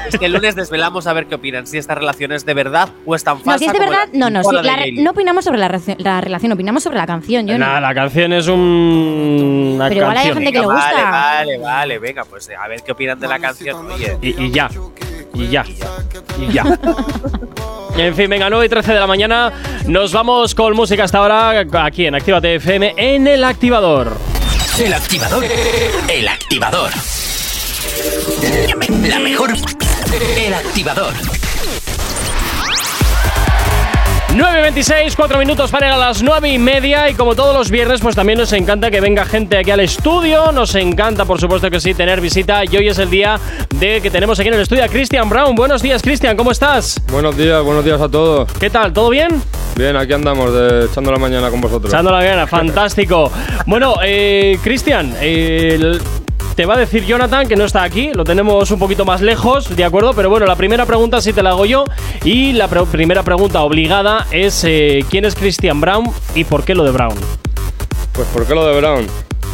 Es 0.08 0.18
que 0.20 0.26
el 0.26 0.34
lunes 0.34 0.56
desvelamos 0.56 1.08
a 1.08 1.14
ver 1.14 1.26
qué 1.28 1.36
opinan, 1.36 1.66
si 1.66 1.78
esta 1.78 1.96
relación 1.96 2.32
es 2.34 2.46
de 2.46 2.54
verdad 2.54 2.90
o 3.06 3.16
es 3.16 3.24
tan 3.24 3.40
falsa. 3.40 3.52
No, 3.54 3.58
si 3.60 3.66
es 3.66 3.74
de 3.74 3.80
verdad, 3.80 4.08
la- 4.12 4.20
no, 4.20 4.30
no, 4.30 4.44
sí, 4.44 4.56
la 4.62 4.78
no 5.02 5.12
opinamos 5.12 5.46
sobre 5.46 5.58
la, 5.60 5.68
relación- 5.70 5.98
la 6.00 6.22
relación, 6.22 6.52
opinamos 6.52 6.84
sobre 6.84 6.98
la 6.98 7.08
canción. 7.08 7.48
Yo 7.48 7.58
Nada, 7.58 7.80
la 7.82 7.94
canción 7.96 8.34
es 8.34 8.48
un, 8.48 9.74
una 9.76 9.88
Pero 9.90 10.02
igual 10.02 10.18
hay 10.18 10.34
gente 10.34 10.52
que 10.52 10.60
le 10.60 10.66
Vale, 10.68 10.80
gusta. 10.92 11.10
Vale, 11.12 11.58
vale, 11.58 12.00
venga, 12.00 12.26
pues 12.26 12.50
eh, 12.50 12.56
a 12.56 12.68
ver 12.68 12.82
qué 12.84 12.92
opinan 12.92 13.20
de 13.20 13.28
la 13.28 13.40
canción. 13.40 13.90
Oye, 13.92 14.18
Y, 14.22 14.44
y 14.46 14.52
ya. 14.52 14.70
Y 15.34 15.48
ya. 15.48 15.66
Y 16.40 16.52
ya. 16.52 16.64
En 17.96 18.16
fin, 18.16 18.28
venga, 18.28 18.50
9 18.50 18.66
y 18.66 18.70
13 18.70 18.92
de 18.94 19.00
la 19.00 19.06
mañana. 19.06 19.52
Nos 19.86 20.12
vamos 20.14 20.56
con 20.56 20.76
música 20.76 21.04
hasta 21.04 21.20
ahora 21.20 21.64
aquí 21.86 22.08
en 22.08 22.16
Actívate 22.16 22.56
FM 22.56 22.96
en 22.98 23.28
el 23.28 23.44
activador. 23.44 24.18
El 24.80 24.92
activador. 24.94 25.44
El 26.10 26.28
activador. 26.28 26.90
La 29.08 29.20
mejor. 29.20 29.54
El 30.38 30.54
activador. 30.54 31.14
9.26, 34.36 35.14
4 35.16 35.38
minutos 35.38 35.70
para 35.70 35.88
ir 35.90 35.94
a 35.94 35.98
las 35.98 36.24
9 36.24 36.50
y 36.50 36.58
media 36.58 37.08
y 37.08 37.14
como 37.14 37.36
todos 37.36 37.56
los 37.56 37.70
viernes 37.70 38.02
pues 38.02 38.16
también 38.16 38.40
nos 38.40 38.52
encanta 38.54 38.90
que 38.90 39.00
venga 39.00 39.26
gente 39.26 39.58
aquí 39.60 39.70
al 39.70 39.80
estudio, 39.82 40.52
nos 40.52 40.74
encanta 40.74 41.24
por 41.26 41.40
supuesto 41.40 41.70
que 41.70 41.80
sí 41.80 41.94
tener 41.94 42.20
visita 42.20 42.64
y 42.66 42.76
hoy 42.76 42.88
es 42.88 42.98
el 42.98 43.12
día 43.12 43.40
de 43.76 44.02
que 44.02 44.10
tenemos 44.10 44.40
aquí 44.40 44.48
en 44.48 44.56
el 44.56 44.62
estudio 44.62 44.84
a 44.86 44.88
Cristian 44.88 45.30
Brown. 45.30 45.54
Buenos 45.56 45.84
días 45.84 46.02
Cristian, 46.02 46.36
¿cómo 46.36 46.52
estás? 46.52 47.00
Buenos 47.12 47.38
días, 47.38 47.62
buenos 47.64 47.86
días 47.86 48.02
a 48.02 48.10
todos. 48.10 48.52
¿Qué 48.54 48.72
tal? 48.72 48.92
¿Todo 48.92 49.12
bien? 49.12 49.40
Bien, 49.76 49.96
aquí 49.96 50.14
andamos 50.14 50.52
de- 50.52 50.86
echando 50.86 51.12
la 51.12 51.20
mañana 51.20 51.52
con 51.52 51.62
vosotros. 51.62 51.94
Echando 51.94 52.10
la 52.12 52.24
gana, 52.24 52.48
fantástico. 52.48 53.32
Bueno, 53.68 53.98
eh, 54.04 54.58
Cristian, 54.64 55.16
eh, 55.22 55.74
el- 55.76 56.02
te 56.56 56.66
va 56.66 56.76
a 56.76 56.78
decir 56.78 57.06
Jonathan 57.06 57.48
que 57.48 57.56
no 57.56 57.66
está 57.66 57.84
aquí, 57.84 58.12
lo 58.14 58.24
tenemos 58.24 58.70
un 58.72 58.80
poquito 58.80 59.06
más 59.06 59.22
lejos, 59.22 59.76
¿de 59.76 59.84
acuerdo? 59.84 60.14
Pero 60.14 60.30
bueno, 60.30 60.46
la 60.46 60.56
primera 60.56 60.86
pregunta 60.86 61.22
sí 61.22 61.34
te 61.34 61.42
la 61.44 61.52
hago 61.52 61.66
yo. 61.66 61.84
Y 62.24 62.54
la 62.54 62.68
pre- 62.68 62.86
primera 62.86 63.24
pregunta 63.24 63.62
obligada 63.62 64.28
es: 64.32 64.64
eh, 64.64 65.04
¿quién 65.10 65.26
es 65.26 65.36
Christian 65.36 65.82
Brown 65.82 66.12
y 66.36 66.44
por 66.44 66.64
qué 66.64 66.76
lo 66.76 66.84
de 66.84 66.92
Brown? 66.92 67.16
Pues 68.14 68.28
¿por 68.28 68.46
qué 68.46 68.54
lo 68.54 68.66
de 68.68 68.80
Brown? 68.80 69.08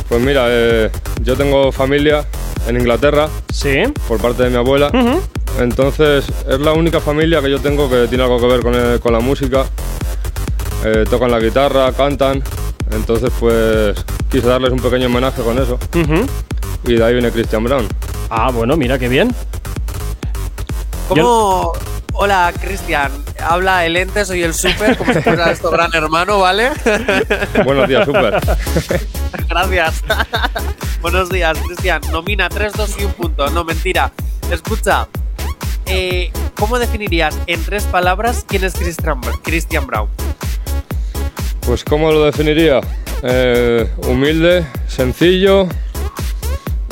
Pues 0.10 0.22
mira, 0.22 0.46
eh, 0.48 0.90
yo 1.22 1.36
tengo 1.36 1.72
familia 1.72 2.26
en 2.68 2.76
Inglaterra. 2.78 3.30
Sí. 3.54 3.84
Por 4.08 4.20
parte 4.20 4.44
de 4.44 4.50
mi 4.50 4.58
abuela. 4.58 4.92
Entonces 5.60 6.26
es 6.50 6.60
la 6.60 6.74
única 6.74 7.00
familia 7.00 7.42
que 7.42 7.50
yo 7.50 7.60
tengo 7.60 7.90
que 7.90 8.08
tiene 8.08 8.24
algo 8.24 8.40
que 8.40 8.48
ver 8.48 8.62
con, 8.62 8.76
el- 8.76 9.00
con 9.00 9.14
la 9.14 9.20
música. 9.20 9.66
Eh, 10.86 11.06
tocan 11.10 11.32
la 11.32 11.40
guitarra, 11.40 11.92
cantan. 11.94 12.42
Entonces 12.92 13.32
pues 13.40 13.96
quise 14.32 14.48
darles 14.48 14.72
un 14.72 14.80
pequeño 14.80 15.08
homenaje 15.08 15.42
con 15.44 15.58
eso. 15.60 15.78
Y 16.86 16.94
de 16.96 17.04
ahí 17.04 17.14
viene 17.14 17.32
Christian 17.32 17.64
Brown. 17.64 17.88
Ah, 18.30 18.52
bueno, 18.52 18.78
mira 18.78 18.98
qué 18.98 19.08
bien. 19.08 19.34
¿cómo. 21.08 21.74
Hola, 22.14 22.52
Cristian. 22.60 23.12
Habla 23.40 23.86
el 23.86 23.96
ente, 23.96 24.26
soy 24.26 24.44
el 24.44 24.54
super, 24.54 24.98
como 24.98 25.14
si 25.14 25.22
fuera 25.22 25.52
esto 25.52 25.72
gran 25.72 25.94
hermano, 25.96 26.40
¿vale? 26.40 26.72
Buenos 27.66 27.88
días, 27.88 28.06
super. 28.06 28.40
Gracias. 29.48 30.04
Buenos 31.02 31.30
días, 31.30 31.58
Cristian. 31.66 32.02
Nomina 32.12 32.50
3, 32.50 32.74
2 32.74 32.96
y 33.00 33.04
un 33.06 33.14
punto. 33.14 33.50
No, 33.52 33.64
mentira. 33.64 34.12
Escucha. 34.52 35.08
eh, 35.86 36.32
¿Cómo 36.56 36.78
definirías 36.78 37.38
en 37.48 37.64
tres 37.64 37.86
palabras 37.86 38.44
quién 38.46 38.66
es 38.66 38.74
Christian, 38.74 39.22
Christian 39.44 39.88
Brown? 39.88 40.10
Pues 41.62 41.86
¿cómo 41.86 42.12
lo 42.12 42.26
definiría? 42.26 42.82
Eh, 43.24 43.90
humilde, 44.08 44.66
sencillo 44.88 45.70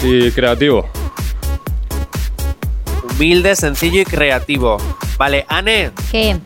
y 0.04 0.32
creativo. 0.32 0.88
Humilde, 3.12 3.56
sencillo 3.56 4.02
y 4.02 4.06
creativo. 4.06 4.78
Vale, 5.18 5.46
Anne, 5.50 5.92
¿Qué? 6.12 6.38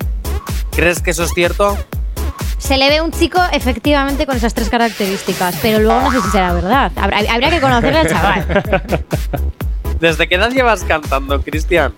¿crees 0.72 1.02
que 1.02 1.12
eso 1.12 1.24
es 1.24 1.32
cierto? 1.34 1.78
Se 2.58 2.78
le 2.78 2.90
ve 2.90 3.02
un 3.02 3.12
chico 3.12 3.40
efectivamente 3.52 4.26
con 4.26 4.38
esas 4.38 4.54
tres 4.54 4.70
características, 4.70 5.58
pero 5.62 5.80
luego 5.80 6.00
no 6.02 6.12
sé 6.12 6.22
si 6.22 6.30
será 6.30 6.54
verdad. 6.54 6.92
Habrá- 6.96 7.30
habría 7.30 7.50
que 7.50 7.60
conocerle 7.60 8.00
al 8.00 8.08
chaval. 8.08 8.64
¿Desde 10.00 10.28
qué 10.30 10.36
edad 10.36 10.52
llevas 10.52 10.84
cantando, 10.84 11.42
Cristian? 11.42 11.94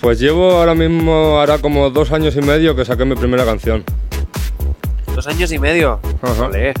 Pues 0.00 0.18
llevo 0.18 0.50
ahora 0.52 0.74
mismo, 0.74 1.38
hará 1.38 1.58
como 1.58 1.88
dos 1.90 2.10
años 2.12 2.34
y 2.36 2.40
medio 2.42 2.74
que 2.74 2.84
saqué 2.84 3.04
mi 3.04 3.14
primera 3.14 3.44
canción. 3.44 3.84
Dos 5.14 5.26
años 5.26 5.52
y 5.52 5.58
medio. 5.58 6.00
Olé, 6.40 6.74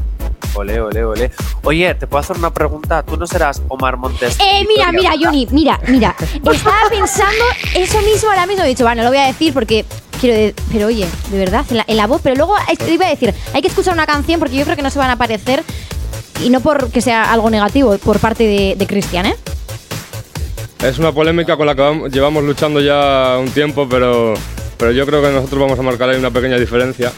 olé, 0.56 0.80
olé, 0.80 1.04
olé. 1.04 1.30
Oye, 1.62 1.94
¿te 1.94 2.06
puedo 2.06 2.20
hacer 2.20 2.36
una 2.36 2.52
pregunta? 2.52 3.02
¿Tú 3.02 3.16
no 3.16 3.26
serás 3.26 3.62
Omar 3.68 3.96
Montes? 3.96 4.36
Eh, 4.40 4.64
mira, 4.66 4.90
mira, 4.92 5.12
Johnny, 5.20 5.46
mira, 5.50 5.78
mira. 5.88 6.14
Estaba 6.52 6.88
pensando 6.90 7.44
eso 7.74 8.00
mismo 8.02 8.30
ahora 8.30 8.46
mismo. 8.46 8.64
He 8.64 8.68
dicho, 8.68 8.84
bueno, 8.84 9.02
no 9.02 9.08
lo 9.10 9.14
voy 9.14 9.18
a 9.22 9.26
decir 9.26 9.52
porque 9.52 9.84
quiero. 10.20 10.36
de- 10.36 10.54
pero 10.72 10.86
oye, 10.88 11.06
de 11.30 11.38
verdad, 11.38 11.64
en 11.70 11.76
la, 11.78 11.84
en 11.86 11.96
la 11.96 12.06
voz. 12.06 12.20
Pero 12.22 12.36
luego 12.36 12.56
eh, 12.58 12.92
iba 12.92 13.06
a 13.06 13.10
decir, 13.10 13.34
hay 13.52 13.62
que 13.62 13.68
escuchar 13.68 13.94
una 13.94 14.06
canción 14.06 14.38
porque 14.40 14.56
yo 14.56 14.64
creo 14.64 14.76
que 14.76 14.82
no 14.82 14.90
se 14.90 14.98
van 14.98 15.10
a 15.10 15.16
parecer. 15.16 15.62
Y 16.42 16.50
no 16.50 16.60
porque 16.60 17.00
sea 17.00 17.32
algo 17.32 17.48
negativo 17.48 17.96
por 17.98 18.18
parte 18.18 18.44
de, 18.44 18.74
de 18.76 18.86
Cristian, 18.86 19.24
¿eh? 19.26 19.36
Es 20.82 20.98
una 20.98 21.10
polémica 21.12 21.56
con 21.56 21.66
la 21.66 21.74
que 21.74 21.80
vam- 21.80 22.10
llevamos 22.10 22.44
luchando 22.44 22.80
ya 22.80 23.38
un 23.40 23.48
tiempo, 23.50 23.88
pero, 23.88 24.34
pero 24.76 24.92
yo 24.92 25.06
creo 25.06 25.22
que 25.22 25.30
nosotros 25.30 25.58
vamos 25.62 25.78
a 25.78 25.82
marcar 25.82 26.10
ahí 26.10 26.18
una 26.18 26.30
pequeña 26.30 26.56
diferencia. 26.58 27.10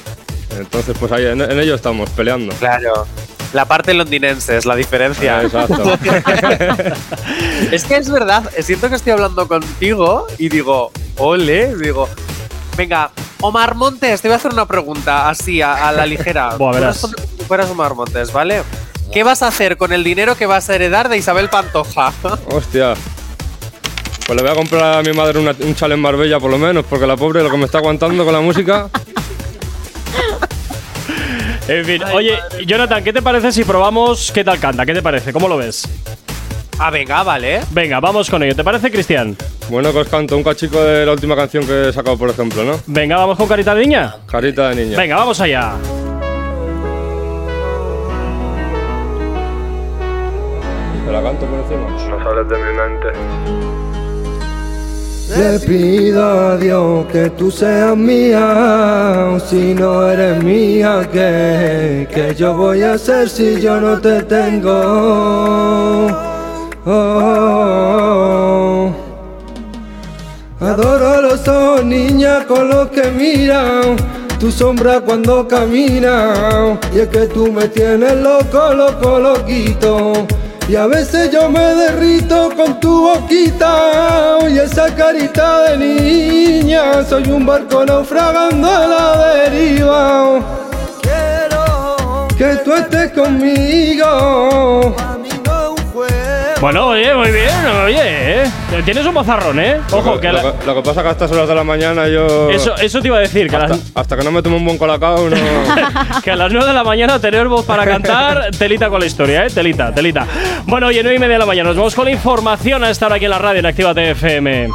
Entonces, 0.58 0.96
pues 0.98 1.10
ahí 1.12 1.26
en, 1.26 1.40
en 1.40 1.58
ello 1.58 1.74
estamos, 1.74 2.10
peleando. 2.10 2.54
Claro. 2.56 3.06
La 3.54 3.64
parte 3.64 3.94
londinense 3.94 4.56
es 4.58 4.66
la 4.66 4.76
diferencia. 4.76 5.38
Ah, 5.38 5.42
exacto. 5.44 5.98
es 7.72 7.84
que 7.84 7.96
es 7.96 8.10
verdad, 8.10 8.50
siento 8.60 8.88
que 8.90 8.96
estoy 8.96 9.12
hablando 9.12 9.48
contigo 9.48 10.26
y 10.38 10.48
digo, 10.48 10.92
ole, 11.16 11.74
digo, 11.76 12.08
venga, 12.76 13.10
Omar 13.40 13.74
Montes, 13.74 14.20
te 14.20 14.28
voy 14.28 14.34
a 14.34 14.36
hacer 14.36 14.52
una 14.52 14.66
pregunta 14.66 15.28
así, 15.28 15.62
a, 15.62 15.88
a 15.88 15.92
la 15.92 16.04
ligera. 16.06 16.54
Buah, 16.58 16.92
Tú 16.92 17.44
fueras 17.46 17.70
Omar 17.70 17.94
Montes, 17.94 18.32
¿vale? 18.32 18.62
¿Qué 19.12 19.22
vas 19.22 19.42
a 19.42 19.46
hacer 19.48 19.78
con 19.78 19.92
el 19.94 20.04
dinero 20.04 20.36
que 20.36 20.44
vas 20.44 20.68
a 20.68 20.74
heredar 20.74 21.08
de 21.08 21.16
Isabel 21.16 21.48
Pantoja? 21.48 22.12
Hostia. 22.52 22.94
Pues 24.26 24.36
le 24.36 24.42
voy 24.42 24.52
a 24.52 24.54
comprar 24.54 24.98
a 24.98 25.02
mi 25.02 25.14
madre 25.16 25.38
una- 25.38 25.56
un 25.58 25.74
chale 25.74 25.94
en 25.94 26.00
Marbella 26.02 26.38
por 26.38 26.50
lo 26.50 26.58
menos, 26.58 26.84
porque 26.84 27.06
la 27.06 27.16
pobre 27.16 27.42
lo 27.42 27.50
que 27.50 27.56
me 27.56 27.64
está 27.64 27.78
aguantando 27.78 28.26
con 28.26 28.34
la 28.34 28.40
música. 28.42 28.90
En 31.68 31.84
fin, 31.84 32.02
oye, 32.14 32.38
Jonathan, 32.66 33.04
¿qué 33.04 33.12
te 33.12 33.20
parece 33.20 33.52
si 33.52 33.62
probamos 33.62 34.32
qué 34.32 34.42
tal 34.42 34.58
canta? 34.58 34.86
¿Qué 34.86 34.94
te 34.94 35.02
parece? 35.02 35.32
¿Cómo 35.34 35.48
lo 35.48 35.58
ves? 35.58 35.86
Ah, 36.78 36.90
venga, 36.90 37.22
vale. 37.22 37.60
Venga, 37.72 38.00
vamos 38.00 38.30
con 38.30 38.42
ello. 38.42 38.54
¿Te 38.54 38.64
parece, 38.64 38.90
Cristian? 38.90 39.36
Bueno, 39.68 39.92
que 39.92 39.98
os 39.98 40.08
canto 40.08 40.36
un 40.36 40.42
cachico 40.42 40.82
de 40.82 41.04
la 41.04 41.12
última 41.12 41.36
canción 41.36 41.66
que 41.66 41.88
he 41.88 41.92
sacado, 41.92 42.16
por 42.16 42.30
ejemplo, 42.30 42.64
¿no? 42.64 42.80
Venga, 42.86 43.16
vamos 43.18 43.36
con 43.36 43.46
Carita 43.46 43.74
de 43.74 43.82
Niña. 43.82 44.14
Carita 44.26 44.70
de 44.70 44.76
niña. 44.84 44.96
Venga, 44.96 45.16
vamos 45.16 45.40
allá. 45.40 45.74
¿Te 51.04 51.12
la 51.12 51.22
canto 51.22 51.46
por 51.46 51.58
encima? 51.58 51.90
No 52.08 52.24
sales 52.24 52.48
de 52.48 52.56
mi 52.56 52.72
mente. 52.76 53.87
Le 55.28 55.58
pido 55.60 56.22
a 56.24 56.56
Dios 56.56 57.06
que 57.12 57.30
tú 57.30 57.50
seas 57.50 57.96
mía, 57.96 59.38
si 59.46 59.74
no 59.74 60.08
eres 60.10 60.42
mía, 60.42 61.08
¿qué, 61.12 62.08
qué 62.12 62.34
yo 62.34 62.56
voy 62.56 62.82
a 62.82 62.94
hacer 62.94 63.28
si 63.28 63.60
yo 63.60 63.80
no 63.80 64.00
te 64.00 64.22
tengo? 64.22 66.06
Oh. 66.86 68.08
Adoro 70.60 71.08
a 71.08 71.20
los 71.20 71.46
ojos, 71.46 71.84
niña, 71.84 72.46
con 72.46 72.68
los 72.68 72.88
que 72.88 73.10
miran 73.10 73.96
tu 74.40 74.50
sombra 74.50 75.00
cuando 75.00 75.46
camina. 75.46 76.78
Y 76.94 77.00
es 77.00 77.08
que 77.08 77.26
tú 77.26 77.52
me 77.52 77.68
tienes 77.68 78.16
loco, 78.16 78.72
loco, 78.74 79.18
loquito. 79.18 80.26
Y 80.68 80.76
a 80.76 80.86
veces 80.86 81.30
yo 81.30 81.48
me 81.48 81.74
derrito 81.74 82.50
con 82.54 82.78
tu 82.78 83.08
boquita 83.08 84.36
y 84.50 84.58
esa 84.58 84.94
carita 84.94 85.62
de 85.62 85.78
niña. 85.78 87.02
Soy 87.04 87.26
un 87.30 87.46
barco 87.46 87.86
naufragando 87.86 88.68
a 88.68 88.86
la 88.86 89.34
deriva. 89.34 90.40
Quiero 91.00 92.28
que 92.36 92.56
tú 92.62 92.74
estés 92.74 93.12
conmigo. 93.12 94.94
Bueno, 96.60 96.88
oye, 96.88 97.14
muy 97.14 97.30
bien, 97.30 97.50
oye, 97.84 98.00
¿eh? 98.42 98.50
Tienes 98.84 99.06
un 99.06 99.14
bozarrón, 99.14 99.60
¿eh? 99.60 99.76
Ojo, 99.92 100.14
lo, 100.14 100.20
que 100.20 100.26
a 100.26 100.32
lo 100.32 100.42
la- 100.42 100.52
que- 100.58 100.66
lo 100.66 100.74
que 100.74 100.80
pasa 100.82 101.00
es 101.00 101.02
que 101.04 101.08
a 101.08 101.12
estas 101.12 101.30
horas 101.30 101.48
de 101.48 101.54
la 101.54 101.62
mañana 101.62 102.08
yo. 102.08 102.50
eso, 102.50 102.74
eso 102.76 103.00
te 103.00 103.06
iba 103.06 103.16
a 103.18 103.20
decir, 103.20 103.48
que 103.48 103.54
hasta, 103.54 103.68
las, 103.68 103.92
hasta 103.94 104.16
que 104.16 104.24
no 104.24 104.32
me 104.32 104.42
tomo 104.42 104.56
un 104.56 104.64
buen 104.64 104.76
colacao, 104.76 105.30
no. 105.30 105.36
que 106.24 106.30
a 106.32 106.36
las 106.36 106.50
9 106.50 106.66
de 106.66 106.72
la 106.72 106.82
mañana 106.82 107.20
tener 107.20 107.46
voz 107.46 107.64
para 107.64 107.84
cantar, 107.84 108.50
telita 108.58 108.88
con 108.88 108.98
la 108.98 109.06
historia, 109.06 109.46
¿eh? 109.46 109.50
Telita, 109.50 109.94
telita. 109.94 110.26
Bueno, 110.66 110.88
oye, 110.88 111.00
9 111.00 111.16
y 111.16 111.20
media 111.20 111.34
de 111.34 111.38
la 111.38 111.46
mañana, 111.46 111.68
nos 111.68 111.76
vamos 111.76 111.94
con 111.94 112.06
la 112.06 112.10
información 112.10 112.82
a 112.82 112.90
estar 112.90 113.12
aquí 113.12 113.26
en 113.26 113.30
la 113.30 113.38
radio 113.38 113.60
en 113.60 113.66
Actívate 113.66 114.10
FM. 114.10 114.68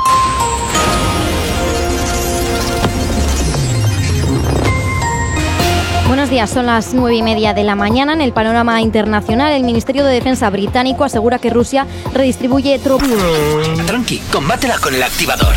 Buenos 6.13 6.29
días, 6.29 6.51
son 6.51 6.67
las 6.67 6.93
nueve 6.93 7.15
y 7.15 7.23
media 7.23 7.55
de 7.55 7.63
la 7.63 7.73
mañana. 7.73 8.13
En 8.13 8.21
el 8.21 8.33
panorama 8.33 8.79
internacional, 8.81 9.51
el 9.51 9.63
Ministerio 9.63 10.05
de 10.05 10.13
Defensa 10.13 10.47
británico 10.51 11.03
asegura 11.03 11.39
que 11.39 11.49
Rusia 11.49 11.87
redistribuye 12.13 12.77
tropas. 12.77 13.09
Tranqui, 13.87 14.19
combátela 14.31 14.77
con 14.77 14.93
el 14.93 15.01
activador. 15.01 15.55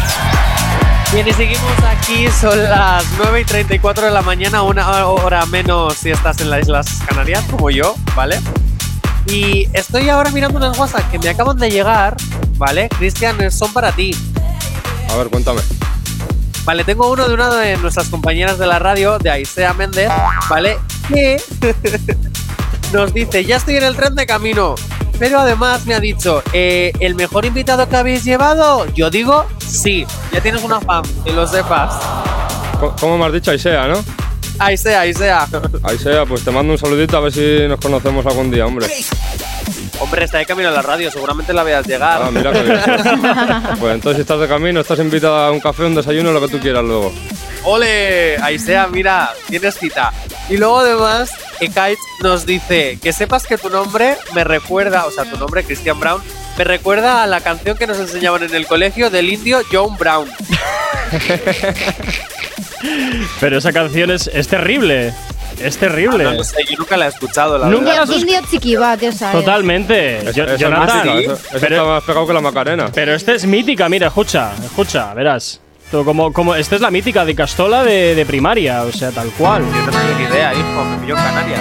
Bien, 1.13 1.29
y 1.29 1.33
seguimos 1.35 1.85
aquí, 1.87 2.29
son 2.31 2.59
las 2.63 3.05
9 3.19 3.43
y 3.43 3.45
34 3.45 4.07
de 4.07 4.11
la 4.11 4.23
mañana, 4.23 4.63
una 4.63 5.07
hora 5.09 5.45
menos 5.45 5.93
si 5.93 6.09
estás 6.09 6.41
en 6.41 6.49
las 6.49 6.63
Islas 6.63 7.01
Canarias, 7.07 7.45
como 7.51 7.69
yo, 7.69 7.95
¿vale? 8.15 8.41
Y 9.27 9.69
estoy 9.75 10.09
ahora 10.09 10.31
mirando 10.31 10.57
unas 10.57 10.79
WhatsApp 10.79 11.11
que 11.11 11.19
me 11.19 11.29
acaban 11.29 11.59
de 11.59 11.69
llegar, 11.69 12.17
¿vale? 12.57 12.89
Cristian, 12.97 13.53
son 13.53 13.75
para 13.75 13.93
ti. 13.93 14.17
A 15.13 15.17
ver, 15.19 15.29
cuéntame. 15.29 15.61
Vale, 16.67 16.83
tengo 16.83 17.09
uno 17.13 17.29
de 17.29 17.33
una 17.33 17.49
de 17.49 17.77
nuestras 17.77 18.09
compañeras 18.09 18.59
de 18.59 18.67
la 18.67 18.81
radio, 18.81 19.19
de 19.19 19.31
Aisea 19.31 19.73
Méndez, 19.73 20.11
¿vale? 20.51 20.79
Que 21.07 21.41
nos 22.93 23.15
dice, 23.15 23.45
ya 23.45 23.59
estoy 23.59 23.77
en 23.77 23.85
el 23.85 23.95
tren 23.95 24.17
de 24.17 24.27
camino. 24.27 24.75
Pero 25.17 25.39
además 25.39 25.87
me 25.87 25.95
ha 25.95 26.01
dicho, 26.01 26.43
eh, 26.53 26.91
¿el 26.99 27.15
mejor 27.15 27.45
invitado 27.45 27.89
que 27.89 27.95
habéis 27.95 28.25
llevado? 28.25 28.85
Yo 28.95 29.11
digo, 29.11 29.47
sí. 29.65 30.05
Ya 30.33 30.41
tienes 30.41 30.65
una 30.65 30.81
fan, 30.81 31.05
que 31.25 31.33
lo 31.33 31.47
sepas. 31.47 31.95
¿Cómo 32.99 33.17
me 33.17 33.27
has 33.27 33.33
dicho? 33.33 33.53
Aisea, 33.53 33.87
¿no? 33.87 34.26
Aisea, 34.59 35.01
Aisea. 35.01 35.49
Aisea, 35.83 36.27
pues 36.27 36.45
te 36.45 36.51
mando 36.51 36.73
un 36.73 36.79
saludito 36.79 37.17
a 37.17 37.21
ver 37.21 37.33
si 37.33 37.67
nos 37.69 37.81
conocemos 37.81 38.25
algún 38.27 38.51
día, 38.51 38.67
hombre. 38.67 38.87
Hombre, 40.01 40.25
está 40.25 40.39
de 40.39 40.47
camino 40.47 40.69
a 40.69 40.73
la 40.73 40.83
radio, 40.83 41.11
seguramente 41.11 41.53
la 41.53 41.63
veas 41.63 41.87
llegar. 41.87 42.21
Ah, 42.23 42.31
mira 42.31 42.53
que 42.53 42.63
bien. 42.63 42.81
Pues 43.81 43.95
entonces 43.95 44.17
si 44.17 44.21
estás 44.23 44.41
de 44.41 44.49
camino, 44.49 44.81
estás 44.81 44.99
invitada 44.99 45.49
a 45.49 45.51
un 45.51 45.61
café, 45.61 45.85
un 45.85 45.95
desayuno, 45.95 46.33
lo 46.33 46.41
que 46.41 46.49
tú 46.49 46.61
quieras 46.61 46.85
luego. 46.85 47.13
¡Ole! 47.65 48.37
Aisea, 48.39 48.87
mira, 48.87 49.31
tienes 49.49 49.77
cita. 49.77 50.13
Y 50.49 50.57
luego 50.57 50.79
además, 50.79 51.31
Ekait 51.61 51.99
nos 52.23 52.47
dice 52.47 52.99
que 53.03 53.13
sepas 53.13 53.47
que 53.47 53.59
tu 53.59 53.71
nombre 53.71 54.17
me 54.35 54.45
recuerda, 54.45 55.07
o 55.07 55.11
sea, 55.11 55.25
tu 55.25 55.37
nombre, 55.37 55.65
Christian 55.65 55.99
Brown, 55.99 56.23
me 56.57 56.65
recuerda 56.65 57.23
a 57.23 57.27
la 57.27 57.41
canción 57.41 57.77
que 57.77 57.87
nos 57.87 57.99
enseñaban 57.99 58.43
en 58.45 58.55
el 58.55 58.67
colegio 58.67 59.11
del 59.11 59.31
indio 59.31 59.61
John 59.71 59.97
Brown. 59.97 60.31
Pero 63.41 63.59
esa 63.59 63.73
canción 63.73 64.11
es, 64.11 64.27
es 64.33 64.49
terrible. 64.49 65.13
Es 65.63 65.79
terrible. 65.79 66.25
Ah, 66.27 66.31
no 66.33 66.37
lo 66.39 66.45
sé, 66.45 66.57
yo 66.69 66.77
nunca 66.79 66.97
la 66.97 67.07
he 67.07 67.09
escuchado, 67.09 67.57
la 67.57 67.67
Nunca 67.69 67.91
verdad. 67.93 68.07
la 68.09 68.15
has 68.15 68.21
Indio 68.21 68.41
chiquibat, 68.51 69.03
esa. 69.03 69.33
es. 69.33 69.39
Totalmente. 69.39 70.19
Es- 70.29 70.37
es 70.37 70.59
Jonathan, 70.59 71.07
mítica, 71.07 71.21
eso- 71.21 71.33
eso 71.35 71.59
pero, 71.61 71.77
está 71.77 71.85
más 71.89 72.03
pegado 72.05 72.27
que 72.27 72.33
la 72.35 72.41
Macarena. 72.43 72.91
pero 72.93 73.15
esta 73.15 73.33
es 73.33 73.47
mítica, 73.47 73.89
mira, 73.89 74.09
escucha, 74.09 74.53
escucha, 74.65 75.15
verás. 75.15 75.61
Como, 75.91 76.33
como, 76.33 76.55
esta 76.57 76.75
es 76.75 76.81
la 76.83 76.91
mítica 76.91 77.25
de 77.25 77.35
Castola 77.35 77.85
de, 77.85 78.15
de 78.15 78.27
primaria, 78.27 78.83
o 78.83 78.93
sea, 78.93 79.13
tal 79.13 79.31
cual. 79.31 79.63
Yo 79.63 79.69
no 79.87 79.91
tengo 79.93 80.19
ni 80.19 80.25
idea, 80.25 80.53
hijo, 80.53 80.85
me 80.85 80.97
pilló 80.99 81.17
en 81.17 81.23
Canarias. 81.23 81.61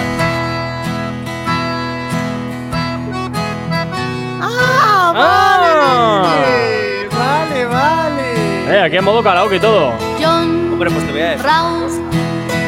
Ah. 5.18 6.34
Vale, 7.10 7.64
vale. 7.66 8.74
Eh, 8.76 8.80
aquí 8.82 8.96
en 8.96 9.04
modo 9.04 9.22
karaoke 9.22 9.56
y 9.56 9.60
todo. 9.60 9.92
John 10.20 10.55
Hombre, 10.76 10.90
pues 10.90 11.06
te 11.06 11.12
voy 11.12 11.22
a 11.22 11.30
decir. 11.30 11.46
Rouse, 11.46 11.94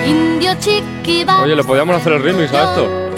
indio 0.07 0.55
chiquibat. 0.59 1.43
Oye, 1.43 1.55
¿le 1.55 1.63
podíamos 1.63 1.95
hacer 1.95 2.15
el 2.15 2.23
remix 2.23 2.51
a 2.55 2.71
esto? 2.71 2.89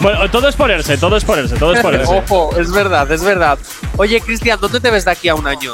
Bueno, 0.00 0.28
todo 0.30 0.48
es 0.48 0.56
ponerse, 0.56 0.96
todo 0.98 1.16
es 1.16 1.24
ponerse, 1.24 1.54
todo 1.56 1.74
es 1.74 1.80
ponerse. 1.80 2.10
Ojo, 2.12 2.58
es 2.58 2.72
verdad, 2.72 3.10
es 3.12 3.22
verdad. 3.22 3.56
Oye, 3.98 4.20
Cristian, 4.20 4.58
¿dónde 4.60 4.80
te 4.80 4.90
ves 4.90 5.04
de 5.04 5.12
aquí 5.12 5.28
a 5.28 5.34
un 5.36 5.46
año? 5.46 5.72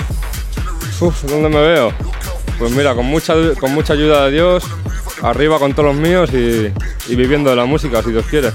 Uf, 1.01 1.23
¿dónde 1.23 1.49
me 1.49 1.61
veo? 1.61 1.93
Pues 2.59 2.73
mira, 2.73 2.95
con 2.95 3.07
mucha, 3.07 3.35
con 3.59 3.73
mucha 3.73 3.95
ayuda 3.95 4.27
de 4.27 4.33
Dios, 4.33 4.65
arriba 5.23 5.59
con 5.59 5.73
todos 5.73 5.95
los 5.95 5.97
míos 5.97 6.31
y, 6.35 6.73
y 7.11 7.17
viviendo 7.17 7.49
de 7.51 7.57
la 7.57 7.65
música, 7.65 8.03
si 8.03 8.11
Dios 8.11 8.27
quiere. 8.27 8.51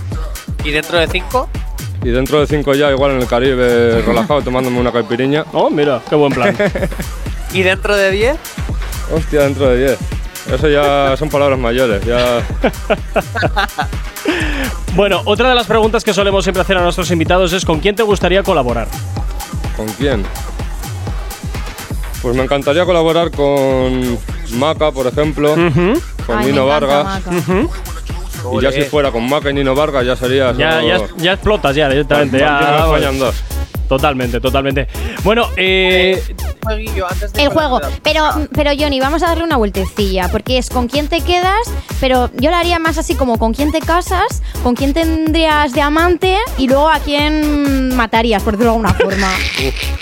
¿Y 0.63 0.69
dentro 0.69 0.99
de 0.99 1.07
cinco? 1.07 1.49
Y 2.03 2.09
dentro 2.09 2.39
de 2.39 2.47
cinco 2.47 2.73
ya, 2.73 2.91
igual 2.91 3.11
en 3.11 3.21
el 3.21 3.27
Caribe, 3.27 4.01
relajado, 4.05 4.41
tomándome 4.41 4.79
una 4.79 4.91
caipiriña. 4.91 5.45
Oh, 5.53 5.69
mira, 5.69 6.01
qué 6.07 6.15
buen 6.15 6.33
plan. 6.33 6.55
¿Y 7.53 7.63
dentro 7.63 7.95
de 7.95 8.11
diez? 8.11 8.37
Hostia, 9.13 9.41
dentro 9.41 9.69
de 9.69 9.77
diez. 9.77 9.99
Eso 10.51 10.67
ya 10.69 11.15
son 11.17 11.29
palabras 11.29 11.59
mayores, 11.59 12.03
ya... 12.05 12.41
Bueno, 14.93 15.21
otra 15.23 15.49
de 15.49 15.55
las 15.55 15.67
preguntas 15.67 16.03
que 16.03 16.13
solemos 16.13 16.43
siempre 16.43 16.61
hacer 16.61 16.77
a 16.77 16.81
nuestros 16.81 17.09
invitados 17.11 17.53
es 17.53 17.63
¿con 17.63 17.79
quién 17.79 17.95
te 17.95 18.03
gustaría 18.03 18.43
colaborar? 18.43 18.89
¿Con 19.77 19.87
quién? 19.93 20.23
Pues 22.21 22.35
me 22.35 22.43
encantaría 22.43 22.85
colaborar 22.85 23.31
con 23.31 24.19
Maca, 24.55 24.91
por 24.91 25.07
ejemplo, 25.07 25.55
con 25.55 26.37
Ay, 26.37 26.47
Nino 26.47 26.67
Vargas. 26.67 27.21
Y 28.53 28.61
ya 28.61 28.71
si 28.71 28.83
fuera 28.83 29.11
con 29.11 29.27
Maca 29.29 29.49
y 29.49 29.53
Nino 29.53 29.73
Vargas 29.73 30.05
ya 30.05 30.15
sería... 30.15 30.51
Ya, 30.51 30.81
ya, 30.83 30.99
ya 31.17 31.33
explotas 31.33 31.73
ya 31.73 31.87
directamente. 31.87 32.37
Ya, 32.39 32.85
en 32.97 33.19
dos. 33.19 33.35
Totalmente, 33.87 34.39
totalmente. 34.39 34.87
Bueno, 35.23 35.47
eh, 35.57 36.21
Jueguillo, 36.63 37.07
antes 37.09 37.33
de 37.33 37.43
El 37.43 37.49
juego. 37.49 37.79
Pero, 38.03 38.47
pero 38.53 38.71
Johnny, 38.77 38.99
vamos 38.99 39.23
a 39.23 39.27
darle 39.27 39.43
una 39.43 39.57
vueltecilla, 39.57 40.27
porque 40.29 40.57
es 40.57 40.69
con 40.69 40.87
quién 40.87 41.07
te 41.07 41.21
quedas, 41.21 41.67
pero 41.99 42.29
yo 42.35 42.49
lo 42.51 42.55
haría 42.57 42.79
más 42.79 42.97
así 42.97 43.15
como 43.15 43.37
con 43.39 43.53
quién 43.53 43.71
te 43.71 43.79
casas, 43.79 44.41
con 44.63 44.75
quién 44.75 44.93
tendrías 44.93 45.73
de 45.73 45.81
amante 45.81 46.37
y 46.57 46.67
luego 46.67 46.89
a 46.89 46.99
quién 46.99 47.95
matarías, 47.95 48.43
por 48.43 48.53
decirlo 48.57 48.73
de 48.73 48.87
alguna 48.87 48.93
forma. 48.93 49.31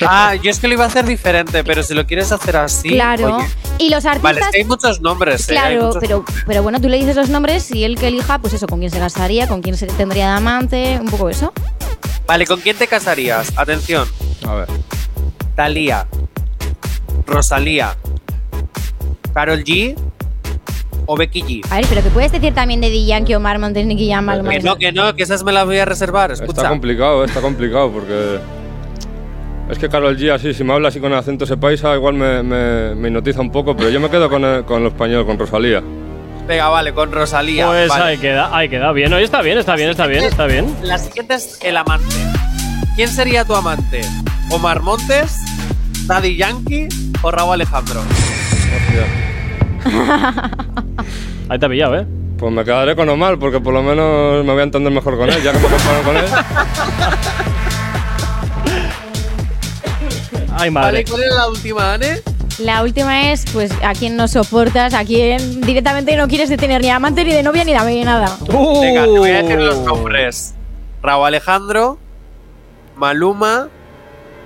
Ah, 0.06 0.36
yo 0.36 0.52
es 0.52 0.60
que 0.60 0.68
lo 0.68 0.74
iba 0.74 0.84
a 0.84 0.88
hacer 0.88 1.06
diferente, 1.06 1.64
pero 1.64 1.84
si 1.84 1.94
lo 1.94 2.06
quieres 2.06 2.32
hacer 2.32 2.58
así. 2.58 2.90
claro. 2.90 3.38
oye. 3.38 3.46
Y 3.78 3.90
los 3.90 4.04
artistas. 4.06 4.22
Vale, 4.24 4.42
es 4.42 4.48
que 4.50 4.58
hay 4.58 4.64
muchos 4.66 5.00
nombres, 5.00 5.48
¿eh? 5.50 5.58
Hay 5.58 5.58
Claro, 5.70 5.86
muchos- 5.88 6.02
pero, 6.02 6.26
pero 6.46 6.62
bueno, 6.64 6.82
tú 6.82 6.90
le 6.90 6.98
dices 6.98 7.16
los 7.16 7.30
nombres 7.30 7.72
y 7.74 7.86
él 7.86 7.98
que 7.98 8.10
elija, 8.10 8.38
pues 8.40 8.54
eso, 8.54 8.68
con 8.68 8.80
quién 8.80 8.92
se 8.92 9.00
casaría, 9.00 9.48
con 9.48 9.62
quién 9.62 9.78
se 9.78 9.88
tendría 9.88 10.32
de 10.32 10.38
amante, 10.38 10.98
un 11.00 11.08
poco 11.08 11.30
eso. 11.30 11.54
Vale, 12.28 12.46
¿con 12.46 12.60
quién 12.60 12.76
te 12.76 12.88
casarías? 12.88 13.54
Atención. 13.56 14.06
A 14.46 14.54
ver. 14.56 14.68
Thalía. 15.56 16.08
Rosalía. 17.30 17.96
Carol 19.34 19.64
G. 19.64 19.96
O 21.06 21.16
Becky 21.16 21.42
G. 21.42 21.62
A 21.72 21.78
ver, 21.78 21.86
pero 21.90 22.04
que 22.04 22.10
puedes 22.10 22.32
decir 22.32 22.54
también 22.54 22.82
de 22.82 22.90
Di 22.90 23.06
Yankee, 23.08 23.34
Omar 23.36 23.58
Montes, 23.58 23.86
Nicky 23.86 24.10
Jam, 24.12 24.30
algo 24.30 24.48
Que 24.50 24.60
no, 24.60 24.76
que 24.78 24.92
no, 24.92 25.16
que 25.16 25.24
esas 25.24 25.44
me 25.44 25.52
las 25.52 25.66
voy 25.66 25.80
a 25.80 25.86
reservar. 25.86 26.32
Está 26.32 26.46
Escucha. 26.46 26.70
complicado, 26.70 27.24
está 27.24 27.42
complicado 27.42 27.92
porque... 27.92 28.40
Es 29.72 29.78
que 29.78 29.88
Carol 29.90 30.18
G, 30.18 30.32
así, 30.34 30.54
si 30.54 30.64
me 30.64 30.74
habla 30.74 30.90
así 30.90 31.00
con 31.00 31.14
acento 31.14 31.46
ese 31.46 31.56
paisa, 31.58 31.96
igual 31.96 32.16
me, 32.16 32.42
me, 32.44 32.96
me 32.96 33.08
hipnotiza 33.08 33.40
un 33.42 33.52
poco, 33.52 33.76
pero 33.76 33.90
yo 33.90 34.00
me 34.00 34.10
quedo 34.10 34.28
con, 34.30 34.44
el- 34.44 34.66
con 34.66 34.82
lo 34.84 34.90
español, 34.90 35.26
con 35.28 35.38
Rosalía. 35.38 35.82
Venga, 36.48 36.70
vale, 36.70 36.92
con 36.94 37.12
Rosalía. 37.12 37.68
pues 37.68 37.88
vale. 37.90 38.04
ahí 38.06 38.18
queda, 38.18 38.56
ahí 38.56 38.68
queda. 38.70 38.92
Bien, 38.92 39.14
oye, 39.14 39.24
está 39.24 39.42
bien, 39.44 39.60
está 39.60 39.76
bien, 39.76 39.90
está 39.92 40.08
bien, 40.08 40.24
está 40.24 40.46
bien. 40.48 40.76
La 40.82 40.98
siguiente 40.98 41.36
es 41.36 41.60
el 41.62 41.78
amante. 41.78 42.16
¿Quién 42.96 43.10
sería 43.10 43.46
tu 43.46 43.54
amante? 43.56 44.02
¿Omar 44.50 44.82
Montes? 44.82 45.38
¿Daddy 46.10 46.36
Yankee? 46.38 46.88
¿O 47.22 47.30
Raúl 47.30 47.54
Alejandro? 47.54 48.00
Hostia. 48.02 49.06
Ahí 51.50 51.60
te 51.60 51.66
ha 51.66 51.70
pillado, 51.70 51.98
¿eh? 52.00 52.08
Pues 52.40 52.52
me 52.52 52.64
quedaré 52.66 52.96
con 52.96 53.08
Omar, 53.10 53.38
porque 53.38 53.60
por 53.60 53.74
lo 53.76 53.84
menos 53.84 54.44
me 54.44 54.52
voy 54.54 54.62
a 54.62 54.64
entender 54.64 54.92
mejor 54.92 55.18
con 55.20 55.30
él, 55.30 55.40
ya 55.44 55.52
que 55.52 55.60
me 55.60 55.68
comparan 55.68 56.04
con 56.04 56.18
él. 56.18 56.26
Ay, 60.52 60.70
Vale, 60.70 60.72
madre. 60.72 61.06
¿cuál 61.06 61.24
era 61.24 61.36
la 61.36 61.48
última, 61.48 61.94
Ane? 61.94 62.22
La 62.58 62.82
última 62.84 63.32
es, 63.32 63.46
pues, 63.54 63.72
a 63.84 63.94
quién 63.94 64.18
no 64.18 64.28
soportas, 64.28 64.94
a 64.94 65.06
quién 65.06 65.62
directamente 65.62 66.16
no 66.18 66.28
quieres 66.28 66.50
tener 66.58 66.82
ni 66.82 66.90
amante, 66.90 67.24
ni 67.24 67.32
de 67.34 67.44
novia, 67.44 67.64
ni 67.64 67.72
de 67.72 67.78
amiga, 67.78 68.00
ni 68.00 68.04
nada. 68.06 68.36
Venga, 68.82 69.04
te 69.04 69.10
voy 69.12 69.30
a 69.30 69.44
decir 69.44 69.58
Uh. 69.60 69.64
los 69.64 69.78
nombres. 69.80 70.56
Raúl 71.02 71.28
Alejandro, 71.28 71.98
Maluma 72.98 73.70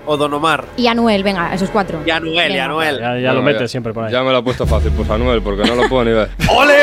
o 0.06 0.18
Don 0.18 0.34
Omar. 0.34 0.66
Y 0.78 0.88
Anuel, 0.88 1.24
venga, 1.24 1.54
esos 1.54 1.70
cuatro. 1.70 2.02
Y 2.06 2.10
Anuel, 2.12 2.52
y 2.52 2.54
Venga. 2.54 2.66
Anuel. 2.66 3.00
Ya, 3.00 3.18
ya 3.20 3.34
lo 3.34 3.42
Bueno, 3.42 3.58
metes 3.58 3.72
siempre 3.72 3.94
por 3.94 4.06
ahí. 4.06 4.12
Ya 4.12 4.24
me 4.24 4.32
lo 4.32 4.38
ha 4.38 4.44
puesto 4.44 4.66
fácil, 4.66 4.92
pues 4.96 5.10
Anuel, 5.10 5.42
porque 5.42 5.64
no 5.64 5.76
lo 5.76 5.88
puedo 5.88 6.06
ni 6.06 6.12
ver. 6.12 6.30
¡Ole! 6.50 6.74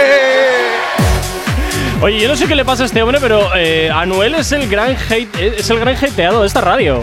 Oye, 2.03 2.19
yo 2.21 2.29
no 2.29 2.37
sé 2.37 2.47
qué 2.47 2.55
le 2.55 2.65
pasa 2.65 2.85
a 2.85 2.87
este 2.87 3.03
hombre, 3.03 3.19
pero 3.21 3.55
eh, 3.55 3.91
Anuel 3.93 4.35
es 4.37 4.53
el 4.53 4.69
gran 4.71 4.97
hate, 5.11 5.35
es 5.59 5.69
el 5.69 5.79
gran 5.81 5.95
hateado 5.97 6.41
de 6.41 6.47
esta 6.47 6.63
radio. 6.63 7.03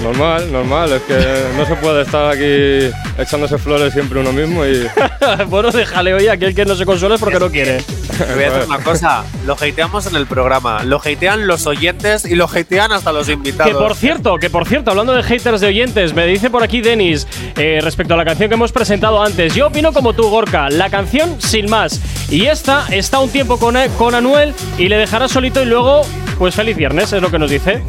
Normal, 0.00 0.50
normal, 0.50 0.92
es 0.92 1.02
que 1.02 1.16
no 1.56 1.66
se 1.66 1.74
puede 1.74 2.02
estar 2.02 2.30
aquí 2.30 2.94
echándose 3.18 3.58
flores 3.58 3.92
siempre 3.92 4.20
uno 4.20 4.32
mismo 4.32 4.64
y... 4.64 4.86
bueno, 5.48 5.70
déjale, 5.70 6.14
oye, 6.14 6.30
aquel 6.30 6.54
que 6.54 6.64
no 6.64 6.74
se 6.74 6.86
consuela 6.86 7.16
es 7.16 7.20
porque 7.20 7.38
no 7.40 7.50
quiere. 7.50 7.82
Voy 8.26 8.44
a 8.44 8.50
decir 8.50 8.66
una 8.66 8.78
cosa. 8.78 9.24
Lo 9.46 9.54
hateamos 9.54 10.06
en 10.06 10.16
el 10.16 10.26
programa. 10.26 10.82
Lo 10.84 10.98
hatean 10.98 11.46
los 11.46 11.66
oyentes 11.66 12.24
y 12.24 12.34
lo 12.34 12.44
hatean 12.44 12.92
hasta 12.92 13.12
los 13.12 13.28
invitados. 13.28 13.72
Que 13.72 13.78
por 13.78 13.94
cierto, 13.94 14.36
que 14.36 14.50
por 14.50 14.66
cierto, 14.66 14.90
hablando 14.90 15.14
de 15.14 15.22
haters 15.22 15.60
de 15.60 15.68
oyentes, 15.68 16.14
me 16.14 16.26
dice 16.26 16.50
por 16.50 16.62
aquí 16.62 16.80
Denis, 16.80 17.26
eh, 17.56 17.80
respecto 17.82 18.14
a 18.14 18.16
la 18.16 18.24
canción 18.24 18.48
que 18.48 18.54
hemos 18.54 18.72
presentado 18.72 19.22
antes, 19.22 19.54
yo 19.54 19.68
opino 19.68 19.92
como 19.92 20.12
tú, 20.12 20.28
Gorka, 20.28 20.68
la 20.70 20.90
canción 20.90 21.40
sin 21.40 21.70
más. 21.70 22.00
Y 22.30 22.46
esta 22.46 22.86
está 22.90 23.18
un 23.20 23.30
tiempo 23.30 23.58
con, 23.58 23.76
con 23.98 24.14
Anuel 24.14 24.54
y 24.78 24.88
le 24.88 24.96
dejará 24.96 25.28
solito 25.28 25.62
y 25.62 25.66
luego, 25.66 26.02
pues 26.38 26.54
feliz 26.54 26.76
viernes, 26.76 27.12
es 27.12 27.22
lo 27.22 27.30
que 27.30 27.38
nos 27.38 27.50
dice. 27.50 27.82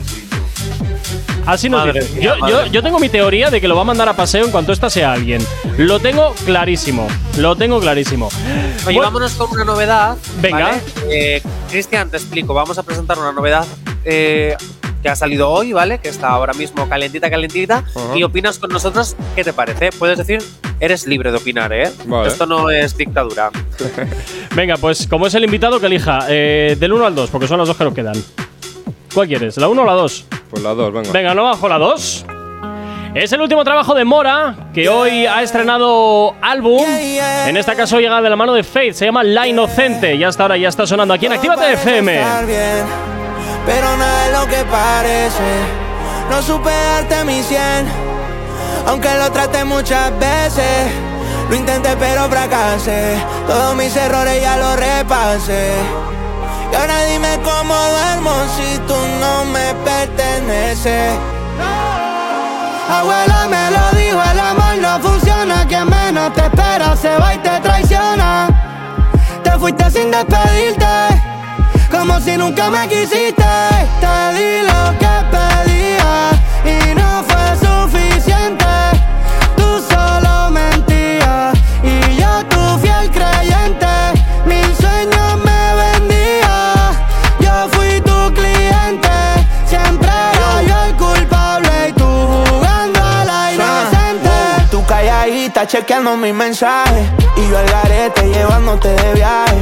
Así 1.45 1.69
nos 1.69 1.85
Madre 1.85 2.01
mía, 2.15 2.35
Yo, 2.39 2.47
yo, 2.47 2.65
yo 2.67 2.83
tengo 2.83 2.99
mi 2.99 3.09
teoría 3.09 3.49
de 3.49 3.59
que 3.59 3.67
lo 3.67 3.75
va 3.75 3.81
a 3.81 3.85
mandar 3.85 4.07
a 4.07 4.15
paseo 4.15 4.45
en 4.45 4.51
cuanto 4.51 4.71
esta 4.71 4.89
sea 4.89 5.13
alguien. 5.13 5.45
Lo 5.77 5.99
tengo 5.99 6.33
clarísimo. 6.45 7.07
Lo 7.37 7.55
tengo 7.55 7.79
clarísimo. 7.79 8.27
Oye, 8.27 8.83
Bueno, 8.85 9.01
vámonos 9.01 9.33
con 9.33 9.49
una 9.51 9.63
novedad. 9.63 10.17
Venga. 10.39 10.65
¿vale? 10.65 10.81
Eh, 11.09 11.41
Cristian, 11.69 12.09
te 12.09 12.17
explico. 12.17 12.53
Vamos 12.53 12.77
a 12.77 12.83
presentar 12.83 13.17
una 13.17 13.31
novedad 13.31 13.65
eh, 14.05 14.55
que 15.01 15.09
ha 15.09 15.15
salido 15.15 15.49
hoy, 15.49 15.73
¿vale? 15.73 15.99
Que 15.99 16.09
está 16.09 16.29
ahora 16.29 16.53
mismo 16.53 16.87
calentita, 16.87 17.29
calentita. 17.29 17.83
Y 18.15 18.23
opinas 18.23 18.59
con 18.59 18.69
nosotros. 18.69 19.15
¿Qué 19.35 19.43
te 19.43 19.53
parece? 19.53 19.89
Puedes 19.91 20.17
decir, 20.17 20.43
eres 20.79 21.07
libre 21.07 21.31
de 21.31 21.37
opinar, 21.37 21.73
¿eh? 21.73 21.91
Vale. 22.05 22.29
Esto 22.29 22.45
no 22.45 22.69
es 22.69 22.95
dictadura. 22.95 23.49
Venga, 24.55 24.77
pues 24.77 25.07
como 25.07 25.27
es 25.27 25.33
el 25.33 25.43
invitado 25.43 25.79
que 25.79 25.87
elija, 25.87 26.25
eh, 26.29 26.77
del 26.79 26.93
1 26.93 27.05
al 27.05 27.15
2, 27.15 27.29
porque 27.29 27.47
son 27.47 27.57
las 27.57 27.67
dos 27.67 27.77
que 27.77 27.83
nos 27.83 27.93
quedan. 27.93 28.15
¿Cuál 29.13 29.27
quieres? 29.27 29.57
¿La 29.57 29.67
1 29.67 29.81
o 29.81 29.85
la 29.85 29.93
2? 29.93 30.25
Pues 30.49 30.63
las 30.63 30.75
dos, 30.75 30.93
venga. 30.93 31.11
Venga, 31.11 31.33
no 31.33 31.43
bajo 31.43 31.67
la 31.67 31.77
2. 31.77 32.25
Es 33.13 33.31
el 33.33 33.41
último 33.41 33.63
trabajo 33.65 33.93
de 33.93 34.05
Mora, 34.05 34.69
que 34.73 34.87
hoy 34.87 35.25
ha 35.25 35.43
estrenado 35.43 36.33
álbum. 36.41 36.81
En 36.87 37.57
este 37.57 37.75
caso 37.75 37.99
llega 37.99 38.21
de 38.21 38.29
la 38.29 38.37
mano 38.37 38.53
de 38.53 38.63
Faith, 38.63 38.93
se 38.93 39.05
llama 39.05 39.21
La 39.23 39.45
Inocente. 39.47 40.15
Y 40.15 40.23
hasta 40.23 40.43
ahora 40.43 40.55
ya 40.55 40.69
está 40.69 40.87
sonando 40.87 41.13
aquí 41.13 41.25
en 41.25 41.33
Actívate 41.33 41.73
FM. 41.73 42.11
bien, 42.45 42.85
pero 43.65 43.97
nada 43.97 44.27
es 44.27 44.39
lo 44.39 44.45
que 44.47 44.63
parece. 44.63 45.81
No 46.29 46.41
supe 46.41 46.69
darte 46.69 47.25
mi 47.25 47.41
100, 47.43 47.59
aunque 48.87 49.09
lo 49.17 49.29
traté 49.31 49.65
muchas 49.65 50.17
veces. 50.17 50.89
Lo 51.49 51.55
intenté 51.57 51.89
pero 51.99 52.29
fracasé, 52.29 53.17
todos 53.45 53.75
mis 53.75 53.93
errores 53.93 54.41
ya 54.41 54.55
los 54.55 54.77
repasé. 54.77 55.73
Y 56.71 56.75
ahora 56.75 57.03
dime 57.05 57.39
cómo 57.43 57.73
duermo 57.75 58.31
si 58.55 58.77
tú 58.87 58.95
no 59.19 59.45
me 59.45 59.73
perteneces. 59.83 61.17
Abuela 62.89 63.47
me 63.49 63.71
lo 63.71 63.99
dijo, 63.99 64.21
el 64.31 64.39
amor 64.39 64.77
no 64.81 64.99
funciona, 64.99 65.65
quien 65.67 65.89
menos 65.89 66.33
te 66.33 66.41
espera 66.41 66.95
se 66.95 67.17
va 67.17 67.33
y 67.35 67.37
te 67.39 67.59
traiciona. 67.59 68.49
Te 69.43 69.51
fuiste 69.51 69.89
sin 69.91 70.11
despedirte, 70.11 70.85
como 71.89 72.19
si 72.19 72.37
nunca 72.37 72.69
me 72.69 72.87
quisiste. 72.87 73.51
Te 74.01 74.33
di 74.35 74.61
lo 74.71 74.97
que 74.99 75.13
pedía 75.35 76.31
y 76.65 76.95
no 76.95 77.23
fue 77.23 77.55
suficiente. 77.55 78.00
Chequeando 95.67 96.17
mis 96.17 96.33
mensajes 96.33 97.07
y 97.37 97.49
yo 97.49 97.57
al 97.57 97.69
garete 97.69 98.23
llevándote 98.29 98.87
de 98.89 99.13
viaje. 99.13 99.57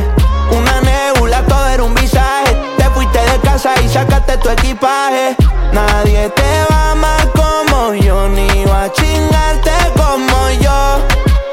Una 0.52 0.80
nebula, 0.82 1.44
todo 1.46 1.68
era 1.68 1.84
un 1.84 1.94
visaje. 1.94 2.56
Te 2.78 2.86
fuiste 2.92 3.20
de 3.20 3.40
casa 3.40 3.74
y 3.84 3.90
sacaste 3.90 4.38
tu 4.38 4.50
equipaje. 4.50 5.36
Nadie 5.74 6.30
te 6.30 6.66
va 6.72 6.92
amar 6.92 7.30
como 7.34 7.94
yo, 7.96 8.30
ni 8.30 8.66
va 8.66 8.84
a 8.84 8.92
chingarte 8.92 9.72
como 9.96 10.50
yo. 10.62 11.08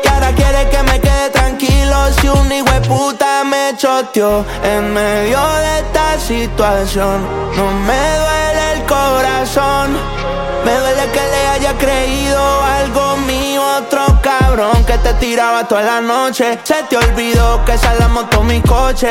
Y 0.05 0.09
ahora 0.09 0.33
quiere 0.33 0.69
que 0.71 0.83
me 0.85 1.01
si 2.21 2.29
un 2.29 2.51
hijo 2.53 2.71
de 2.71 2.81
puta 2.83 3.45
me 3.45 3.75
choteó 3.77 4.45
en 4.63 4.93
medio 4.93 5.39
de 5.39 5.79
esta 5.79 6.19
situación. 6.19 7.27
No 7.57 7.71
me 7.87 8.19
duele 8.19 8.73
el 8.75 8.83
corazón. 8.85 9.97
Me 10.65 10.75
duele 10.79 11.11
que 11.13 11.21
le 11.21 11.47
haya 11.49 11.79
creído 11.79 12.63
algo 12.63 13.17
mío, 13.19 13.63
otro 13.79 14.05
cabrón 14.21 14.85
que 14.85 14.99
te 14.99 15.15
tiraba 15.15 15.67
toda 15.69 15.83
la 15.83 16.01
noche. 16.01 16.59
Se 16.65 16.83
te 16.85 16.97
olvidó 16.97 17.65
que 17.65 17.75
esa 17.75 17.93
es 17.93 18.01
la 18.01 18.09
moto 18.09 18.43
mi 18.43 18.61
coche. 18.63 19.11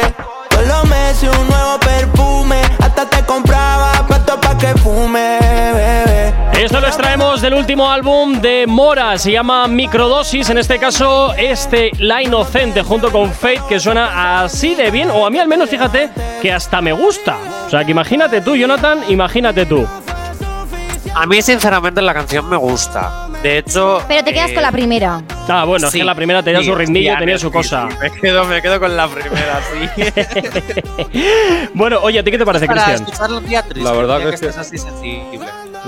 Todos 0.55 0.67
los 0.67 0.89
meses 0.89 1.29
un 1.37 1.49
nuevo 1.49 1.77
perfume, 1.79 2.61
hasta 2.79 3.09
te 3.09 3.21
compraba 3.25 3.91
pato 4.07 4.39
pa' 4.39 4.57
que 4.57 4.67
fume, 4.75 5.37
bebé. 5.41 6.33
Esto 6.53 6.79
lo 6.79 6.87
extraemos 6.87 7.41
del 7.41 7.55
último 7.55 7.91
álbum 7.91 8.39
de 8.39 8.65
Mora, 8.65 9.17
se 9.17 9.33
llama 9.33 9.67
Microdosis, 9.67 10.49
en 10.49 10.57
este 10.57 10.79
caso 10.79 11.33
este 11.33 11.91
La 11.99 12.23
Inocente 12.23 12.83
junto 12.83 13.11
con 13.11 13.33
Fate 13.33 13.63
que 13.67 13.81
suena 13.81 14.43
así 14.43 14.75
de 14.75 14.91
bien, 14.91 15.11
o 15.11 15.25
a 15.25 15.29
mí 15.29 15.39
al 15.39 15.49
menos 15.49 15.69
fíjate 15.69 16.09
que 16.41 16.53
hasta 16.53 16.79
me 16.79 16.93
gusta. 16.93 17.35
O 17.67 17.69
sea 17.69 17.83
que 17.83 17.91
imagínate 17.91 18.39
tú, 18.39 18.55
Jonathan, 18.55 19.03
imagínate 19.09 19.65
tú. 19.65 19.85
A 21.13 21.25
mí, 21.25 21.41
sinceramente, 21.41 22.01
la 22.01 22.13
canción 22.13 22.49
me 22.49 22.57
gusta. 22.57 23.24
De 23.45 23.59
hecho. 23.59 24.01
Pero 24.07 24.23
te 24.23 24.33
quedas 24.33 24.49
eh, 24.49 24.53
con 24.55 24.63
la 24.63 24.71
primera. 24.71 25.21
Ah, 25.47 25.65
bueno, 25.65 25.91
sí, 25.91 25.97
es 25.99 26.01
que 26.01 26.03
la 26.03 26.15
primera 26.15 26.41
tenía 26.41 26.61
sí, 26.61 26.65
su 26.65 26.73
ritmillo, 26.73 27.11
sí, 27.13 27.19
tenía 27.19 27.37
sí, 27.37 27.41
su 27.43 27.51
cosa. 27.51 27.87
sí, 27.91 27.97
me, 28.01 28.09
quedo, 28.19 28.43
me 28.45 28.59
quedo 28.59 28.79
con 28.79 28.97
la 28.97 29.07
primera, 29.07 29.61
sí. 29.71 30.03
bueno, 31.75 31.99
oye, 32.01 32.17
¿a 32.17 32.23
ti 32.23 32.31
qué 32.31 32.39
te 32.39 32.45
parece, 32.45 32.65
Para 32.65 32.85
Cristian? 32.85 33.29
La 33.75 33.91
verdad 33.91 34.17
que 34.17 34.29
es 34.29 34.39
que- 34.41 34.47
estés 34.47 34.57
así 34.57 34.79
sensible. 34.79 35.37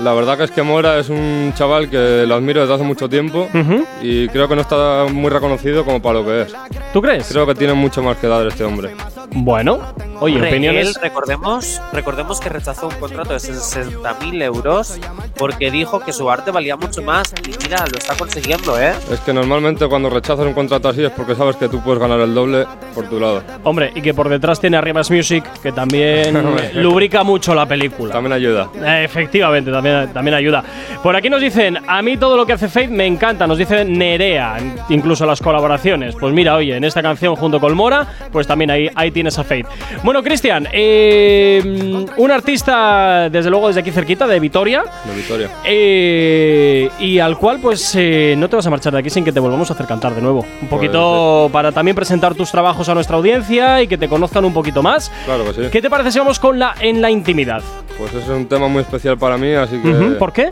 La 0.02 0.14
verdad 0.14 0.38
que 0.38 0.44
es 0.44 0.50
que 0.52 0.62
Mora 0.62 0.98
es 0.98 1.08
un 1.08 1.52
chaval 1.56 1.90
que 1.90 2.24
lo 2.26 2.34
admiro 2.36 2.60
desde 2.60 2.74
hace 2.74 2.84
mucho 2.84 3.08
tiempo 3.08 3.48
Ujú. 3.52 3.84
y 4.00 4.28
creo 4.28 4.48
que 4.48 4.54
no 4.54 4.60
está 4.62 5.06
muy 5.12 5.28
reconocido 5.28 5.84
como 5.84 6.00
para 6.00 6.20
lo 6.20 6.24
que 6.24 6.42
es. 6.42 6.54
¿Tú 6.92 7.02
crees? 7.02 7.26
Creo 7.28 7.46
que 7.46 7.54
tiene 7.54 7.74
mucho 7.74 8.02
más 8.02 8.16
que 8.18 8.28
dar 8.28 8.46
este 8.46 8.62
hombre. 8.64 8.90
Bueno, 9.30 9.78
oye, 10.20 10.40
opiniones. 10.40 10.88
él, 10.88 10.94
recordemos, 11.02 11.80
recordemos 11.92 12.40
que 12.40 12.48
rechazó 12.48 12.88
un 12.88 12.94
contrato 12.94 13.34
de 13.34 13.38
60.000 13.40 14.42
euros 14.42 14.98
porque 15.36 15.70
dijo 15.70 16.00
que 16.00 16.12
su 16.12 16.30
arte 16.30 16.50
valía 16.50 16.76
mucho 16.76 17.02
más. 17.02 17.34
Y 17.46 17.50
mira, 17.64 17.84
lo 17.90 17.98
está 17.98 18.16
consiguiendo, 18.16 18.80
¿eh? 18.80 18.92
Es 19.12 19.20
que 19.20 19.32
normalmente 19.34 19.86
cuando 19.86 20.08
rechazas 20.08 20.46
un 20.46 20.54
contrato 20.54 20.88
así 20.88 21.04
es 21.04 21.10
porque 21.10 21.34
sabes 21.34 21.56
que 21.56 21.68
tú 21.68 21.80
puedes 21.82 22.00
ganar 22.00 22.20
el 22.20 22.34
doble 22.34 22.66
por 22.94 23.06
tu 23.08 23.20
lado. 23.20 23.42
Hombre, 23.64 23.92
y 23.94 24.00
que 24.00 24.14
por 24.14 24.28
detrás 24.28 24.60
tiene 24.60 24.76
Arribas 24.78 25.10
Music, 25.10 25.44
que 25.62 25.72
también 25.72 26.34
lubrica 26.74 27.22
mucho 27.22 27.54
la 27.54 27.66
película. 27.66 28.12
También 28.12 28.32
ayuda. 28.32 28.70
Eh, 28.82 29.04
Efectivamente, 29.04 29.70
también, 29.70 29.87
también 30.12 30.34
ayuda. 30.34 30.62
Por 31.02 31.14
aquí 31.16 31.30
nos 31.30 31.40
dicen, 31.40 31.78
a 31.86 32.02
mí 32.02 32.16
todo 32.16 32.36
lo 32.36 32.46
que 32.46 32.52
hace 32.54 32.68
Faith 32.68 32.90
me 32.90 33.06
encanta, 33.06 33.46
nos 33.46 33.58
dice 33.58 33.84
Nerea, 33.84 34.56
incluso 34.88 35.26
las 35.26 35.40
colaboraciones. 35.40 36.14
Pues 36.18 36.32
mira, 36.34 36.54
oye, 36.56 36.76
en 36.76 36.84
esta 36.84 37.02
canción 37.02 37.36
junto 37.36 37.60
con 37.60 37.74
Mora, 37.74 38.06
pues 38.32 38.46
también 38.46 38.70
ahí, 38.70 38.88
ahí 38.94 39.10
tienes 39.10 39.38
a 39.38 39.44
Faith. 39.44 39.66
Bueno, 40.02 40.22
Cristian, 40.22 40.68
eh, 40.72 42.06
un 42.16 42.30
artista, 42.30 43.28
desde 43.30 43.50
luego 43.50 43.68
desde 43.68 43.80
aquí 43.80 43.90
cerquita, 43.90 44.26
de 44.26 44.40
Vitoria, 44.40 44.82
De 45.04 45.14
Victoria. 45.14 45.48
eh, 45.64 46.90
y 46.98 47.18
al 47.18 47.36
cual 47.38 47.58
pues 47.60 47.94
eh, 47.96 48.34
no 48.36 48.48
te 48.48 48.56
vas 48.56 48.66
a 48.66 48.70
marchar 48.70 48.92
de 48.92 48.98
aquí 49.00 49.10
sin 49.10 49.24
que 49.24 49.32
te 49.32 49.40
volvamos 49.40 49.70
a 49.70 49.74
hacer 49.74 49.86
cantar 49.86 50.14
de 50.14 50.22
nuevo. 50.22 50.44
Un 50.62 50.68
poquito 50.68 51.48
para 51.52 51.72
también 51.72 51.94
presentar 51.94 52.34
tus 52.34 52.50
trabajos 52.50 52.88
a 52.88 52.94
nuestra 52.94 53.16
audiencia 53.16 53.82
y 53.82 53.86
que 53.88 53.96
te 53.98 54.08
conozcan 54.08 54.44
un 54.44 54.52
poquito 54.52 54.82
más. 54.82 55.10
Claro 55.24 55.44
que 55.44 55.52
sí. 55.54 55.62
¿Qué 55.70 55.80
te 55.82 55.90
parece 55.90 56.12
si 56.12 56.18
vamos 56.18 56.38
con 56.38 56.58
la 56.58 56.74
en 56.80 57.00
la 57.00 57.10
intimidad? 57.10 57.62
Pues 57.96 58.14
es 58.14 58.28
un 58.28 58.46
tema 58.46 58.68
muy 58.68 58.82
especial 58.82 59.18
para 59.18 59.36
mí, 59.36 59.52
así 59.54 59.77
que... 59.82 59.90
¿Por 60.18 60.32
qué? 60.32 60.50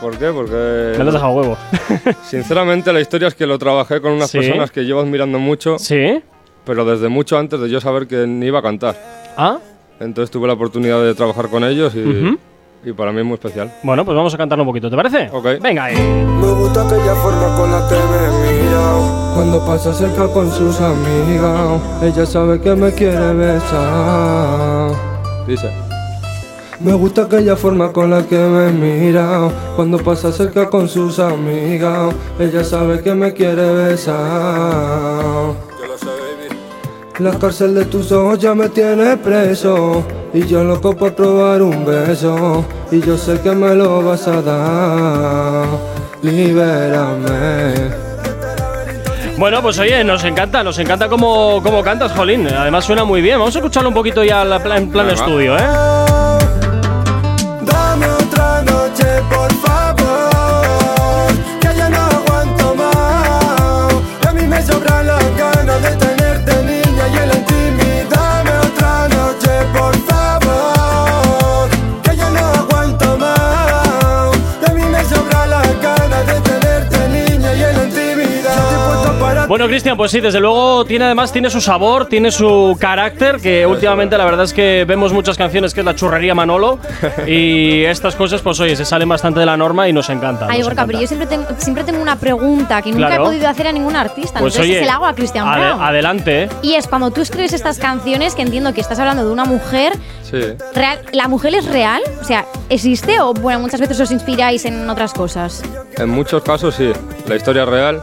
¿Por 0.00 0.16
qué? 0.18 0.28
Porque... 0.30 0.94
Me 0.98 1.04
lo 1.04 1.08
has 1.10 1.14
dejado 1.14 1.32
huevo. 1.32 1.56
Sinceramente 2.24 2.92
la 2.92 3.00
historia 3.00 3.28
es 3.28 3.34
que 3.34 3.46
lo 3.46 3.58
trabajé 3.58 4.00
con 4.00 4.12
unas 4.12 4.30
Sí. 4.30 4.38
personas 4.38 4.70
que 4.70 4.82
llevo 4.82 5.00
admirando 5.00 5.38
mucho, 5.38 5.78
¿Sí? 5.78 6.22
pero 6.64 6.84
desde 6.84 7.08
mucho 7.08 7.38
antes 7.38 7.60
de 7.60 7.68
yo 7.70 7.80
saber 7.80 8.06
que 8.06 8.26
ni 8.26 8.46
iba 8.46 8.58
a 8.58 8.62
cantar. 8.62 8.96
Ah, 9.36 9.58
Entonces 10.00 10.30
tuve 10.30 10.46
la 10.46 10.54
oportunidad 10.54 11.02
de 11.02 11.14
trabajar 11.14 11.48
con 11.48 11.64
ellos 11.64 11.94
y, 11.94 12.36
y 12.88 12.92
para 12.92 13.12
mí 13.12 13.20
es 13.20 13.24
muy 13.24 13.34
especial. 13.34 13.72
bueno, 13.82 14.04
pues 14.04 14.14
vamos 14.16 14.34
a 14.34 14.36
cantarlo 14.36 14.64
un 14.64 14.68
poquito, 14.68 14.90
¿te 14.90 14.96
parece? 14.96 15.28
Ok. 15.32 15.46
Venga, 15.62 15.84
ahí. 15.84 15.96
Me 15.96 16.52
gusta 16.52 16.86
aquella 16.86 17.14
forma 17.16 17.56
con 17.56 17.70
la 17.72 17.88
que 17.88 17.94
me 17.94 18.62
mira 18.62 19.32
Cuando 19.34 19.64
pasa 19.64 19.94
cerca 19.94 20.28
con 20.28 20.50
sus 20.52 20.78
amigas 20.80 21.80
Ella 22.02 22.26
sabe 22.26 22.60
que 22.60 22.74
me 22.74 22.92
quiere 22.92 23.32
besar 23.32 24.90
Dice. 25.46 25.70
Me 26.80 26.92
gusta 26.92 27.22
aquella 27.22 27.56
forma 27.56 27.92
con 27.92 28.10
la 28.10 28.22
que 28.26 28.36
me 28.36 28.70
mira 28.72 29.48
Cuando 29.76 29.98
pasa 29.98 30.32
cerca 30.32 30.68
con 30.68 30.88
sus 30.88 31.18
amigas 31.18 32.14
Ella 32.38 32.64
sabe 32.64 33.00
que 33.00 33.14
me 33.14 33.32
quiere 33.32 33.72
besar 33.72 35.54
La 37.18 37.38
cárcel 37.38 37.74
de 37.74 37.84
tus 37.84 38.10
ojos 38.10 38.40
ya 38.40 38.54
me 38.54 38.68
tiene 38.68 39.16
preso 39.16 40.04
Y 40.32 40.46
yo 40.46 40.64
loco 40.64 40.96
por 40.96 41.14
probar 41.14 41.62
un 41.62 41.84
beso 41.84 42.64
Y 42.90 43.00
yo 43.00 43.16
sé 43.16 43.40
que 43.40 43.52
me 43.52 43.74
lo 43.74 44.02
vas 44.02 44.26
a 44.26 44.42
dar 44.42 45.66
Libérame 46.22 47.92
Bueno, 49.38 49.62
pues 49.62 49.78
oye, 49.78 50.02
nos 50.02 50.24
encanta, 50.24 50.64
nos 50.64 50.78
encanta 50.78 51.08
cómo, 51.08 51.60
cómo 51.62 51.82
cantas, 51.82 52.12
Jolín. 52.12 52.46
Además 52.46 52.84
suena 52.84 53.04
muy 53.04 53.20
bien. 53.20 53.38
Vamos 53.38 53.54
a 53.54 53.58
escucharlo 53.58 53.88
un 53.90 53.94
poquito 53.94 54.24
ya 54.24 54.42
en 54.42 54.60
plan 54.90 54.90
Venga. 54.90 55.12
estudio, 55.12 55.56
¿eh? 55.56 56.03
Por 59.22 59.52
favor, 59.60 59.83
Bueno, 79.46 79.66
Cristian, 79.66 79.96
pues 79.96 80.10
sí, 80.10 80.20
desde 80.20 80.40
luego 80.40 80.86
tiene 80.86 81.04
además 81.04 81.30
tiene 81.30 81.50
su 81.50 81.60
sabor, 81.60 82.06
tiene 82.06 82.30
su 82.30 82.76
carácter, 82.80 83.36
que 83.40 83.66
últimamente 83.66 84.16
la 84.16 84.24
verdad 84.24 84.44
es 84.46 84.54
que 84.54 84.86
vemos 84.88 85.12
muchas 85.12 85.36
canciones 85.36 85.74
que 85.74 85.80
es 85.80 85.86
la 85.86 85.94
churrería 85.94 86.34
Manolo 86.34 86.78
y 87.26 87.84
estas 87.84 88.16
cosas, 88.16 88.40
pues 88.40 88.58
oye, 88.60 88.74
se 88.74 88.86
salen 88.86 89.06
bastante 89.08 89.40
de 89.40 89.46
la 89.46 89.56
norma 89.56 89.86
y 89.86 89.92
nos 89.92 90.08
encantan. 90.08 90.50
Ay, 90.50 90.60
nos 90.60 90.68
Gorka, 90.68 90.86
pero 90.86 90.98
yo 91.00 91.06
siempre 91.06 91.26
tengo, 91.26 91.44
siempre 91.58 91.84
tengo 91.84 92.00
una 92.00 92.16
pregunta 92.16 92.80
que 92.80 92.90
nunca 92.90 93.06
Claro. 93.08 93.22
he 93.24 93.26
podido 93.26 93.48
hacer 93.48 93.66
a 93.66 93.72
ningún 93.72 93.96
artista. 93.96 94.40
Pues 94.40 94.54
entonces 94.54 94.62
oye, 94.62 94.80
se 94.80 94.86
la 94.86 94.94
hago 94.94 95.06
a 95.06 95.14
Christian 95.14 95.46
ade- 95.46 95.58
Brown. 95.60 95.82
adelante. 95.82 96.42
¿eh? 96.44 96.48
Y 96.62 96.74
es 96.74 96.88
cuando 96.88 97.10
tú 97.10 97.20
escribes 97.20 97.52
estas 97.52 97.78
canciones, 97.78 98.34
que 98.34 98.40
entiendo 98.42 98.72
que 98.72 98.80
estás 98.80 98.98
hablando 98.98 99.26
de 99.26 99.30
una 99.32 99.44
mujer, 99.44 99.92
Sí. 100.22 100.40
real, 100.74 101.00
¿la 101.12 101.28
mujer 101.28 101.54
es 101.54 101.66
real? 101.66 102.00
O 102.20 102.24
sea, 102.24 102.46
¿existe 102.70 103.20
o 103.20 103.34
bueno, 103.34 103.60
muchas 103.60 103.78
veces 103.80 104.00
os 104.00 104.10
inspiráis 104.10 104.64
en 104.64 104.88
otras 104.88 105.12
cosas? 105.12 105.62
En 105.98 106.08
muchos 106.08 106.42
casos 106.42 106.74
sí, 106.76 106.90
la 107.28 107.36
historia 107.36 107.64
es 107.64 107.68
real, 107.68 108.02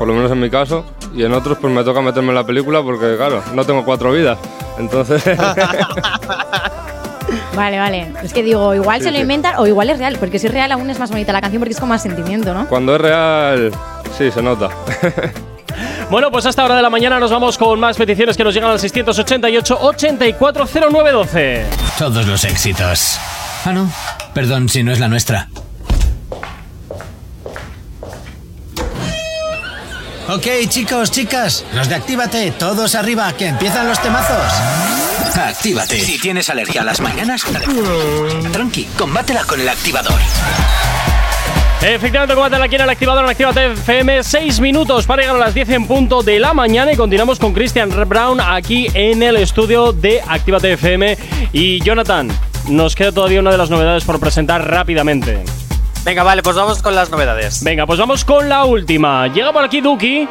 por 0.00 0.08
lo 0.08 0.14
menos 0.14 0.32
en 0.32 0.40
mi 0.40 0.48
caso, 0.48 0.86
y 1.14 1.24
en 1.24 1.32
otros 1.34 1.58
pues 1.60 1.70
me 1.74 1.84
toca 1.84 2.00
meterme 2.00 2.30
en 2.30 2.36
la 2.36 2.44
película 2.44 2.82
porque 2.82 3.16
claro, 3.18 3.42
no 3.52 3.64
tengo 3.66 3.84
cuatro 3.84 4.10
vidas. 4.12 4.38
Entonces, 4.78 5.22
Vale, 7.54 7.78
vale. 7.78 8.12
Es 8.22 8.32
que 8.32 8.42
digo, 8.42 8.74
igual 8.74 8.98
Sí, 9.00 9.04
se 9.04 9.10
lo 9.10 9.16
sí. 9.16 9.22
inventan 9.22 9.54
o 9.58 9.66
igual 9.66 9.90
es 9.90 9.98
real, 9.98 10.16
porque 10.18 10.38
si 10.38 10.46
es 10.46 10.52
real 10.54 10.72
aún 10.72 10.88
es 10.88 10.98
más 10.98 11.10
bonita 11.10 11.32
la 11.34 11.40
canción 11.42 11.60
porque 11.60 11.74
es 11.74 11.80
con 11.80 11.88
más 11.90 12.02
sentimiento, 12.02 12.54
¿no? 12.54 12.66
cuando 12.66 12.94
es 12.94 13.00
real, 13.02 13.70
sí, 14.16 14.30
se 14.30 14.42
nota. 14.42 14.70
Bueno, 16.10 16.30
pues 16.32 16.44
hasta 16.44 16.64
hora 16.64 16.74
de 16.74 16.82
la 16.82 16.90
mañana 16.90 17.20
nos 17.20 17.30
vamos 17.30 17.56
con 17.56 17.78
más 17.78 17.96
peticiones 17.96 18.36
que 18.36 18.42
nos 18.42 18.52
llegan 18.52 18.70
al 18.70 18.80
688 18.80 19.78
840912. 19.80 21.64
Todos 21.98 22.26
los 22.26 22.42
éxitos. 22.44 23.16
Ah, 23.64 23.72
no. 23.72 23.88
Perdón 24.34 24.68
si 24.68 24.82
no 24.82 24.90
es 24.90 24.98
la 24.98 25.06
nuestra. 25.06 25.48
Ok, 30.32 30.46
chicos, 30.68 31.10
chicas, 31.10 31.64
los 31.74 31.88
de 31.88 31.96
Actívate, 31.96 32.52
todos 32.52 32.94
arriba, 32.94 33.32
que 33.32 33.48
empiezan 33.48 33.88
los 33.88 34.00
temazos. 34.00 34.52
Actívate. 35.34 35.98
Si 35.98 36.20
tienes 36.20 36.48
alergia 36.48 36.82
a 36.82 36.84
las 36.84 37.00
mañanas, 37.00 37.42
tranqui, 38.52 38.84
combátela 38.96 39.42
con 39.42 39.60
el 39.60 39.68
activador. 39.68 40.20
Efectivamente, 41.82 42.34
combátela 42.34 42.66
aquí 42.66 42.76
en 42.76 42.82
el 42.82 42.90
activador 42.90 43.24
en 43.24 43.30
Actívate 43.30 43.72
FM. 43.72 44.22
6 44.22 44.60
minutos 44.60 45.04
para 45.04 45.22
llegar 45.22 45.34
a 45.34 45.40
las 45.40 45.54
10 45.54 45.68
en 45.70 45.86
punto 45.88 46.22
de 46.22 46.38
la 46.38 46.54
mañana 46.54 46.92
y 46.92 46.96
continuamos 46.96 47.40
con 47.40 47.52
Christian 47.52 47.90
Brown 48.06 48.40
aquí 48.40 48.86
en 48.94 49.24
el 49.24 49.34
estudio 49.34 49.92
de 49.92 50.22
Actívate 50.24 50.74
FM. 50.74 51.18
Y 51.52 51.80
Jonathan, 51.80 52.28
nos 52.68 52.94
queda 52.94 53.10
todavía 53.10 53.40
una 53.40 53.50
de 53.50 53.58
las 53.58 53.68
novedades 53.68 54.04
por 54.04 54.20
presentar 54.20 54.64
rápidamente. 54.70 55.42
Venga, 56.04 56.22
vale, 56.22 56.42
pues 56.42 56.56
vamos 56.56 56.82
con 56.82 56.94
las 56.94 57.10
novedades. 57.10 57.62
Venga, 57.62 57.86
pues 57.86 57.98
vamos 57.98 58.24
con 58.24 58.48
la 58.48 58.64
última. 58.64 59.26
Llega 59.28 59.52
por 59.52 59.64
aquí 59.64 59.80
Duki. 59.80 60.26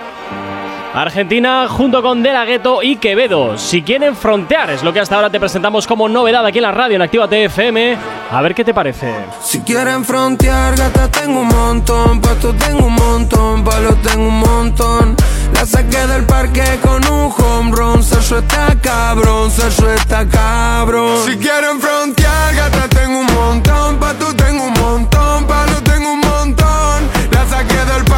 Argentina 0.94 1.68
junto 1.70 2.02
con 2.02 2.24
De 2.24 2.34
La 2.34 2.46
Ghetto 2.46 2.82
y 2.82 2.96
Quevedo. 2.96 3.58
Si 3.60 3.84
quieren 3.84 4.16
frontear, 4.16 4.72
es 4.72 4.82
lo 4.82 4.92
que 4.92 5.00
hasta 5.00 5.16
ahora 5.16 5.30
te 5.30 5.40
presentamos 5.40 5.86
como 5.86 6.10
novedad 6.10 6.44
aquí 6.44 6.58
en 6.58 6.64
la 6.64 6.72
radio 6.72 6.96
en 6.96 7.04
Actívate 7.04 7.46
FM. 7.46 7.96
A 8.32 8.42
ver 8.42 8.56
qué 8.56 8.66
te 8.66 8.74
parece. 8.74 9.14
Si 9.42 9.60
quieren 9.62 10.04
frontear, 10.04 10.76
gata 10.76 11.08
tengo 11.10 11.42
un 11.42 11.48
montón, 11.48 12.20
pasto 12.20 12.54
tengo 12.56 12.88
un 12.88 12.96
montón, 12.96 13.64
palo 13.64 13.96
tengo 14.02 14.28
un 14.28 14.40
montón. 14.40 15.16
La 15.54 15.66
saqué 15.66 16.08
del 16.08 16.24
parque 16.26 16.64
con 16.82 17.06
un 17.08 17.32
home 17.38 17.72
run, 17.72 18.02
Sergio 18.02 18.40
está 18.40 18.76
cabrón, 18.82 19.52
Sergio 19.52 19.92
está 19.94 20.28
cabrón. 20.28 21.18
Si 21.26 21.38
quieren 21.38 21.80
frontear, 21.80 22.56
gata 22.56 22.90
tengo 22.90 23.20
un 23.20 23.28
montón, 23.28 23.98
pasto 24.00 24.36
tengo 24.36 24.64
un 24.64 24.74
montón, 24.74 25.46
palo 25.46 25.59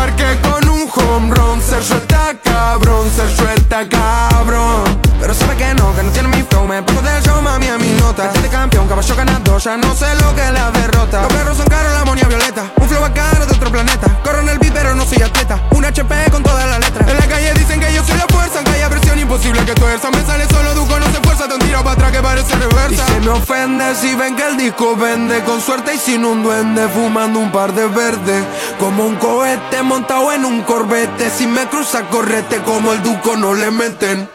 parque 0.01 0.39
con 0.41 0.67
un 0.67 0.89
home 0.95 1.35
run, 1.35 1.61
Sergio 1.61 1.97
está 1.97 2.33
cabrón, 2.43 3.07
Sergio 3.15 3.47
está 3.51 3.87
cabrón. 3.87 4.99
Pero 5.19 5.33
sabe 5.35 5.55
que 5.57 5.75
no, 5.75 5.95
que 5.95 6.01
no 6.01 6.11
tiene 6.11 6.27
mi 6.29 6.41
flow, 6.41 6.65
me 6.65 6.81
pongo 6.81 7.03
del 7.03 7.21
show, 7.21 7.39
mami, 7.39 7.67
a 7.67 7.77
mi 7.77 7.91
nota. 8.01 8.25
Este 8.25 8.41
de 8.41 8.49
campeón, 8.49 8.87
caballo 8.87 9.15
ganador, 9.15 9.61
ya 9.61 9.77
no 9.77 9.93
sé 9.93 10.07
lo 10.15 10.33
que 10.33 10.51
la 10.51 10.71
derrota. 10.71 11.21
Los 11.21 11.33
perros 11.33 11.57
son 11.57 11.67
caros, 11.67 11.93
la 11.93 12.03
monia 12.03 12.27
violeta. 12.27 12.63
Un 12.77 12.87
flow 12.89 13.01
bacano 13.01 13.45
de 13.45 13.53
otro 13.53 13.71
planeta. 13.71 14.07
Corro 14.23 14.39
en 14.39 14.49
el 14.49 14.57
beat, 14.57 14.73
pero 14.73 14.95
no 14.95 15.05
soy 15.05 15.21
atleta. 15.21 15.61
Un 15.71 15.85
HP 15.85 16.31
con 16.31 16.41
toda 16.41 16.65
la 16.65 16.79
letra. 16.79 17.05
En 17.07 17.17
la 17.17 17.27
calle 17.27 17.53
dicen 17.53 17.79
que 17.79 17.93
yo 17.93 18.03
soy 18.03 18.17
la 18.17 18.25
fuerza, 18.25 18.57
aunque 18.57 18.71
haya 18.71 18.89
presión 18.89 19.19
imposible 19.19 19.63
que 19.65 19.75
tuerza. 19.75 20.09
Me 20.09 20.25
sale 20.25 20.47
solo 20.47 20.73
Duco, 20.73 20.97
no 20.99 21.10
se 21.41 21.47
fuerza, 21.47 21.47
te 21.47 21.53
un 21.53 21.59
tiro 21.59 21.83
para 21.83 21.91
atrás 21.91 22.11
que 22.11 22.21
parece 22.21 22.55
reversa. 22.55 22.93
Y 22.93 23.13
se 23.13 23.19
me 23.21 23.29
ofende 23.29 23.95
si 23.95 24.15
ven 24.15 24.35
que 24.35 24.47
el 24.47 24.57
disco 24.57 24.95
vende. 24.95 25.41
Con 25.43 25.61
suerte 25.61 25.95
y 25.95 25.97
sin 25.97 26.25
un 26.25 26.43
duende, 26.43 26.87
fumando 26.89 27.39
un 27.39 27.51
par 27.51 27.73
de 27.73 27.87
verdes. 27.87 28.45
Como 28.79 29.05
un 29.05 29.15
cohete 29.15 29.81
montado 29.83 30.31
en 30.31 30.45
un 30.45 30.61
corbete. 30.61 31.29
Si 31.29 31.47
me 31.47 31.65
cruza, 31.67 32.03
correte 32.09 32.57
como 32.57 32.93
el 32.93 33.01
Duco, 33.03 33.35
no 33.35 33.53
le 33.53 33.71
meten. 33.71 34.29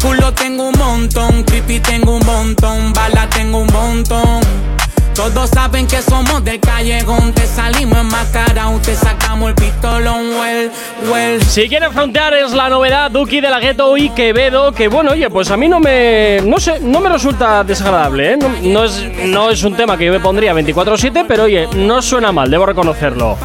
Culo 0.00 0.32
tengo 0.34 0.68
un 0.68 0.78
montón, 0.78 1.44
creepy 1.44 1.78
tengo 1.78 2.16
un 2.16 2.26
montón, 2.26 2.92
bala 2.92 3.28
tengo 3.30 3.58
un 3.58 3.72
montón. 3.72 4.71
Todos 5.14 5.50
saben 5.50 5.86
que 5.86 6.00
somos 6.00 6.42
del 6.42 6.58
callejón, 6.58 7.32
te 7.32 7.46
salimos 7.46 7.98
enmascarados, 7.98 8.80
te 8.82 8.94
sacamos 8.94 9.50
el 9.50 9.54
pistolón, 9.54 10.30
well, 10.40 10.70
well. 11.12 11.42
Si 11.44 11.68
quieren 11.68 11.92
frontear 11.92 12.32
es 12.34 12.52
la 12.52 12.70
novedad 12.70 13.10
Duki 13.10 13.40
de 13.40 13.50
la 13.50 13.60
Ghetto 13.60 13.96
y 13.96 14.08
Quevedo, 14.10 14.72
que 14.72 14.88
bueno, 14.88 15.10
oye, 15.12 15.28
pues 15.28 15.50
a 15.50 15.56
mí 15.58 15.68
no 15.68 15.80
me, 15.80 16.40
no 16.44 16.58
sé, 16.58 16.80
no 16.80 17.00
me 17.00 17.10
resulta 17.10 17.62
desagradable, 17.62 18.32
¿eh? 18.32 18.36
No, 18.38 18.48
no 18.62 18.84
es, 18.84 19.04
no 19.26 19.50
es 19.50 19.62
un 19.62 19.76
tema 19.76 19.98
que 19.98 20.06
yo 20.06 20.12
me 20.12 20.20
pondría 20.20 20.54
24/7, 20.54 21.26
pero 21.28 21.44
oye, 21.44 21.68
no 21.76 22.00
suena 22.00 22.32
mal, 22.32 22.50
debo 22.50 22.64
reconocerlo. 22.64 23.36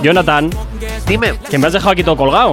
Jonathan, 0.00 0.48
dime, 1.06 1.34
que 1.50 1.58
me 1.58 1.66
has 1.66 1.72
dejado 1.72 1.90
aquí 1.90 2.04
todo 2.04 2.16
colgado. 2.16 2.52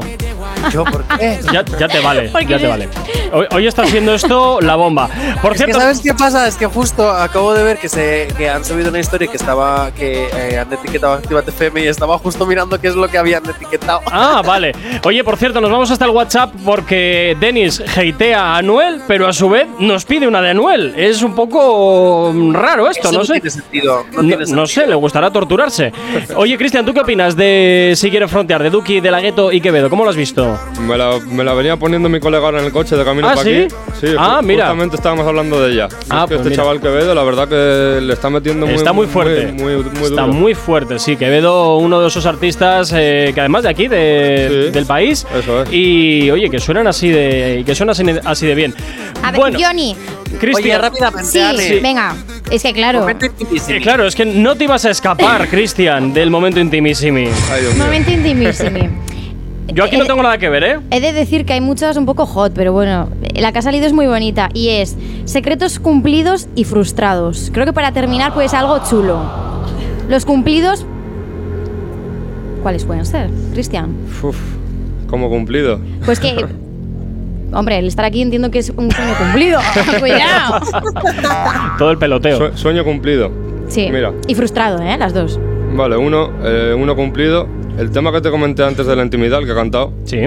¿Yo 0.72 0.84
por 0.84 1.04
qué? 1.18 1.40
Ya, 1.52 1.64
ya 1.64 1.88
te 1.88 2.00
vale, 2.00 2.32
ya 2.48 2.58
te 2.58 2.68
vale. 2.68 2.90
Hoy, 3.32 3.46
hoy 3.52 3.68
está 3.68 3.84
haciendo 3.84 4.14
esto 4.14 4.60
la 4.62 4.76
bomba. 4.76 5.10
Por 5.42 5.54
Es 5.54 5.60
que 5.60 5.66
cierto, 5.66 5.80
¿sabes 5.82 6.00
qué 6.02 6.14
pasa? 6.14 6.48
Es 6.48 6.56
que 6.56 6.66
justo 6.66 7.10
acabo 7.10 7.54
de 7.54 7.64
ver 7.64 7.78
que 7.78 7.90
se 7.90 8.28
que 8.38 8.50
han 8.50 8.64
subido 8.66 8.90
una 8.90 9.00
historia 9.00 9.28
que 9.28 9.38
estaba 9.38 9.92
que 9.92 10.28
eh, 10.34 10.58
han 10.60 10.72
etiquetado 10.72 11.14
a 11.14 11.18
Actívate 11.18 11.52
FM 11.52 11.82
y 11.84 11.88
estaba 11.88 12.18
justo 12.20 12.46
mirando 12.46 12.80
qué 12.80 12.88
es 12.88 12.96
lo 12.96 13.08
que 13.08 13.18
habían 13.18 13.44
etiquetado. 13.48 14.02
Ah, 14.12 14.42
vale. 14.46 14.74
Oye, 15.04 15.24
por 15.24 15.38
cierto, 15.38 15.62
nos 15.62 15.70
vamos 15.72 15.92
hasta 15.92 16.06
el 16.06 16.12
WhatsApp 16.12 16.54
porque 16.66 17.36
Denis 17.40 17.82
hatea 17.98 18.42
a 18.54 18.58
Anuel, 18.58 19.02
pero 19.08 19.28
a 19.28 19.34
su 19.34 19.50
vez 19.50 19.68
nos 19.80 20.06
pide 20.06 20.28
una 20.28 20.42
de 20.42 20.52
Anuel. 20.52 20.94
Es 20.98 21.22
un 21.22 21.36
poco 21.36 22.32
mm, 22.34 22.54
raro 22.54 22.90
esto, 22.90 23.10
Eso 23.10 23.12
no, 23.12 23.20
no 23.20 23.26
sé. 23.26 23.34
tiene 23.34 23.50
sentido, 23.50 24.06
no 24.12 24.22
No, 24.22 24.28
tiene 24.28 24.46
no 24.54 24.68
sé, 24.68 24.88
le 24.88 24.96
gustará 24.96 25.32
torturarse. 25.32 25.92
Oye, 26.36 26.58
Cristian, 26.58 26.86
¿tú 26.86 26.94
qué 26.94 27.02
opinas 27.02 27.36
de 27.36 27.94
Si 27.96 28.10
quiere 28.10 28.28
frontear, 28.28 28.64
de 28.64 28.70
Duki, 28.70 29.00
de 29.00 29.12
la 29.12 29.20
Gueto 29.22 29.52
y 29.52 29.62
Quevedo? 29.62 29.90
¿Cómo 29.90 30.04
lo 30.04 30.10
has 30.10 30.16
visto? 30.16 30.47
Me 30.82 30.98
la, 30.98 31.20
me 31.30 31.44
la 31.44 31.54
venía 31.54 31.76
poniendo 31.78 32.10
mi 32.10 32.20
colega 32.20 32.46
ahora 32.46 32.60
en 32.60 32.66
el 32.66 32.72
coche 32.72 32.96
de 32.96 33.04
camino 33.04 33.28
¿Ah, 33.28 33.34
para 33.36 33.44
sí? 33.44 33.56
aquí. 33.64 33.76
Sí, 34.00 34.08
Ah, 34.18 34.42
mira. 34.44 34.66
Justamente 34.66 34.96
estábamos 34.96 35.26
hablando 35.28 35.62
de 35.62 35.74
ella. 35.74 35.88
Ah, 36.10 36.24
Es 36.26 36.30
que 36.30 36.36
pues 36.36 36.38
este 36.40 36.50
mira. 36.52 36.56
chaval 36.64 36.82
Quevedo, 36.82 37.16
la 37.16 37.24
verdad 37.24 37.48
que 37.48 38.02
le 38.02 38.14
está 38.14 38.30
metiendo 38.30 38.66
muy 38.66 38.76
Está 38.76 38.94
muy 38.94 39.08
fuerte. 39.08 39.48
Muy, 39.54 39.76
muy, 39.76 39.84
muy 39.84 40.04
Está 40.04 40.22
duro. 40.24 40.34
muy 40.34 40.54
fuerte, 40.54 41.00
sí. 41.00 41.16
Quevedo, 41.18 41.78
uno 41.78 42.00
de 42.02 42.08
esos 42.08 42.26
artistas 42.26 42.92
eh, 42.96 43.32
que 43.34 43.40
además 43.40 43.64
de 43.64 43.70
aquí, 43.70 43.88
de- 43.88 44.70
del 44.72 44.86
país. 44.86 45.26
Y 45.72 46.30
oye, 46.32 46.50
que 46.50 46.60
suenan 46.60 46.88
así 46.88 47.10
de. 47.10 47.64
que 47.66 47.76
suenan 47.76 47.92
así, 47.92 48.04
así 48.26 48.46
de 48.46 48.56
bien. 48.56 48.74
A 49.24 49.32
ver, 49.32 49.40
bueno, 49.40 49.60
Johnny. 49.62 49.96
Cristian. 50.40 50.82
Sí, 51.24 51.80
venga. 51.82 52.16
Es 52.52 52.64
que 52.64 52.74
claro. 52.74 53.08
Eh, 53.10 53.80
claro, 53.82 54.06
es 54.08 54.16
que 54.16 54.26
no 54.26 54.56
te 54.56 54.66
ibas 54.66 54.86
a 54.86 54.92
escapar, 54.92 55.48
Cristian, 55.50 56.14
del 56.14 56.30
momento 56.30 56.60
intimísimo. 56.60 57.20
Momento 57.78 58.12
intimísimo. 58.12 58.80
Yo 59.74 59.84
aquí 59.84 59.98
no 59.98 60.06
tengo 60.06 60.24
nada 60.24 60.38
que 60.38 60.50
ver, 60.50 60.64
¿eh? 60.64 60.80
He 60.92 61.00
de 61.00 61.14
decir 61.14 61.46
que 61.46 61.54
hay 61.54 61.62
muchas 61.62 61.98
un 61.98 62.06
poco 62.06 62.26
hot, 62.26 62.54
pero 62.56 62.72
bueno, 62.74 63.10
la 63.36 63.52
que 63.52 63.60
ha 63.60 63.62
salido 63.62 63.86
es 63.86 63.94
muy 63.94 64.08
bonita 64.08 64.50
y 64.54 64.70
es 64.70 64.96
secretos 65.26 65.80
cumplidos 65.80 66.48
y 66.56 66.64
frustrados. 66.64 67.50
Creo 67.54 67.66
que 67.66 67.74
para 67.74 67.92
terminar 67.92 68.34
pues 68.34 68.54
algo 68.54 68.80
chulo. 68.90 69.20
Los 70.10 70.26
cumplidos... 70.26 70.86
¿Cuáles 72.64 72.86
pueden 72.86 73.06
ser, 73.06 73.30
Cristian? 73.54 73.96
Uf, 74.24 74.38
como 75.10 75.30
cumplido. 75.30 75.80
Pues 76.06 76.20
que... 76.20 76.46
Hombre, 77.54 77.78
el 77.80 77.88
estar 77.88 78.04
aquí 78.04 78.22
entiendo 78.22 78.52
que 78.52 78.60
es 78.60 78.70
un 78.76 78.92
sueño 78.92 79.14
cumplido. 79.18 79.60
Cuidado. 80.00 80.60
Todo 81.78 81.92
el 81.92 81.98
peloteo. 81.98 82.38
Sue- 82.38 82.58
sueño 82.58 82.84
cumplido. 82.84 83.32
Sí. 83.70 83.88
Mira, 83.92 84.12
Y 84.28 84.36
frustrado, 84.36 84.82
¿eh? 84.82 84.98
Las 84.98 85.14
dos. 85.14 85.40
vale, 85.76 85.96
uno, 85.98 86.30
eh, 86.44 86.76
uno 86.78 86.96
cumplido. 86.96 87.48
El 87.78 87.92
tema 87.92 88.12
que 88.12 88.22
te 88.22 88.32
comenté 88.32 88.64
antes 88.64 88.88
de 88.88 88.96
la 88.96 89.04
intimidad, 89.04 89.40
el 89.40 89.46
que 89.46 89.52
he 89.52 89.56
cantado. 89.56 89.94
Sí. 90.06 90.22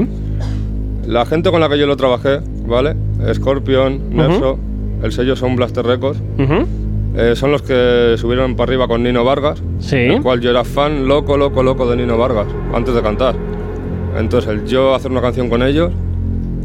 La 1.07 1.27
gente 1.27 1.51
con 1.51 1.61
la 1.61 1.69
que 1.69 1.79
yo 1.79 1.87
lo 1.87 1.97
trabajé, 1.97 2.39
¿vale? 2.65 2.95
Scorpion, 3.35 4.15
Nerso, 4.15 4.57
el 5.03 5.11
sello 5.11 5.35
Son 5.35 5.57
Blaster 5.57 5.85
Records. 5.85 6.21
Eh, 7.17 7.35
son 7.35 7.51
los 7.51 7.63
que 7.63 8.15
subieron 8.19 8.55
para 8.55 8.71
arriba 8.71 8.87
con 8.87 9.03
Nino 9.03 9.25
Vargas. 9.25 9.61
Sí. 9.81 9.97
El 9.97 10.23
cual 10.23 10.41
yo 10.41 10.51
era 10.51 10.63
fan 10.63 11.09
loco, 11.09 11.37
loco, 11.37 11.65
loco 11.65 11.91
de 11.91 11.97
Nino 11.97 12.17
Vargas, 12.17 12.47
antes 12.73 12.95
de 12.95 13.03
cantar. 13.03 13.35
Entonces, 14.17 14.49
el 14.49 14.67
yo 14.67 14.95
hacer 14.95 15.11
una 15.11 15.21
canción 15.21 15.49
con 15.49 15.65
ellos, 15.65 15.91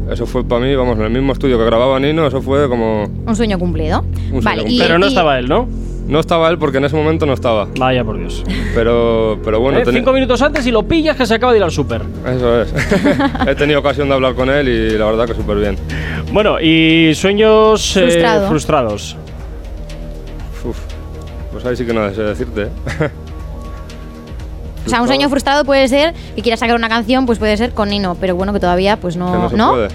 eso 0.08 0.24
fue 0.24 0.44
para 0.44 0.64
mí, 0.64 0.72
vamos, 0.76 0.96
en 0.98 1.04
el 1.04 1.10
mismo 1.10 1.32
estudio 1.32 1.58
que 1.58 1.64
grababa 1.64 1.98
Nino, 1.98 2.28
eso 2.28 2.40
fue 2.40 2.68
como. 2.68 3.10
Un 3.26 3.34
sueño 3.34 3.58
cumplido. 3.58 4.02
Un 4.02 4.40
sueño 4.40 4.42
vale, 4.42 4.62
cumplido. 4.62 4.84
Pero 4.84 4.98
no 5.00 5.06
estaba 5.06 5.36
él, 5.40 5.48
¿no? 5.48 5.66
No 6.06 6.20
estaba 6.20 6.48
él 6.50 6.58
porque 6.58 6.78
en 6.78 6.84
ese 6.84 6.94
momento 6.94 7.26
no 7.26 7.32
estaba. 7.32 7.66
Vaya 7.78 8.04
por 8.04 8.16
Dios. 8.18 8.44
Pero, 8.74 9.38
pero 9.44 9.58
bueno, 9.60 9.78
Eh, 9.78 9.84
teni- 9.84 9.94
cinco 9.98 10.12
minutos 10.12 10.40
antes 10.40 10.64
y 10.66 10.70
lo 10.70 10.84
pillas 10.84 11.16
que 11.16 11.26
se 11.26 11.34
acaba 11.34 11.50
de 11.52 11.58
ir 11.58 11.64
al 11.64 11.72
súper. 11.72 12.02
eso 12.26 12.62
es. 12.62 12.72
He 13.48 13.54
tenido 13.56 13.80
ocasión 13.80 14.08
de 14.08 14.14
hablar 14.14 14.34
con 14.34 14.48
él 14.48 14.68
y 14.68 14.90
la 14.96 15.06
verdad 15.06 15.26
que 15.26 15.34
súper 15.34 15.56
bien. 15.58 15.76
Bueno, 16.32 16.60
y 16.60 17.12
sueños 17.14 17.96
eh, 17.96 18.02
Frustrado. 18.02 18.48
frustrados. 18.48 19.16
Uf, 20.64 20.78
pues 21.52 21.64
ahí 21.66 21.74
sí 21.76 21.84
que 21.84 21.92
no 21.92 22.12
sé 22.14 22.22
decirte. 22.22 22.62
¿eh? 22.62 22.68
O 24.84 24.88
sea, 24.88 25.02
un 25.02 25.08
sueño 25.08 25.28
frustrado 25.28 25.64
puede 25.64 25.88
ser 25.88 26.14
que 26.36 26.42
quieras 26.42 26.60
sacar 26.60 26.76
una 26.76 26.88
canción, 26.88 27.26
pues 27.26 27.40
puede 27.40 27.56
ser 27.56 27.72
con 27.72 27.88
Nino, 27.88 28.16
pero 28.20 28.36
bueno, 28.36 28.52
que 28.52 28.60
todavía 28.60 28.96
pues 28.96 29.16
no. 29.16 29.32
que 29.50 29.56
no 29.56 29.70
se 29.72 29.74
puede. 29.74 29.88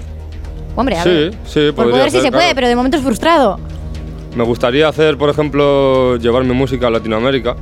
Hombre, 0.76 0.98
a 0.98 1.04
Sí, 1.04 1.10
ver. 1.10 1.34
sí, 1.46 1.72
Por 1.74 1.90
poder 1.90 2.06
sí 2.12 2.18
ser, 2.18 2.22
se 2.24 2.32
puede, 2.34 2.54
pero 2.56 2.68
de 2.68 2.76
momento 2.76 2.98
es 2.98 3.04
frustrado. 3.04 3.58
Me 4.36 4.44
gustaría 4.44 4.88
hacer, 4.88 5.18
por 5.18 5.30
ejemplo, 5.30 6.16
llevar 6.18 6.44
mi 6.44 6.54
música 6.54 6.88
a 6.88 6.90
Latinoamérica. 6.90 7.56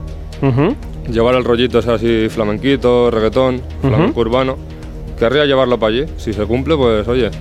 Llevar 1.11 1.35
el 1.35 1.43
rollito 1.43 1.79
ese 1.79 1.91
así 1.91 2.29
flamenquito, 2.29 3.09
reggaetón, 3.09 3.61
flamenco 3.81 4.19
urbano. 4.19 4.57
Querría 5.17 5.45
llevarlo 5.45 5.79
para 5.79 5.93
allí. 5.93 6.05
Si 6.17 6.31
se 6.33 6.45
cumple, 6.45 6.77
pues 6.77 7.07
oye. 7.07 7.31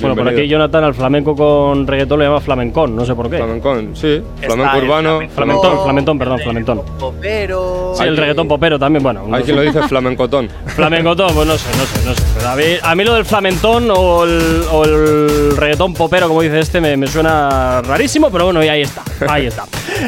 Bueno, 0.00 0.14
por 0.14 0.28
aquí 0.28 0.46
Jonathan 0.46 0.84
al 0.84 0.94
flamenco 0.94 1.34
con 1.34 1.86
reggaetón 1.86 2.18
le 2.18 2.26
llama 2.26 2.40
flamencón, 2.40 2.94
no 2.94 3.04
sé 3.04 3.14
por 3.14 3.30
qué. 3.30 3.38
Flamencón, 3.38 3.96
sí. 3.96 4.22
Está 4.40 4.54
Flamenco 4.54 4.78
urbano. 4.78 5.20
Flamencón, 5.34 5.82
flamencón, 5.82 6.18
perdón, 6.18 6.38
flamencón. 6.40 6.82
Popero. 6.98 7.92
Sí, 7.94 8.04
el 8.04 8.16
reggaetón 8.16 8.48
popero 8.48 8.78
también, 8.78 9.02
bueno. 9.02 9.24
no 9.26 9.36
Hay 9.36 9.42
quien 9.42 9.56
lo 9.56 9.62
dice 9.62 9.82
flamencotón. 9.88 10.48
Flamencotón, 10.66 11.34
pues 11.34 11.46
no 11.46 11.56
sé, 11.56 11.68
no 11.76 11.84
sé, 11.84 12.06
no 12.06 12.14
sé. 12.14 12.22
Pero 12.36 12.48
a, 12.48 12.56
mí, 12.56 12.64
a 12.82 12.94
mí 12.94 13.04
lo 13.04 13.14
del 13.14 13.24
flamencón 13.24 13.90
o 13.90 14.24
el, 14.24 14.64
o 14.70 14.84
el 14.84 15.56
reggaetón 15.56 15.94
popero, 15.94 16.28
como 16.28 16.42
dice 16.42 16.58
este, 16.58 16.80
me, 16.80 16.96
me 16.96 17.06
suena 17.06 17.80
rarísimo, 17.82 18.30
pero 18.30 18.46
bueno, 18.46 18.62
y 18.62 18.68
ahí 18.68 18.82
está, 18.82 19.02
ahí 19.28 19.46
está. 19.46 19.64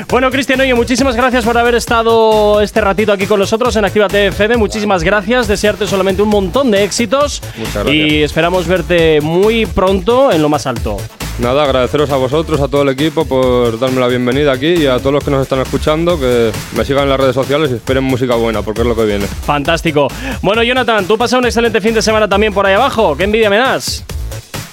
Bueno, 0.08 0.30
Cristian, 0.30 0.60
oye, 0.60 0.74
muchísimas 0.74 1.16
gracias 1.16 1.44
por 1.44 1.56
haber 1.58 1.74
estado 1.74 2.60
este 2.60 2.80
ratito 2.80 3.12
aquí 3.12 3.26
con 3.26 3.38
nosotros 3.40 3.74
en 3.76 3.84
Actívate 3.84 4.26
FM. 4.28 4.56
Muchísimas 4.56 5.02
gracias, 5.02 5.48
desearte 5.48 5.86
solamente 5.86 6.22
un 6.22 6.28
montón 6.28 6.70
de 6.70 6.84
éxitos. 6.84 7.42
Muchas 7.56 7.74
gracias. 7.84 7.94
Y 7.94 8.22
esperamos 8.22 8.66
verte 8.66 9.20
muy 9.20 9.66
pronto 9.66 10.30
en 10.32 10.42
lo 10.42 10.48
más 10.48 10.66
alto. 10.66 10.96
Nada, 11.38 11.62
agradeceros 11.64 12.10
a 12.10 12.16
vosotros, 12.16 12.60
a 12.60 12.66
todo 12.66 12.82
el 12.82 12.88
equipo 12.88 13.24
por 13.24 13.78
darme 13.78 14.00
la 14.00 14.08
bienvenida 14.08 14.52
aquí 14.52 14.74
y 14.74 14.86
a 14.86 14.98
todos 14.98 15.12
los 15.12 15.24
que 15.24 15.30
nos 15.30 15.42
están 15.42 15.60
escuchando, 15.60 16.18
que 16.18 16.50
me 16.74 16.84
sigan 16.84 17.04
en 17.04 17.10
las 17.10 17.20
redes 17.20 17.34
sociales 17.34 17.70
y 17.70 17.74
esperen 17.74 18.02
música 18.02 18.34
buena, 18.34 18.62
porque 18.62 18.80
es 18.80 18.86
lo 18.88 18.96
que 18.96 19.04
viene. 19.04 19.26
Fantástico. 19.26 20.08
Bueno, 20.42 20.64
Jonathan, 20.64 21.06
tú 21.06 21.16
pasa 21.16 21.38
un 21.38 21.44
excelente 21.46 21.80
fin 21.80 21.94
de 21.94 22.02
semana 22.02 22.28
también 22.28 22.52
por 22.52 22.66
ahí 22.66 22.74
abajo. 22.74 23.16
¿Qué 23.16 23.22
envidia 23.24 23.48
me 23.50 23.58
das? 23.58 24.04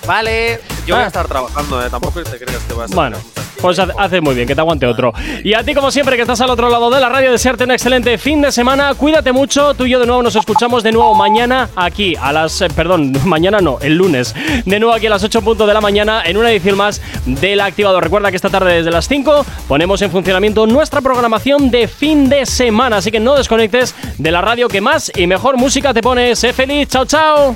Vale, 0.08 0.60
yo 0.88 0.96
voy 0.96 1.02
Ah. 1.02 1.06
a 1.06 1.08
estar 1.08 1.28
trabajando, 1.28 1.84
¿eh? 1.86 1.90
Tampoco 1.90 2.22
te 2.24 2.38
creas 2.38 2.64
que 2.68 2.74
vas 2.74 2.92
a 2.92 2.96
Bueno, 2.96 3.18
pues 3.62 3.80
hace- 3.80 4.22
muy 4.22 4.36
bien, 4.36 4.48
que 4.48 4.56
te 4.56 4.62
aguante 4.62 4.86
otro. 4.86 5.14
Y 5.44 5.54
a 5.54 5.64
ti, 5.64 5.74
como 5.74 5.92
siempre, 5.92 6.16
que 6.16 6.22
estás 6.22 6.40
al 6.42 6.50
otro 6.50 6.70
lado 6.70 6.90
de 6.90 7.00
la 7.00 7.10
radio, 7.10 7.32
desearte 7.32 7.64
un 7.66 7.72
excelente 7.72 8.18
fin 8.18 8.42
de 8.42 8.52
semana. 8.52 8.94
Cuídate 8.96 9.32
mucho. 9.32 9.74
Tú 9.74 9.86
y 9.86 9.92
yo 9.92 10.00
de 10.00 10.06
nuevo 10.06 10.24
nos 10.24 10.36
escuchamos 10.36 10.84
de 10.84 10.92
nuevo 10.92 11.14
mañana 11.16 11.70
aquí 11.76 12.16
a 12.20 12.32
las. 12.32 12.62
eh, 12.62 12.68
perdón, 12.76 13.14
mañana 13.26 13.60
no, 13.60 13.78
el 13.82 13.96
lunes. 13.98 14.34
De 14.66 14.80
nuevo 14.80 14.94
aquí 14.96 15.08
a 15.08 15.10
las 15.10 15.24
8 15.24 15.42
punto 15.42 15.66
de 15.68 15.74
la 15.74 15.82
mañana 15.82 16.22
en 16.26 16.38
una 16.38 16.52
edición 16.52 16.78
más 16.78 17.02
del 17.26 17.60
Activador. 17.62 18.04
Recuerda 18.04 18.30
que 18.30 18.36
esta 18.38 18.50
tarde 18.50 18.74
desde 18.78 18.92
las 18.92 19.08
5 19.08 19.46
ponemos 19.68 20.02
en 20.02 20.12
funcionamiento 20.12 20.66
nuestra 20.68 21.02
programación 21.02 21.70
de 21.72 21.88
fin 21.88 22.30
de 22.30 22.46
semana. 22.46 22.98
Así 22.98 23.12
que 23.12 23.20
no 23.20 23.36
desconectes 23.36 23.96
de 24.18 24.32
la 24.32 24.42
radio 24.42 24.68
que 24.68 24.82
más 24.82 25.12
y 25.16 25.28
mejor 25.28 25.58
música 25.58 25.94
te 25.94 26.02
pone. 26.02 26.36
Sé 26.36 26.54
feliz. 26.54 26.88
Chao, 26.90 27.06
chao. 27.06 27.56